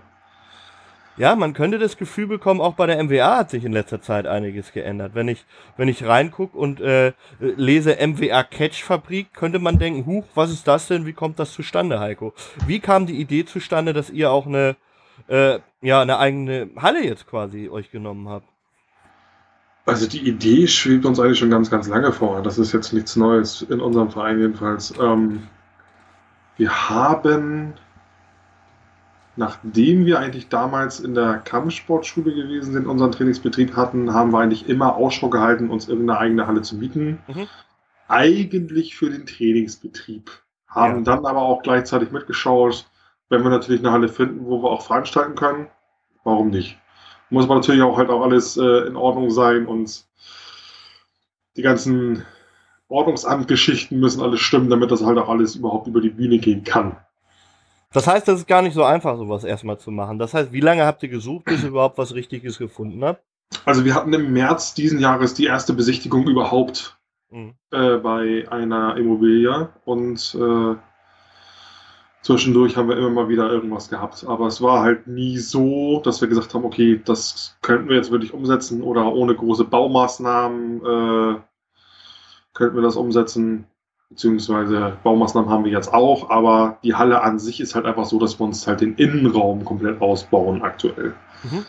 [1.18, 4.28] Ja, man könnte das Gefühl bekommen, auch bei der MWA hat sich in letzter Zeit
[4.28, 5.16] einiges geändert.
[5.16, 5.46] Wenn ich,
[5.76, 10.68] wenn ich reingucke und äh, lese MWA Catch Fabrik, könnte man denken, huch, was ist
[10.68, 11.08] das denn?
[11.08, 12.34] Wie kommt das zustande, Heiko?
[12.68, 14.76] Wie kam die Idee zustande, dass ihr auch eine,
[15.28, 18.48] äh, ja, eine eigene Halle jetzt quasi euch genommen habt?
[19.88, 22.44] Also die Idee schwebt uns eigentlich schon ganz, ganz lange vor.
[22.44, 24.94] Das ist jetzt nichts Neues in unserem Verein jedenfalls.
[25.00, 25.48] Ähm,
[26.58, 27.74] wir haben
[29.38, 34.68] nachdem wir eigentlich damals in der Kampfsportschule gewesen sind, unseren Trainingsbetrieb hatten, haben wir eigentlich
[34.68, 37.20] immer Ausschau gehalten, uns irgendeine eigene Halle zu mieten.
[37.28, 37.48] Mhm.
[38.08, 40.32] Eigentlich für den Trainingsbetrieb.
[40.68, 41.04] Haben ja.
[41.04, 42.90] dann aber auch gleichzeitig mitgeschaut,
[43.30, 45.68] wenn wir natürlich eine Halle finden, wo wir auch veranstalten können,
[46.24, 46.78] warum nicht?
[47.30, 50.06] Muss aber natürlich auch halt auch alles äh, in Ordnung sein und
[51.58, 52.24] die ganzen
[52.88, 56.96] Ordnungsamtgeschichten müssen alles stimmen, damit das halt auch alles überhaupt über die Bühne gehen kann.
[57.98, 60.20] Das heißt, das ist gar nicht so einfach, sowas erstmal zu machen.
[60.20, 63.24] Das heißt, wie lange habt ihr gesucht, bis ihr überhaupt was Richtiges gefunden habt?
[63.66, 67.00] Also wir hatten im März diesen Jahres die erste Besichtigung überhaupt
[67.32, 67.56] mhm.
[67.72, 70.76] äh, bei einer Immobilie und äh,
[72.22, 74.26] zwischendurch haben wir immer mal wieder irgendwas gehabt.
[74.28, 78.12] Aber es war halt nie so, dass wir gesagt haben, okay, das könnten wir jetzt
[78.12, 81.40] wirklich umsetzen oder ohne große Baumaßnahmen äh,
[82.54, 83.66] könnten wir das umsetzen
[84.10, 88.20] beziehungsweise Baumaßnahmen haben wir jetzt auch, aber die Halle an sich ist halt einfach so,
[88.20, 91.14] dass wir uns halt den Innenraum komplett ausbauen aktuell.
[91.44, 91.66] Mhm.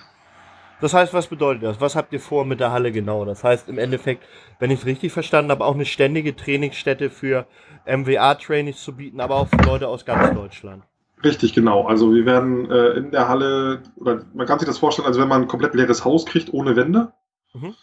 [0.80, 1.80] Das heißt, was bedeutet das?
[1.80, 3.24] Was habt ihr vor mit der Halle genau?
[3.24, 4.24] Das heißt im Endeffekt,
[4.60, 7.46] wenn ich es richtig verstanden habe, auch eine ständige Trainingsstätte für
[7.86, 10.84] MWA-Trainings zu bieten, aber auch für Leute aus ganz Deutschland.
[11.24, 11.88] Richtig, genau.
[11.88, 15.26] Also wir werden äh, in der Halle, oder man kann sich das vorstellen, als wenn
[15.26, 17.12] man ein komplett leeres Haus kriegt ohne Wände.
[17.54, 17.74] Mhm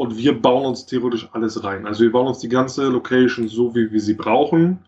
[0.00, 1.86] und wir bauen uns theoretisch alles rein.
[1.86, 4.78] Also wir bauen uns die ganze Location so, wie wir sie brauchen,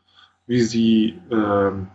[0.47, 1.89] wie sie ähm,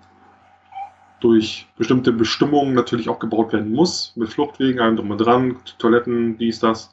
[1.20, 6.38] durch bestimmte Bestimmungen natürlich auch gebaut werden muss, mit Fluchtwegen, allem drum und dran, Toiletten,
[6.38, 6.91] dies, das.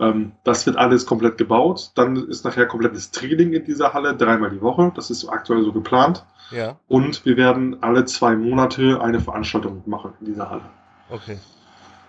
[0.00, 1.92] Ähm, das wird alles komplett gebaut.
[1.94, 4.90] Dann ist nachher komplettes Training in dieser Halle, dreimal die Woche.
[4.96, 6.26] Das ist aktuell so geplant.
[6.50, 6.76] Ja.
[6.88, 10.68] Und wir werden alle zwei Monate eine Veranstaltung machen in dieser Halle.
[11.08, 11.38] Okay.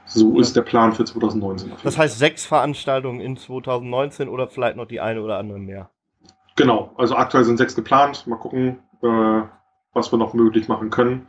[0.05, 1.71] So ist der Plan für 2019.
[1.83, 5.89] Das heißt sechs Veranstaltungen in 2019 oder vielleicht noch die eine oder andere mehr.
[6.55, 8.27] Genau, also aktuell sind sechs geplant.
[8.27, 9.41] Mal gucken, äh,
[9.93, 11.27] was wir noch möglich machen können.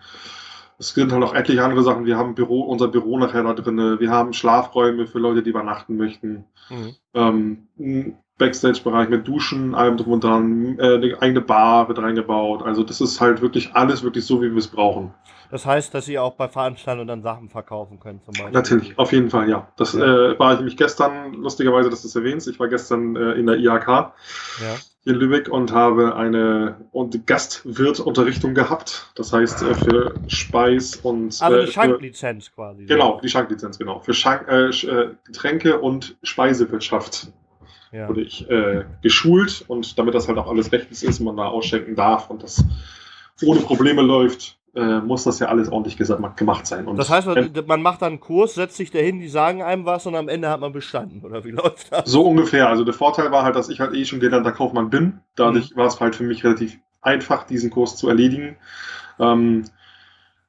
[0.78, 2.04] Es sind halt auch etliche andere Sachen.
[2.04, 4.00] Wir haben Büro, unser Büro nachher da drin.
[4.00, 6.46] Wir haben Schlafräume für Leute, die übernachten möchten.
[6.68, 6.94] Mhm.
[7.78, 10.78] Ähm, Backstage-Bereich mit Duschen, allem drum und dran.
[10.78, 12.62] Äh, eine eigene Bar wird reingebaut.
[12.62, 15.14] Also das ist halt wirklich alles wirklich so, wie wir es brauchen.
[15.54, 18.50] Das heißt, dass ihr auch bei Veranstaltungen dann Sachen verkaufen könnt, zum Beispiel.
[18.50, 19.68] Natürlich, auf jeden Fall, ja.
[19.76, 20.32] Das ja.
[20.32, 22.48] Äh, war ich nämlich gestern, lustigerweise, dass du es erwähnst.
[22.48, 24.12] Ich war gestern äh, in der IHK ja.
[25.04, 29.12] hier in Lübeck und habe eine und Gastwirtunterrichtung gehabt.
[29.14, 31.40] Das heißt, äh, für Speis und.
[31.40, 32.86] Also die äh, Schanklizenz quasi.
[32.86, 34.00] Genau, die Schanklizenz, genau.
[34.00, 37.28] Für Schank, äh, äh, Getränke und Speisewirtschaft.
[37.92, 38.08] Ja.
[38.08, 38.48] wurde ich
[39.02, 42.64] geschult und damit das halt auch alles rechtens ist, man da ausschenken darf und das
[43.40, 46.86] ohne Probleme läuft, äh, muss das ja alles ordentlich gemacht sein.
[46.86, 49.84] Und das heißt, man, man macht dann einen Kurs, setzt sich dahin, die sagen einem
[49.84, 52.10] was und am Ende hat man bestanden, oder wie läuft das?
[52.10, 52.68] So ungefähr.
[52.68, 55.20] Also der Vorteil war halt, dass ich halt eh schon gelernter Kaufmann bin.
[55.36, 55.76] Dadurch mhm.
[55.76, 58.56] war es halt für mich relativ einfach, diesen Kurs zu erledigen.
[59.18, 59.64] Ähm,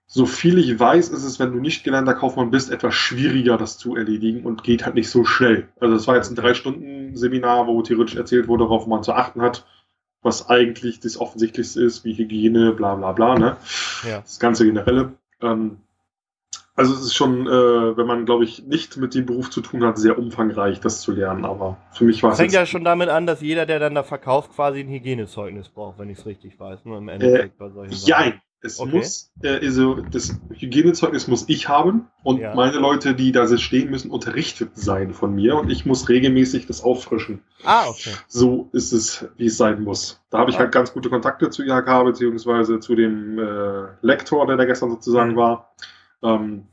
[0.08, 3.78] so viel ich weiß, ist es, wenn du nicht gelernter Kaufmann bist, etwas schwieriger, das
[3.78, 5.68] zu erledigen und geht halt nicht so schnell.
[5.80, 9.14] Also das war jetzt ein drei Stunden Seminar, wo theoretisch erzählt wurde, worauf man zu
[9.14, 9.66] achten hat
[10.26, 13.58] was eigentlich das Offensichtlichste ist, wie Hygiene, bla bla bla, ne?
[14.04, 14.22] Ja.
[14.22, 15.14] Das ganze Generelle.
[15.40, 15.78] Ähm,
[16.76, 19.86] also es ist schon, äh, wenn man, glaube ich, nicht mit dem Beruf zu tun
[19.86, 21.46] hat, sehr umfangreich, das zu lernen.
[21.46, 22.38] Aber für mich war es.
[22.38, 26.00] Fängt ja schon damit an, dass jeder, der dann da verkauft, quasi ein Hygienezeugnis braucht,
[26.00, 26.84] wenn ich es richtig weiß.
[26.86, 28.42] Nur im Endeffekt äh, bei solchen Sachen.
[28.66, 28.98] Es okay.
[28.98, 32.56] muss, äh, also das Hygienezeugnis muss ich haben und ja.
[32.56, 36.84] meine Leute, die da stehen, müssen unterrichtet sein von mir und ich muss regelmäßig das
[36.84, 37.42] auffrischen.
[37.64, 38.12] Ah, okay.
[38.28, 40.20] So ist es, wie es sein muss.
[40.32, 40.62] Da habe ich ah.
[40.62, 45.34] halt ganz gute Kontakte zu IHK, beziehungsweise zu dem äh, Lektor, der da gestern sozusagen
[45.34, 45.38] mhm.
[45.38, 45.76] war.
[46.24, 46.68] Ähm,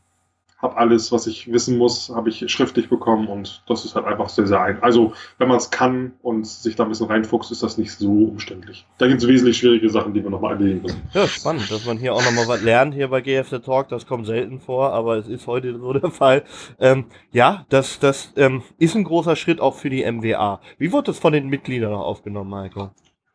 [0.62, 4.28] habe alles, was ich wissen muss, habe ich schriftlich bekommen und das ist halt einfach
[4.28, 4.80] sehr, sehr ein.
[4.80, 8.10] Also, wenn man es kann und sich da ein bisschen reinfuchst, ist das nicht so
[8.10, 8.86] umständlich.
[8.98, 11.02] Da gibt es wesentlich schwierige Sachen, die wir nochmal erledigen müssen.
[11.12, 13.88] Ja, spannend, dass man hier auch nochmal was lernt hier bei GFT Talk.
[13.88, 16.44] Das kommt selten vor, aber es ist heute so der Fall.
[16.78, 20.60] Ähm, ja, das, das ähm, ist ein großer Schritt auch für die MWA.
[20.78, 22.90] Wie wurde das von den Mitgliedern noch aufgenommen, Michael?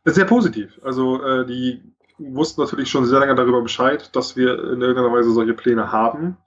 [0.06, 0.80] Sehr positiv.
[0.82, 1.82] Also, äh, die
[2.20, 6.38] wussten natürlich schon sehr lange darüber Bescheid, dass wir in irgendeiner Weise solche Pläne haben.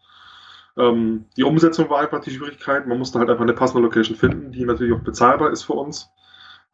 [0.77, 2.87] Ähm, die Umsetzung war einfach die Schwierigkeit.
[2.87, 6.11] Man musste halt einfach eine passende Location finden, die natürlich auch bezahlbar ist für uns.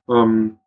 [0.09, 0.59] Ähm,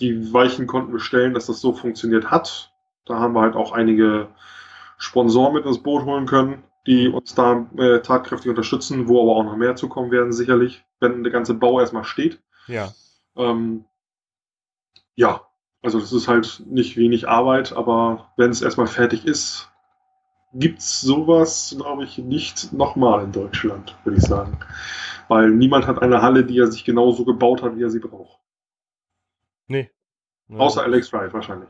[0.00, 2.72] die Weichen konnten wir stellen, dass das so funktioniert hat.
[3.04, 4.28] Da haben wir halt auch einige
[4.96, 9.44] Sponsoren mit ins Boot holen können, die uns da äh, tatkräftig unterstützen, wo aber auch
[9.44, 12.40] noch mehr zukommen werden, sicherlich, wenn der ganze Bau erstmal steht.
[12.66, 12.92] Ja.
[13.36, 13.84] Ähm,
[15.14, 15.42] ja,
[15.82, 19.70] also das ist halt nicht wenig Arbeit, aber wenn es erstmal fertig ist,
[20.54, 24.58] gibt es sowas, glaube ich, nicht nochmal in Deutschland, würde ich sagen.
[25.28, 28.38] Weil niemand hat eine Halle, die er sich genauso gebaut hat, wie er sie braucht.
[29.66, 29.90] Nee.
[30.50, 31.68] Außer Alex Drive wahrscheinlich.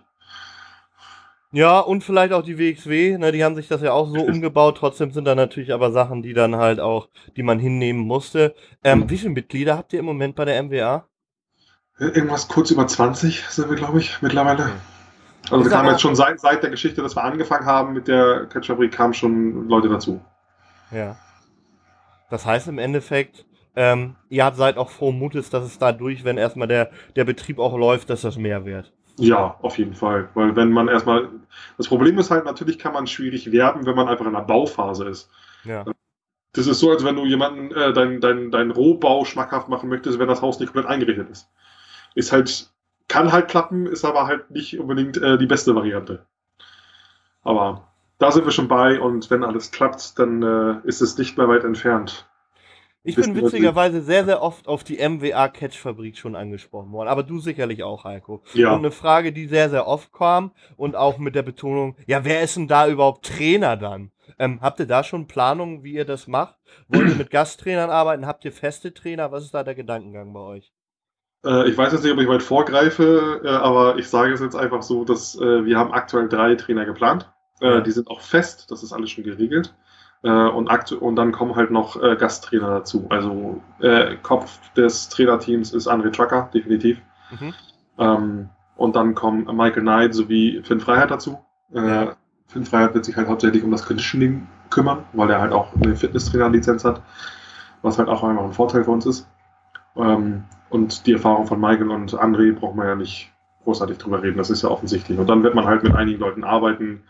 [1.51, 4.77] Ja, und vielleicht auch die WXW, ne, die haben sich das ja auch so umgebaut.
[4.79, 8.55] Trotzdem sind da natürlich aber Sachen, die dann halt auch, die man hinnehmen musste.
[8.85, 11.09] Ähm, wie viele Mitglieder habt ihr im Moment bei der MWA?
[11.99, 14.65] Irgendwas kurz über 20 sind wir, glaube ich, mittlerweile.
[14.65, 14.73] Okay.
[15.51, 18.47] Also wir kamen jetzt schon seit, seit der Geschichte, dass wir angefangen haben mit der
[18.47, 20.21] Catchfabrik, kamen schon Leute dazu.
[20.91, 21.17] Ja.
[22.31, 23.47] Das heißt im Endeffekt,
[23.77, 27.59] ähm, ihr habt seid auch froh Mutes, dass es dadurch, wenn erstmal der, der Betrieb
[27.59, 28.93] auch läuft, dass das mehr wird.
[29.19, 30.29] Ja, auf jeden Fall.
[30.35, 31.29] Weil wenn man erstmal.
[31.77, 35.07] Das Problem ist halt, natürlich kann man schwierig werben, wenn man einfach in der Bauphase
[35.09, 35.31] ist.
[35.65, 35.85] Ja.
[36.53, 40.19] Das ist so, als wenn du jemanden äh, dein, dein, dein Rohbau schmackhaft machen möchtest,
[40.19, 41.49] wenn das Haus nicht komplett eingerichtet ist.
[42.15, 42.71] Ist halt,
[43.09, 46.27] kann halt klappen, ist aber halt nicht unbedingt äh, die beste Variante.
[47.43, 47.89] Aber
[48.19, 51.49] da sind wir schon bei und wenn alles klappt, dann äh, ist es nicht mehr
[51.49, 52.29] weit entfernt.
[53.05, 57.09] Ich bin witzigerweise sehr, sehr oft auf die MWA Catch-Fabrik schon angesprochen worden.
[57.09, 58.43] Aber du sicherlich auch, Heiko.
[58.53, 58.73] Ja.
[58.73, 62.43] Und eine Frage, die sehr, sehr oft kam und auch mit der Betonung, ja, wer
[62.43, 64.11] ist denn da überhaupt Trainer dann?
[64.39, 66.57] Ähm, habt ihr da schon Planungen, wie ihr das macht?
[66.89, 68.27] Wollt ihr mit Gasttrainern arbeiten?
[68.27, 69.33] Habt ihr feste Trainer?
[69.33, 70.73] Was ist da der Gedankengang bei euch?
[71.45, 74.57] Äh, ich weiß jetzt nicht, ob ich weit vorgreife, äh, aber ich sage es jetzt
[74.57, 77.31] einfach so, dass äh, wir haben aktuell drei Trainer geplant.
[77.61, 77.83] Äh.
[77.83, 79.75] Die sind auch fest, das ist alles schon geregelt.
[80.21, 83.07] Und, aktu und dann kommen halt noch Gasttrainer dazu.
[83.09, 83.63] Also
[84.25, 87.01] Kopf des Trainerteams ist André Trucker, definitiv.
[87.31, 87.55] Mhm.
[87.99, 91.39] Ähm, und dann kommen Michael Knight sowie Finn Freiheit dazu.
[91.71, 92.17] Ja.
[92.49, 95.95] Finn Freiheit wird sich halt hauptsächlich um das Conditioning kümmern, weil er halt auch eine
[95.95, 97.01] Fitnesstrainer-Lizenz hat,
[97.83, 99.29] was halt auch einfach ein Vorteil für uns ist.
[99.97, 103.33] Ähm, und die Erfahrung von Michael und André braucht man ja nicht
[103.65, 105.19] großartig drüber reden, das ist ja offensichtlich.
[105.19, 107.03] Und dann wird man halt mit einigen Leuten arbeiten,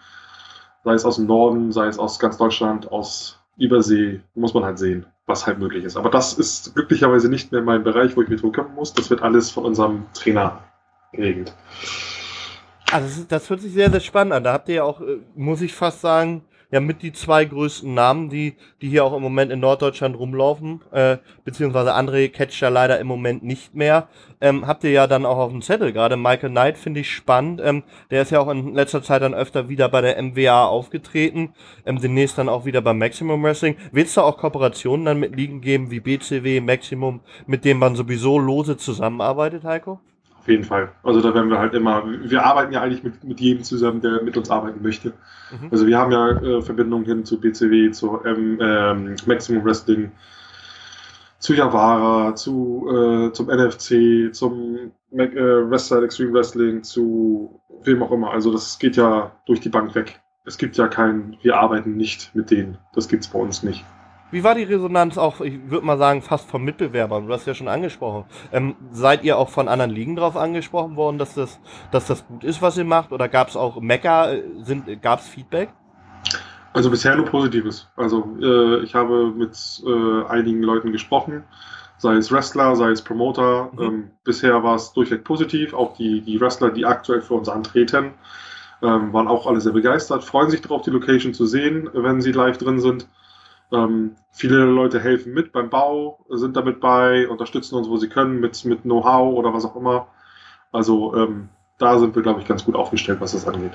[0.84, 4.78] sei es aus dem Norden, sei es aus ganz Deutschland, aus Übersee, muss man halt
[4.78, 5.96] sehen, was halt möglich ist.
[5.96, 8.94] Aber das ist glücklicherweise nicht mehr mein Bereich, wo ich mich drum kümmern muss.
[8.94, 10.62] Das wird alles von unserem Trainer
[11.12, 11.54] geregelt.
[12.90, 14.44] Also das, das hört sich sehr, sehr spannend an.
[14.44, 17.92] Da habt ihr ja auch, äh, muss ich fast sagen, ja mit die zwei größten
[17.92, 22.98] Namen, die, die hier auch im Moment in Norddeutschland rumlaufen, äh, beziehungsweise andere Catcher leider
[22.98, 24.08] im Moment nicht mehr.
[24.40, 26.16] Ähm, habt ihr ja dann auch auf dem Zettel gerade.
[26.16, 27.60] Michael Knight finde ich spannend.
[27.64, 31.54] Ähm, der ist ja auch in letzter Zeit dann öfter wieder bei der MWA aufgetreten.
[31.86, 33.76] Ähm, demnächst dann auch wieder beim Maximum Wrestling.
[33.92, 38.38] Es da auch Kooperationen dann mit Ligen geben wie BCW, Maximum, mit denen man sowieso
[38.38, 40.00] lose zusammenarbeitet, Heiko?
[40.48, 40.88] Auf jeden Fall.
[41.02, 44.22] Also da werden wir halt immer, wir arbeiten ja eigentlich mit, mit jedem zusammen, der
[44.22, 45.12] mit uns arbeiten möchte.
[45.50, 45.68] Mhm.
[45.70, 50.10] Also wir haben ja äh, Verbindungen hin zu BCW, zu ähm, ähm, Maximum Wrestling,
[51.38, 58.10] zu Yavara, zu, äh, zum NFC, zum Mac- äh, Westside Extreme Wrestling, zu wem auch
[58.10, 58.30] immer.
[58.30, 60.18] Also das geht ja durch die Bank weg.
[60.46, 62.78] Es gibt ja kein, wir arbeiten nicht mit denen.
[62.94, 63.84] Das gibt's bei uns nicht.
[64.30, 67.26] Wie war die Resonanz auch, ich würde mal sagen, fast von Mitbewerbern?
[67.26, 68.24] Du hast ja schon angesprochen.
[68.52, 71.58] Ähm, seid ihr auch von anderen Ligen drauf angesprochen worden, dass das,
[71.92, 73.12] dass das gut ist, was ihr macht?
[73.12, 75.70] Oder gab es auch Mecker, äh, sind, gab es Feedback?
[76.74, 77.88] Also bisher nur Positives.
[77.96, 81.44] Also äh, ich habe mit äh, einigen Leuten gesprochen,
[81.96, 83.70] sei es Wrestler, sei es Promoter.
[83.72, 83.82] Mhm.
[83.82, 85.72] Ähm, bisher war es durchweg positiv.
[85.72, 88.12] Auch die, die Wrestler, die aktuell für uns antreten,
[88.82, 92.32] ähm, waren auch alle sehr begeistert, freuen sich darauf, die Location zu sehen, wenn sie
[92.32, 93.08] live drin sind.
[93.70, 98.40] Ähm, viele Leute helfen mit beim Bau, sind damit bei, unterstützen uns, wo sie können,
[98.40, 100.08] mit, mit Know-how oder was auch immer.
[100.72, 103.72] Also ähm, da sind wir, glaube ich, ganz gut aufgestellt, was das angeht.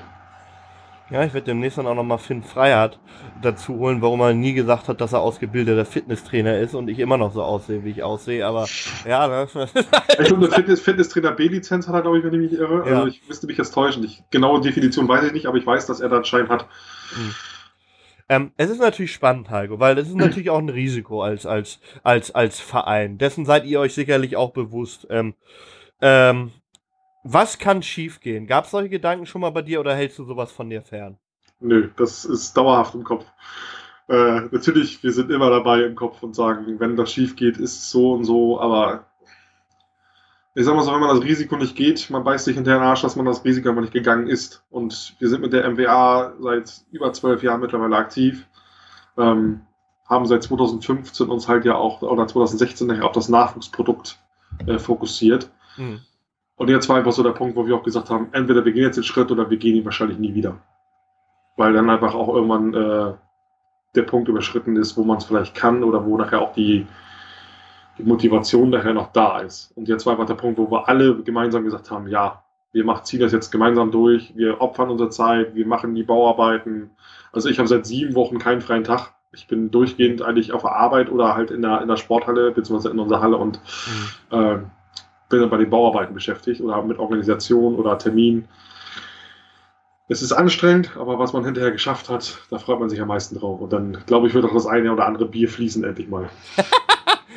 [1.10, 2.98] Ja, ich werde demnächst dann auch nochmal Finn Freiheit
[3.42, 7.18] dazu holen, warum er nie gesagt hat, dass er ausgebildeter Fitnesstrainer ist und ich immer
[7.18, 8.46] noch so aussehe, wie ich aussehe.
[8.46, 8.66] Aber
[9.06, 9.46] ja, ne?
[10.18, 12.88] Ich glaube, eine Fitness, Fitnesstrainer B-Lizenz hat er, glaube ich, wenn ich mich irre.
[12.88, 12.96] Ja.
[12.96, 14.02] Also ich müsste mich jetzt täuschen.
[14.02, 16.66] Ich, genaue Definition weiß ich nicht, aber ich weiß, dass er da einen Schein hat.
[18.28, 21.80] Ähm, es ist natürlich spannend, Heiko, weil es ist natürlich auch ein Risiko als, als,
[22.02, 23.18] als, als Verein.
[23.18, 25.06] Dessen seid ihr euch sicherlich auch bewusst.
[25.10, 25.34] Ähm,
[26.00, 26.52] ähm,
[27.24, 28.46] was kann schiefgehen?
[28.46, 31.16] Gab es solche Gedanken schon mal bei dir oder hältst du sowas von dir fern?
[31.60, 33.24] Nö, das ist dauerhaft im Kopf.
[34.08, 37.78] Äh, natürlich, wir sind immer dabei im Kopf und sagen, wenn das schief geht, ist
[37.78, 39.06] es so und so, aber
[40.56, 42.82] ich sag mal so, wenn man das Risiko nicht geht, man beißt sich hinter den
[42.82, 44.64] Arsch, dass man das Risiko aber nicht gegangen ist.
[44.70, 48.46] Und wir sind mit der MWA seit über zwölf Jahren mittlerweile aktiv.
[49.18, 49.62] Ähm,
[50.08, 54.18] haben seit 2015 uns halt ja auch, oder 2016 auf das Nachwuchsprodukt
[54.66, 55.50] äh, fokussiert.
[55.76, 56.00] Mhm.
[56.56, 58.84] Und jetzt war einfach so der Punkt, wo wir auch gesagt haben, entweder wir gehen
[58.84, 60.58] jetzt den Schritt oder wir gehen ihn wahrscheinlich nie wieder.
[61.56, 63.14] Weil dann einfach auch irgendwann äh,
[63.96, 66.86] der Punkt überschritten ist, wo man es vielleicht kann oder wo nachher auch die,
[67.98, 69.72] die Motivation daher noch da ist.
[69.76, 72.42] Und jetzt war einfach der Punkt, wo wir alle gemeinsam gesagt haben, ja,
[72.72, 76.90] wir machen, ziehen das jetzt gemeinsam durch, wir opfern unsere Zeit, wir machen die Bauarbeiten.
[77.32, 79.12] Also ich habe seit sieben Wochen keinen freien Tag.
[79.32, 82.92] Ich bin durchgehend eigentlich auf der Arbeit oder halt in der, in der Sporthalle, beziehungsweise
[82.92, 83.60] in unserer Halle und
[84.30, 84.36] mhm.
[84.36, 84.58] äh,
[85.28, 88.48] bin dann bei den Bauarbeiten beschäftigt oder mit Organisation oder Termin.
[90.08, 93.38] Es ist anstrengend, aber was man hinterher geschafft hat, da freut man sich am meisten
[93.38, 93.60] drauf.
[93.60, 96.28] Und dann, glaube ich, wird auch das eine oder andere Bier fließen endlich mal.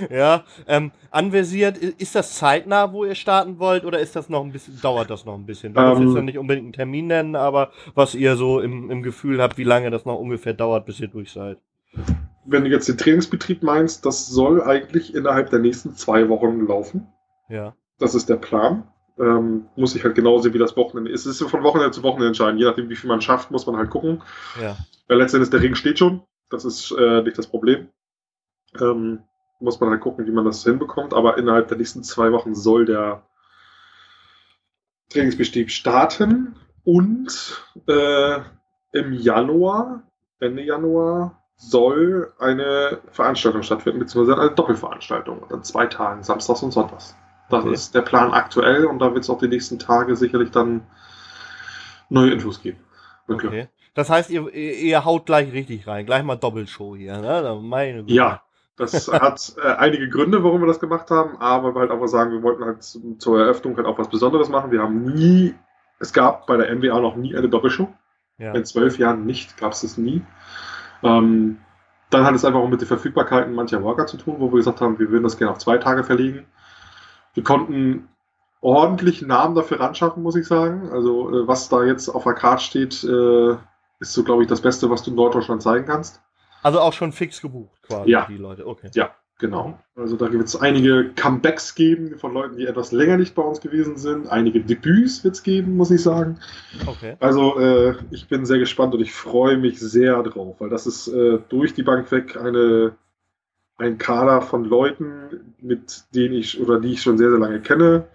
[0.10, 4.52] Ja, ähm, anversiert, ist das zeitnah, wo ihr starten wollt, oder ist das noch ein
[4.52, 5.74] bisschen, dauert das noch ein bisschen?
[5.74, 9.04] Du ähm, jetzt ja nicht unbedingt einen Termin nennen, aber was ihr so im, im
[9.04, 11.58] Gefühl habt, wie lange das noch ungefähr dauert, bis ihr durch seid.
[12.46, 17.08] Wenn du jetzt den Trainingsbetrieb meinst, das soll eigentlich innerhalb der nächsten zwei Wochen laufen.
[17.50, 17.76] Ja.
[18.00, 18.88] Das ist der Plan.
[19.20, 21.26] Ähm, muss ich halt genau sehen, wie das Wochenende ist.
[21.26, 22.60] Es ist von Wochenende zu Wochenende entscheiden.
[22.60, 24.22] Je nachdem, wie viel man schafft, muss man halt gucken.
[24.62, 24.78] Ja.
[25.08, 26.22] Weil letztendlich der Ring steht schon.
[26.50, 27.90] Das ist äh, nicht das Problem.
[28.80, 29.24] Ähm,
[29.60, 31.14] muss man halt gucken, wie man das hinbekommt.
[31.14, 33.24] Aber innerhalb der nächsten zwei Wochen soll der
[35.10, 36.56] Trainingsbetrieb starten.
[36.84, 38.40] Und äh,
[38.94, 40.04] im Januar,
[40.40, 47.16] Ende Januar, soll eine Veranstaltung stattfinden, beziehungsweise eine Doppelveranstaltung an zwei Tagen, Samstags und Sonntags.
[47.50, 47.74] Das okay.
[47.74, 50.86] ist der Plan aktuell und da wird es auch die nächsten Tage sicherlich dann
[52.10, 52.80] neue Infos geben.
[53.28, 53.68] Okay.
[53.96, 57.60] Das heißt, ihr, ihr haut gleich richtig rein, gleich mal Doppelshow hier, ne?
[57.62, 58.14] Meine Güte.
[58.14, 58.44] Ja,
[58.78, 62.32] das hat äh, einige Gründe, warum wir das gemacht haben, aber wir halt einfach sagen,
[62.32, 64.72] wir wollten halt zur Eröffnung halt auch was Besonderes machen.
[64.72, 65.56] Wir haben nie,
[66.00, 67.90] es gab bei der MWA noch nie eine Doppelshow.
[68.38, 68.54] Ja.
[68.54, 70.22] In zwölf Jahren nicht, gab es das nie.
[71.02, 71.58] Ähm,
[72.12, 74.80] dann hat es einfach auch mit den Verfügbarkeiten mancher Worker zu tun, wo wir gesagt
[74.80, 76.46] haben, wir würden das gerne auf zwei Tage verlegen.
[77.34, 78.08] Wir konnten
[78.62, 80.90] ordentlich Namen dafür ranschaffen, muss ich sagen.
[80.92, 83.56] Also äh, was da jetzt auf der Karte steht, äh,
[84.00, 86.22] ist so, glaube ich, das Beste, was du in Norddeutschland zeigen kannst.
[86.68, 88.26] Also auch schon fix gebucht, quasi, ja.
[88.30, 88.68] die Leute.
[88.68, 88.90] Okay.
[88.94, 89.80] Ja, genau.
[89.96, 93.62] Also da wird es einige Comebacks geben von Leuten, die etwas länger nicht bei uns
[93.62, 94.28] gewesen sind.
[94.28, 96.40] Einige Debüts wird es geben, muss ich sagen.
[96.86, 97.16] Okay.
[97.22, 101.08] Also äh, ich bin sehr gespannt und ich freue mich sehr drauf, weil das ist
[101.08, 102.98] äh, durch die Bank weg eine
[103.78, 108.08] ein Kader von Leuten, mit denen ich oder die ich schon sehr, sehr lange kenne,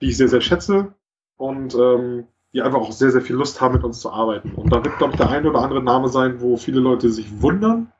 [0.00, 0.94] die ich sehr, sehr schätze
[1.36, 4.52] und ähm, die einfach auch sehr, sehr viel Lust haben, mit uns zu arbeiten.
[4.54, 7.42] Und da wird, glaube ich, der ein oder andere Name sein, wo viele Leute sich
[7.42, 7.92] wundern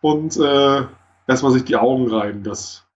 [0.00, 0.82] und äh,
[1.26, 2.86] erstmal sich die Augen reiben, dass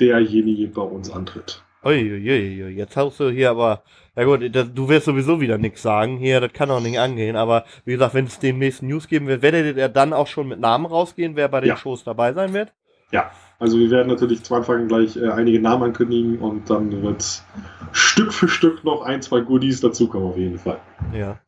[0.00, 1.62] derjenige bei uns antritt.
[1.84, 3.82] Uiuiui, jetzt haust du hier aber,
[4.16, 7.36] ja gut, das, du wirst sowieso wieder nichts sagen hier, das kann auch nicht angehen,
[7.36, 10.48] aber wie gesagt, wenn es den nächsten News geben wird, werdet ihr dann auch schon
[10.48, 11.76] mit Namen rausgehen, wer bei den ja.
[11.76, 12.72] Shows dabei sein wird?
[13.12, 17.42] Ja, also wir werden natürlich zu Anfang gleich äh, einige Namen ankündigen und dann wird
[17.92, 20.80] Stück für Stück noch ein, zwei Goodies dazukommen auf jeden Fall.
[21.12, 21.38] Ja.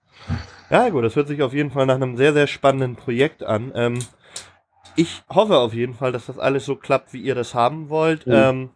[0.70, 3.72] Ja gut, das hört sich auf jeden Fall nach einem sehr, sehr spannenden Projekt an.
[3.74, 3.98] Ähm,
[5.00, 8.26] ich hoffe auf jeden Fall, dass das alles so klappt, wie ihr das haben wollt.
[8.26, 8.32] Mhm.
[8.34, 8.70] Ähm,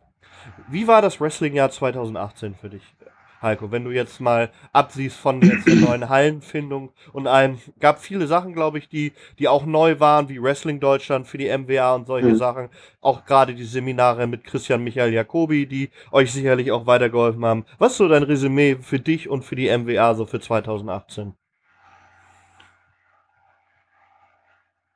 [0.69, 2.83] wie war das Wrestling-Jahr 2018 für dich,
[3.43, 3.71] Heiko?
[3.71, 8.79] Wenn du jetzt mal absiehst von der neuen Hallenfindung und einem, gab viele Sachen, glaube
[8.79, 12.37] ich, die, die auch neu waren, wie Wrestling Deutschland für die MWA und solche mhm.
[12.37, 12.69] Sachen.
[13.03, 17.67] Auch gerade die Seminare mit Christian Michael Jacobi, die euch sicherlich auch weitergeholfen haben.
[17.77, 21.35] Was ist so dein Resümee für dich und für die MWA so für 2018?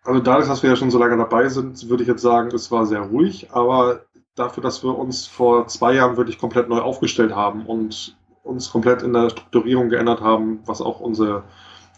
[0.09, 2.71] Also dadurch, dass wir ja schon so lange dabei sind, würde ich jetzt sagen, es
[2.71, 7.35] war sehr ruhig, aber dafür, dass wir uns vor zwei Jahren wirklich komplett neu aufgestellt
[7.35, 11.45] haben und uns komplett in der Strukturierung geändert haben, was auch unser,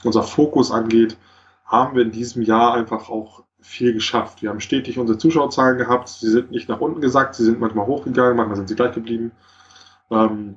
[0.02, 1.18] unser Fokus angeht,
[1.64, 4.42] haben wir in diesem Jahr einfach auch viel geschafft.
[4.42, 6.08] Wir haben stetig unsere Zuschauerzahlen gehabt.
[6.08, 9.30] Sie sind nicht nach unten gesackt, sie sind manchmal hochgegangen, manchmal sind sie gleich geblieben.
[10.10, 10.56] Ähm,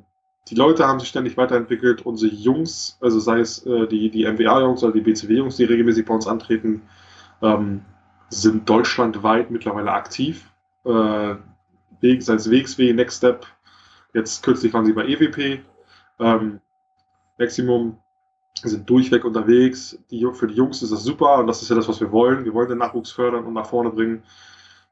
[0.50, 2.04] die Leute haben sich ständig weiterentwickelt.
[2.04, 6.16] Unsere Jungs, also sei es äh, die, die MWA-Jungs oder die BCW-Jungs, die regelmäßig bei
[6.16, 6.82] uns antreten,
[7.44, 7.86] ähm,
[8.30, 10.52] sind deutschlandweit mittlerweile aktiv.
[10.86, 11.36] Äh,
[12.02, 13.46] Weg, sei es WXW, Next Step,
[14.14, 15.62] jetzt kürzlich waren sie bei EWP,
[16.20, 16.60] ähm,
[17.38, 17.98] Maximum,
[18.62, 19.98] sind durchweg unterwegs.
[20.12, 22.46] Die, für die Jungs ist das super und das ist ja das, was wir wollen.
[22.46, 24.24] Wir wollen den Nachwuchs fördern und nach vorne bringen.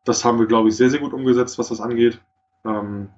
[0.04, 2.20] Das haben wir, glaube ich, sehr, sehr gut umgesetzt, was das angeht.
[2.66, 3.10] Ähm,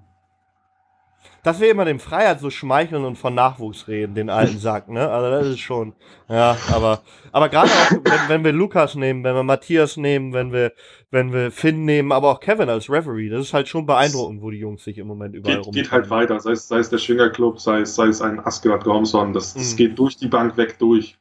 [1.44, 5.10] dass wir immer dem Freiheit so schmeicheln und von Nachwuchs reden, den alten Sack, ne?
[5.10, 5.94] Also das ist schon,
[6.30, 7.02] ja, aber,
[7.32, 10.72] aber gerade auch, wenn, wenn, wir Lukas nehmen, wenn wir Matthias nehmen, wenn wir,
[11.12, 14.50] wenn wir Finn nehmen, aber auch Kevin als Referee, das ist halt schon beeindruckend, wo
[14.52, 16.98] die Jungs sich im Moment überall geht, geht halt weiter, sei es, sei es der
[16.98, 19.78] Schwingerclub, sei es, sei es ein Askelat Gormson, das, das mhm.
[19.78, 21.18] geht durch die Bank weg durch.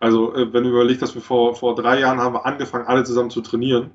[0.00, 3.04] Also, äh, wenn du überlegst, dass wir vor, vor drei Jahren haben wir angefangen, alle
[3.04, 3.90] zusammen zu trainieren,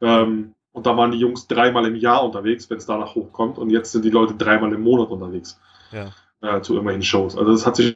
[0.00, 3.58] ähm, und da waren die Jungs dreimal im Jahr unterwegs, wenn es danach hochkommt.
[3.58, 5.60] Und jetzt sind die Leute dreimal im Monat unterwegs.
[5.90, 6.10] Ja.
[6.40, 7.36] Äh, zu irgendwelchen Shows.
[7.36, 7.94] Also das hat sich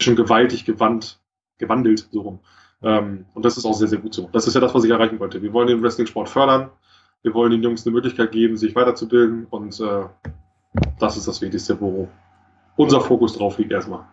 [0.00, 1.18] schon gewaltig gewandt,
[1.56, 2.40] gewandelt, so rum.
[2.82, 4.28] Ähm, und das ist auch sehr, sehr gut so.
[4.32, 5.42] Das ist ja das, was ich erreichen wollte.
[5.42, 6.70] Wir wollen den Wrestling-Sport fördern.
[7.22, 9.46] Wir wollen den Jungs eine Möglichkeit geben, sich weiterzubilden.
[9.50, 10.04] Und äh,
[11.00, 12.08] das ist das Wichtigste, wo
[12.76, 14.04] unser Fokus drauf liegt erstmal.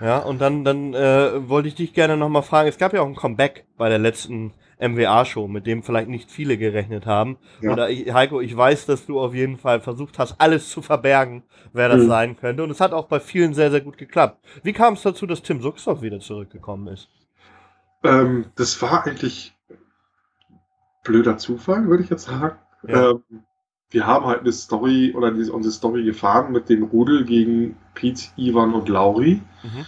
[0.00, 3.06] Ja, und dann, dann äh, wollte ich dich gerne nochmal fragen, es gab ja auch
[3.06, 7.36] ein Comeback bei der letzten MWA-Show, mit dem vielleicht nicht viele gerechnet haben.
[7.60, 7.72] Ja.
[7.72, 11.42] Oder ich, Heiko, ich weiß, dass du auf jeden Fall versucht hast, alles zu verbergen,
[11.72, 12.08] wer das mhm.
[12.08, 12.62] sein könnte.
[12.62, 14.44] Und es hat auch bei vielen sehr, sehr gut geklappt.
[14.62, 17.08] Wie kam es dazu, dass Tim Suxdorf wieder zurückgekommen ist?
[18.04, 19.56] Ähm, das war eigentlich
[21.02, 22.56] blöder Zufall, würde ich jetzt sagen.
[22.86, 23.10] Ja.
[23.10, 23.22] Ähm,
[23.90, 28.28] wir haben halt eine Story oder diese, unsere Story gefahren mit dem Rudel gegen Pete,
[28.36, 29.40] Ivan und Lauri.
[29.62, 29.86] Mhm.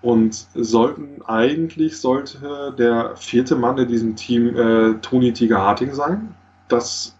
[0.00, 6.34] Und sollten eigentlich sollte der vierte Mann in diesem Team äh, Toni Tiger Harting sein.
[6.68, 7.16] Das,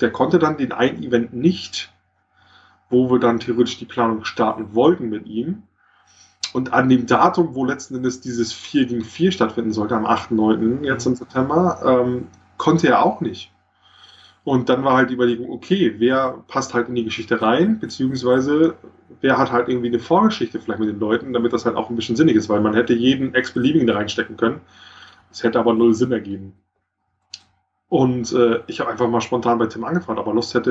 [0.00, 1.92] der konnte dann den einen Event nicht,
[2.88, 5.64] wo wir dann theoretisch die Planung starten wollten mit ihm.
[6.54, 10.84] Und an dem Datum, wo letzten Endes dieses 4 gegen 4 stattfinden sollte, am 8.9.
[10.84, 13.52] jetzt im September, ähm, konnte er auch nicht.
[14.46, 18.76] Und dann war halt die Überlegung, okay, wer passt halt in die Geschichte rein, beziehungsweise
[19.20, 21.96] wer hat halt irgendwie eine Vorgeschichte vielleicht mit den Leuten, damit das halt auch ein
[21.96, 24.60] bisschen sinnig ist, weil man hätte jeden Ex-Beliebigen da reinstecken können.
[25.32, 26.52] Es hätte aber null Sinn ergeben.
[27.88, 30.70] Und äh, ich habe einfach mal spontan bei Tim angefragt, ob er Lust hätte,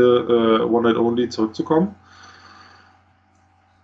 [0.61, 1.95] äh, One Night Only zurückzukommen.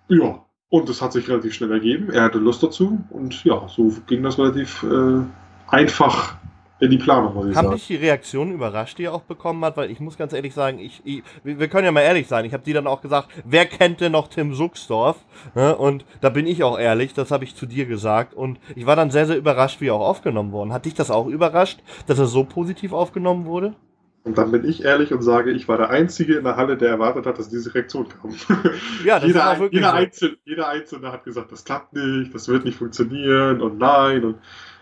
[0.08, 2.12] Ja, und das hat sich relativ schnell ergeben.
[2.12, 5.20] Er hatte Lust dazu und ja, so ging das relativ äh,
[5.68, 6.38] einfach
[6.82, 7.78] in die Planung, muss ich Haben sagen.
[7.78, 9.78] dich die Reaktionen überrascht, die er auch bekommen hat?
[9.78, 12.54] Weil ich muss ganz ehrlich sagen, ich, ich wir können ja mal ehrlich sein, ich
[12.54, 15.18] habe die dann auch gesagt, wer kennt denn noch Tim Suchsdorf?
[15.54, 15.76] Ne?
[15.76, 18.34] Und da bin ich auch ehrlich, das habe ich zu dir gesagt.
[18.34, 20.74] Und ich war dann sehr, sehr überrascht, wie er auch aufgenommen wurde.
[20.74, 23.76] Hat dich das auch überrascht, dass er so positiv aufgenommen wurde?
[24.24, 26.90] Und dann bin ich ehrlich und sage, ich war der Einzige in der Halle, der
[26.90, 28.32] erwartet hat, dass diese Reaktion kam.
[29.06, 29.98] Ja, das jeder, auch wirklich jeder, so.
[29.98, 34.24] Einzelne, jeder Einzelne hat gesagt, das klappt nicht, das wird nicht funktionieren und nein.
[34.24, 34.38] Und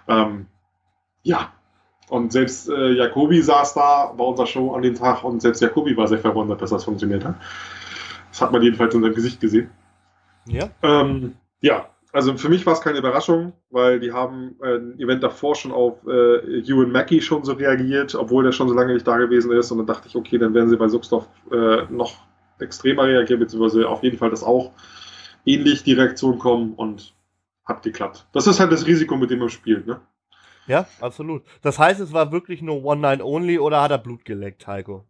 [0.07, 0.45] ähm,
[1.23, 1.53] ja,
[2.09, 5.95] und selbst äh, Jakobi saß da bei unserer Show an dem Tag und selbst Jakobi
[5.95, 7.35] war sehr verwundert, dass das funktioniert hat.
[8.31, 9.69] Das hat man jedenfalls in seinem Gesicht gesehen.
[10.45, 10.69] Ja.
[10.81, 15.21] Ähm, ja, also für mich war es keine Überraschung, weil die haben äh, ein Event
[15.21, 19.07] davor schon auf äh, Ewan Mackey schon so reagiert, obwohl der schon so lange nicht
[19.07, 19.71] da gewesen ist.
[19.71, 22.13] Und dann dachte ich, okay, dann werden sie bei Suxdorf äh, noch
[22.59, 24.71] extremer reagieren, beziehungsweise auf jeden Fall, dass auch
[25.45, 27.13] ähnlich die Reaktion kommen und
[27.65, 28.25] hat geklappt.
[28.33, 30.01] Das ist halt das Risiko, mit dem man spielt, ne?
[30.69, 31.41] Ja, absolut.
[31.63, 35.03] Das heißt, es war wirklich nur One Night Only oder hat er Blut geleckt, Heiko?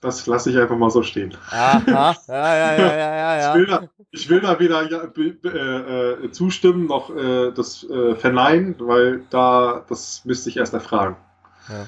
[0.00, 1.36] Das lasse ich einfach mal so stehen.
[1.50, 3.50] Aha, ja, ja, ja, ja, ja.
[3.50, 8.14] Ich, will da, ich will da weder ja, äh, äh, zustimmen noch äh, das äh,
[8.14, 11.16] verneinen, weil da, das müsste ich erst erfragen.
[11.68, 11.86] Ja,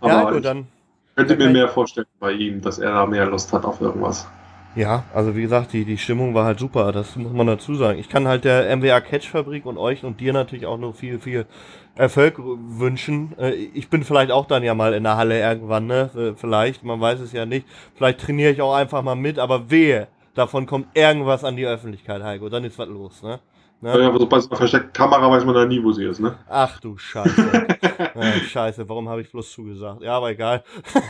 [0.00, 0.66] Aber ja gut, dann.
[1.10, 4.26] Ich könnte mir mehr vorstellen bei ihm, dass er da mehr Lust hat auf irgendwas.
[4.76, 8.00] Ja, also wie gesagt, die, die Stimmung war halt super, das muss man dazu sagen.
[8.00, 11.20] Ich kann halt der MWA Catch Fabrik und euch und dir natürlich auch nur viel,
[11.20, 11.46] viel
[11.94, 13.38] Erfolg wünschen.
[13.38, 16.34] Äh, ich bin vielleicht auch dann ja mal in der Halle irgendwann, ne?
[16.36, 17.66] Vielleicht, man weiß es ja nicht.
[17.94, 22.24] Vielleicht trainiere ich auch einfach mal mit, aber wehe, davon kommt irgendwas an die Öffentlichkeit,
[22.24, 22.48] Heiko.
[22.48, 23.38] Dann ist was los, ne?
[23.84, 24.00] Ne?
[24.00, 26.18] Ja, aber so bei so einer versteckten Kamera weiß man da nie, wo sie ist,
[26.18, 26.38] ne?
[26.48, 27.66] Ach du Scheiße.
[28.14, 30.00] ja, scheiße, warum habe ich bloß zugesagt?
[30.02, 30.64] Ja, aber egal.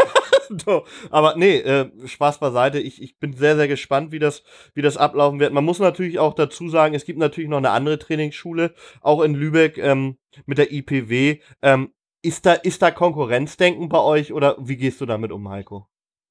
[0.64, 2.80] so, aber nee, äh, Spaß beiseite.
[2.80, 4.42] Ich, ich bin sehr, sehr gespannt, wie das,
[4.74, 5.52] wie das ablaufen wird.
[5.52, 9.34] Man muss natürlich auch dazu sagen, es gibt natürlich noch eine andere Trainingsschule, auch in
[9.34, 11.38] Lübeck ähm, mit der IPW.
[11.62, 11.92] Ähm,
[12.22, 15.86] ist, da, ist da Konkurrenzdenken bei euch oder wie gehst du damit um, Heiko?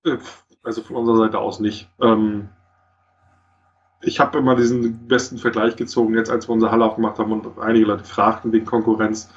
[0.05, 0.17] Äh,
[0.61, 1.89] also von unserer Seite aus nicht.
[2.01, 2.49] Ähm,
[4.03, 7.59] ich habe immer diesen besten Vergleich gezogen, jetzt als wir unsere Halle aufgemacht haben und
[7.59, 9.29] einige Leute fragten wegen Konkurrenz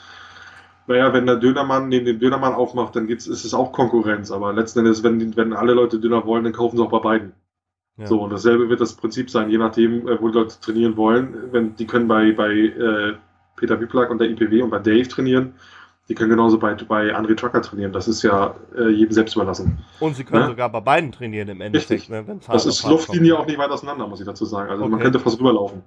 [0.86, 4.30] naja, wenn der Dönermann neben dem Dönermann aufmacht, dann gibt's, ist es auch Konkurrenz.
[4.30, 7.32] Aber letzten Endes, wenn, wenn alle Leute Döner wollen, dann kaufen sie auch bei beiden.
[7.96, 8.06] Ja.
[8.06, 11.52] So, und dasselbe wird das Prinzip sein, je nachdem, äh, wo die Leute trainieren wollen.
[11.52, 13.14] Wenn, die können bei, bei äh,
[13.56, 15.54] Peter Wiplak und der IPW und bei Dave trainieren.
[16.08, 17.92] Die können genauso bei, bei André Trucker trainieren.
[17.92, 19.78] Das ist ja äh, jedem selbst überlassen.
[19.98, 20.48] Und sie können ne?
[20.50, 21.90] sogar bei beiden trainieren im Endeffekt.
[21.90, 22.10] Richtig.
[22.10, 23.42] Ne, das ist Luftlinie kommt.
[23.42, 24.70] auch nicht weit auseinander, muss ich dazu sagen.
[24.70, 24.90] Also okay.
[24.92, 25.82] man könnte fast rüberlaufen.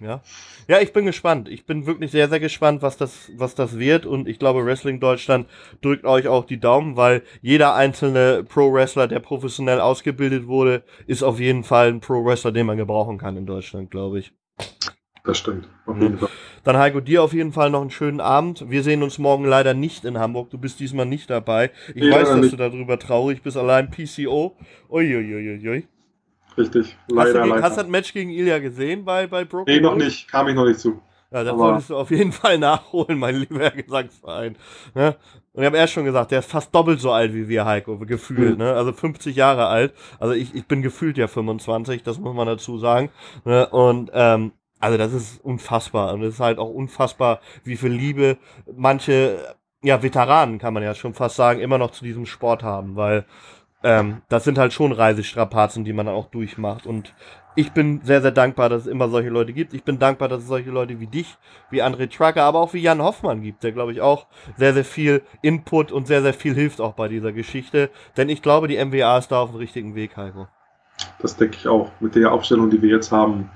[0.00, 0.22] Ja.
[0.68, 1.48] ja, ich bin gespannt.
[1.48, 4.06] Ich bin wirklich sehr, sehr gespannt, was das, was das wird.
[4.06, 5.48] Und ich glaube, Wrestling Deutschland
[5.82, 11.40] drückt euch auch die Daumen, weil jeder einzelne Pro-Wrestler, der professionell ausgebildet wurde, ist auf
[11.40, 14.32] jeden Fall ein Pro-Wrestler, den man gebrauchen kann in Deutschland, glaube ich.
[15.28, 15.68] Das stimmt.
[15.84, 16.02] Auf Mhm.
[16.02, 16.28] jeden Fall.
[16.64, 18.64] Dann Heiko, dir auf jeden Fall noch einen schönen Abend.
[18.70, 20.48] Wir sehen uns morgen leider nicht in Hamburg.
[20.48, 21.70] Du bist diesmal nicht dabei.
[21.94, 22.52] Ich Nee, weiß, dass nicht.
[22.54, 24.56] du darüber traurig bist, allein PCO.
[24.88, 25.86] Uiuiuiui.
[26.56, 26.96] Richtig.
[27.08, 27.62] Hast, Leider, du gegen, leider.
[27.62, 30.28] hast du das Match gegen Ilya gesehen bei, bei Broken nee, noch nicht.
[30.28, 31.00] Kam ich noch nicht zu.
[31.30, 34.56] Ja, das solltest du auf jeden Fall nachholen, mein lieber Gesangsverein.
[34.94, 35.14] Ne?
[35.52, 37.98] Und ich habe erst schon gesagt, der ist fast doppelt so alt wie wir, Heiko,
[37.98, 38.52] gefühlt.
[38.58, 38.64] Mhm.
[38.64, 38.72] Ne?
[38.72, 39.92] Also 50 Jahre alt.
[40.18, 43.10] Also ich, ich bin gefühlt ja 25, das muss man dazu sagen.
[43.44, 43.68] Ne?
[43.68, 46.14] Und ähm, also das ist unfassbar.
[46.14, 48.38] Und es ist halt auch unfassbar, wie viel Liebe
[48.76, 52.96] manche, ja, Veteranen, kann man ja schon fast sagen, immer noch zu diesem Sport haben,
[52.96, 53.24] weil
[53.82, 56.86] ähm, das sind halt schon Reisestrapazen, die man dann auch durchmacht.
[56.86, 57.14] Und
[57.54, 59.74] ich bin sehr, sehr dankbar, dass es immer solche Leute gibt.
[59.74, 61.36] Ich bin dankbar, dass es solche Leute wie dich,
[61.70, 64.26] wie André Trucker, aber auch wie Jan Hoffmann gibt, der, glaube ich, auch
[64.56, 67.90] sehr, sehr viel Input und sehr, sehr viel hilft auch bei dieser Geschichte.
[68.16, 70.48] Denn ich glaube, die MWA ist da auf dem richtigen Weg, Heiko.
[71.20, 71.90] Das denke ich auch.
[72.00, 73.50] Mit der Aufstellung, die wir jetzt haben,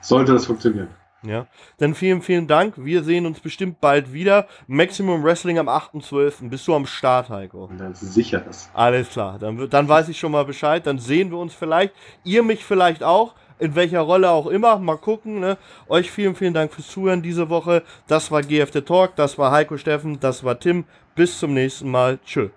[0.00, 0.88] sollte das funktionieren.
[1.22, 1.46] Ja.
[1.78, 2.74] Dann vielen, vielen Dank.
[2.76, 4.46] Wir sehen uns bestimmt bald wieder.
[4.66, 6.48] Maximum Wrestling am 8.12.
[6.48, 7.68] Bist du am Start, Heiko?
[7.76, 8.70] Dann sicher das.
[8.72, 10.86] Alles klar, dann, dann weiß ich schon mal Bescheid.
[10.86, 11.92] Dann sehen wir uns vielleicht.
[12.24, 13.34] Ihr mich vielleicht auch.
[13.58, 14.78] In welcher Rolle auch immer.
[14.78, 15.40] Mal gucken.
[15.40, 15.58] Ne?
[15.86, 17.82] Euch vielen, vielen Dank fürs Zuhören diese Woche.
[18.06, 19.16] Das war GFT Talk.
[19.16, 20.18] Das war Heiko Steffen.
[20.18, 20.84] Das war Tim.
[21.14, 22.18] Bis zum nächsten Mal.
[22.24, 22.50] Tschö.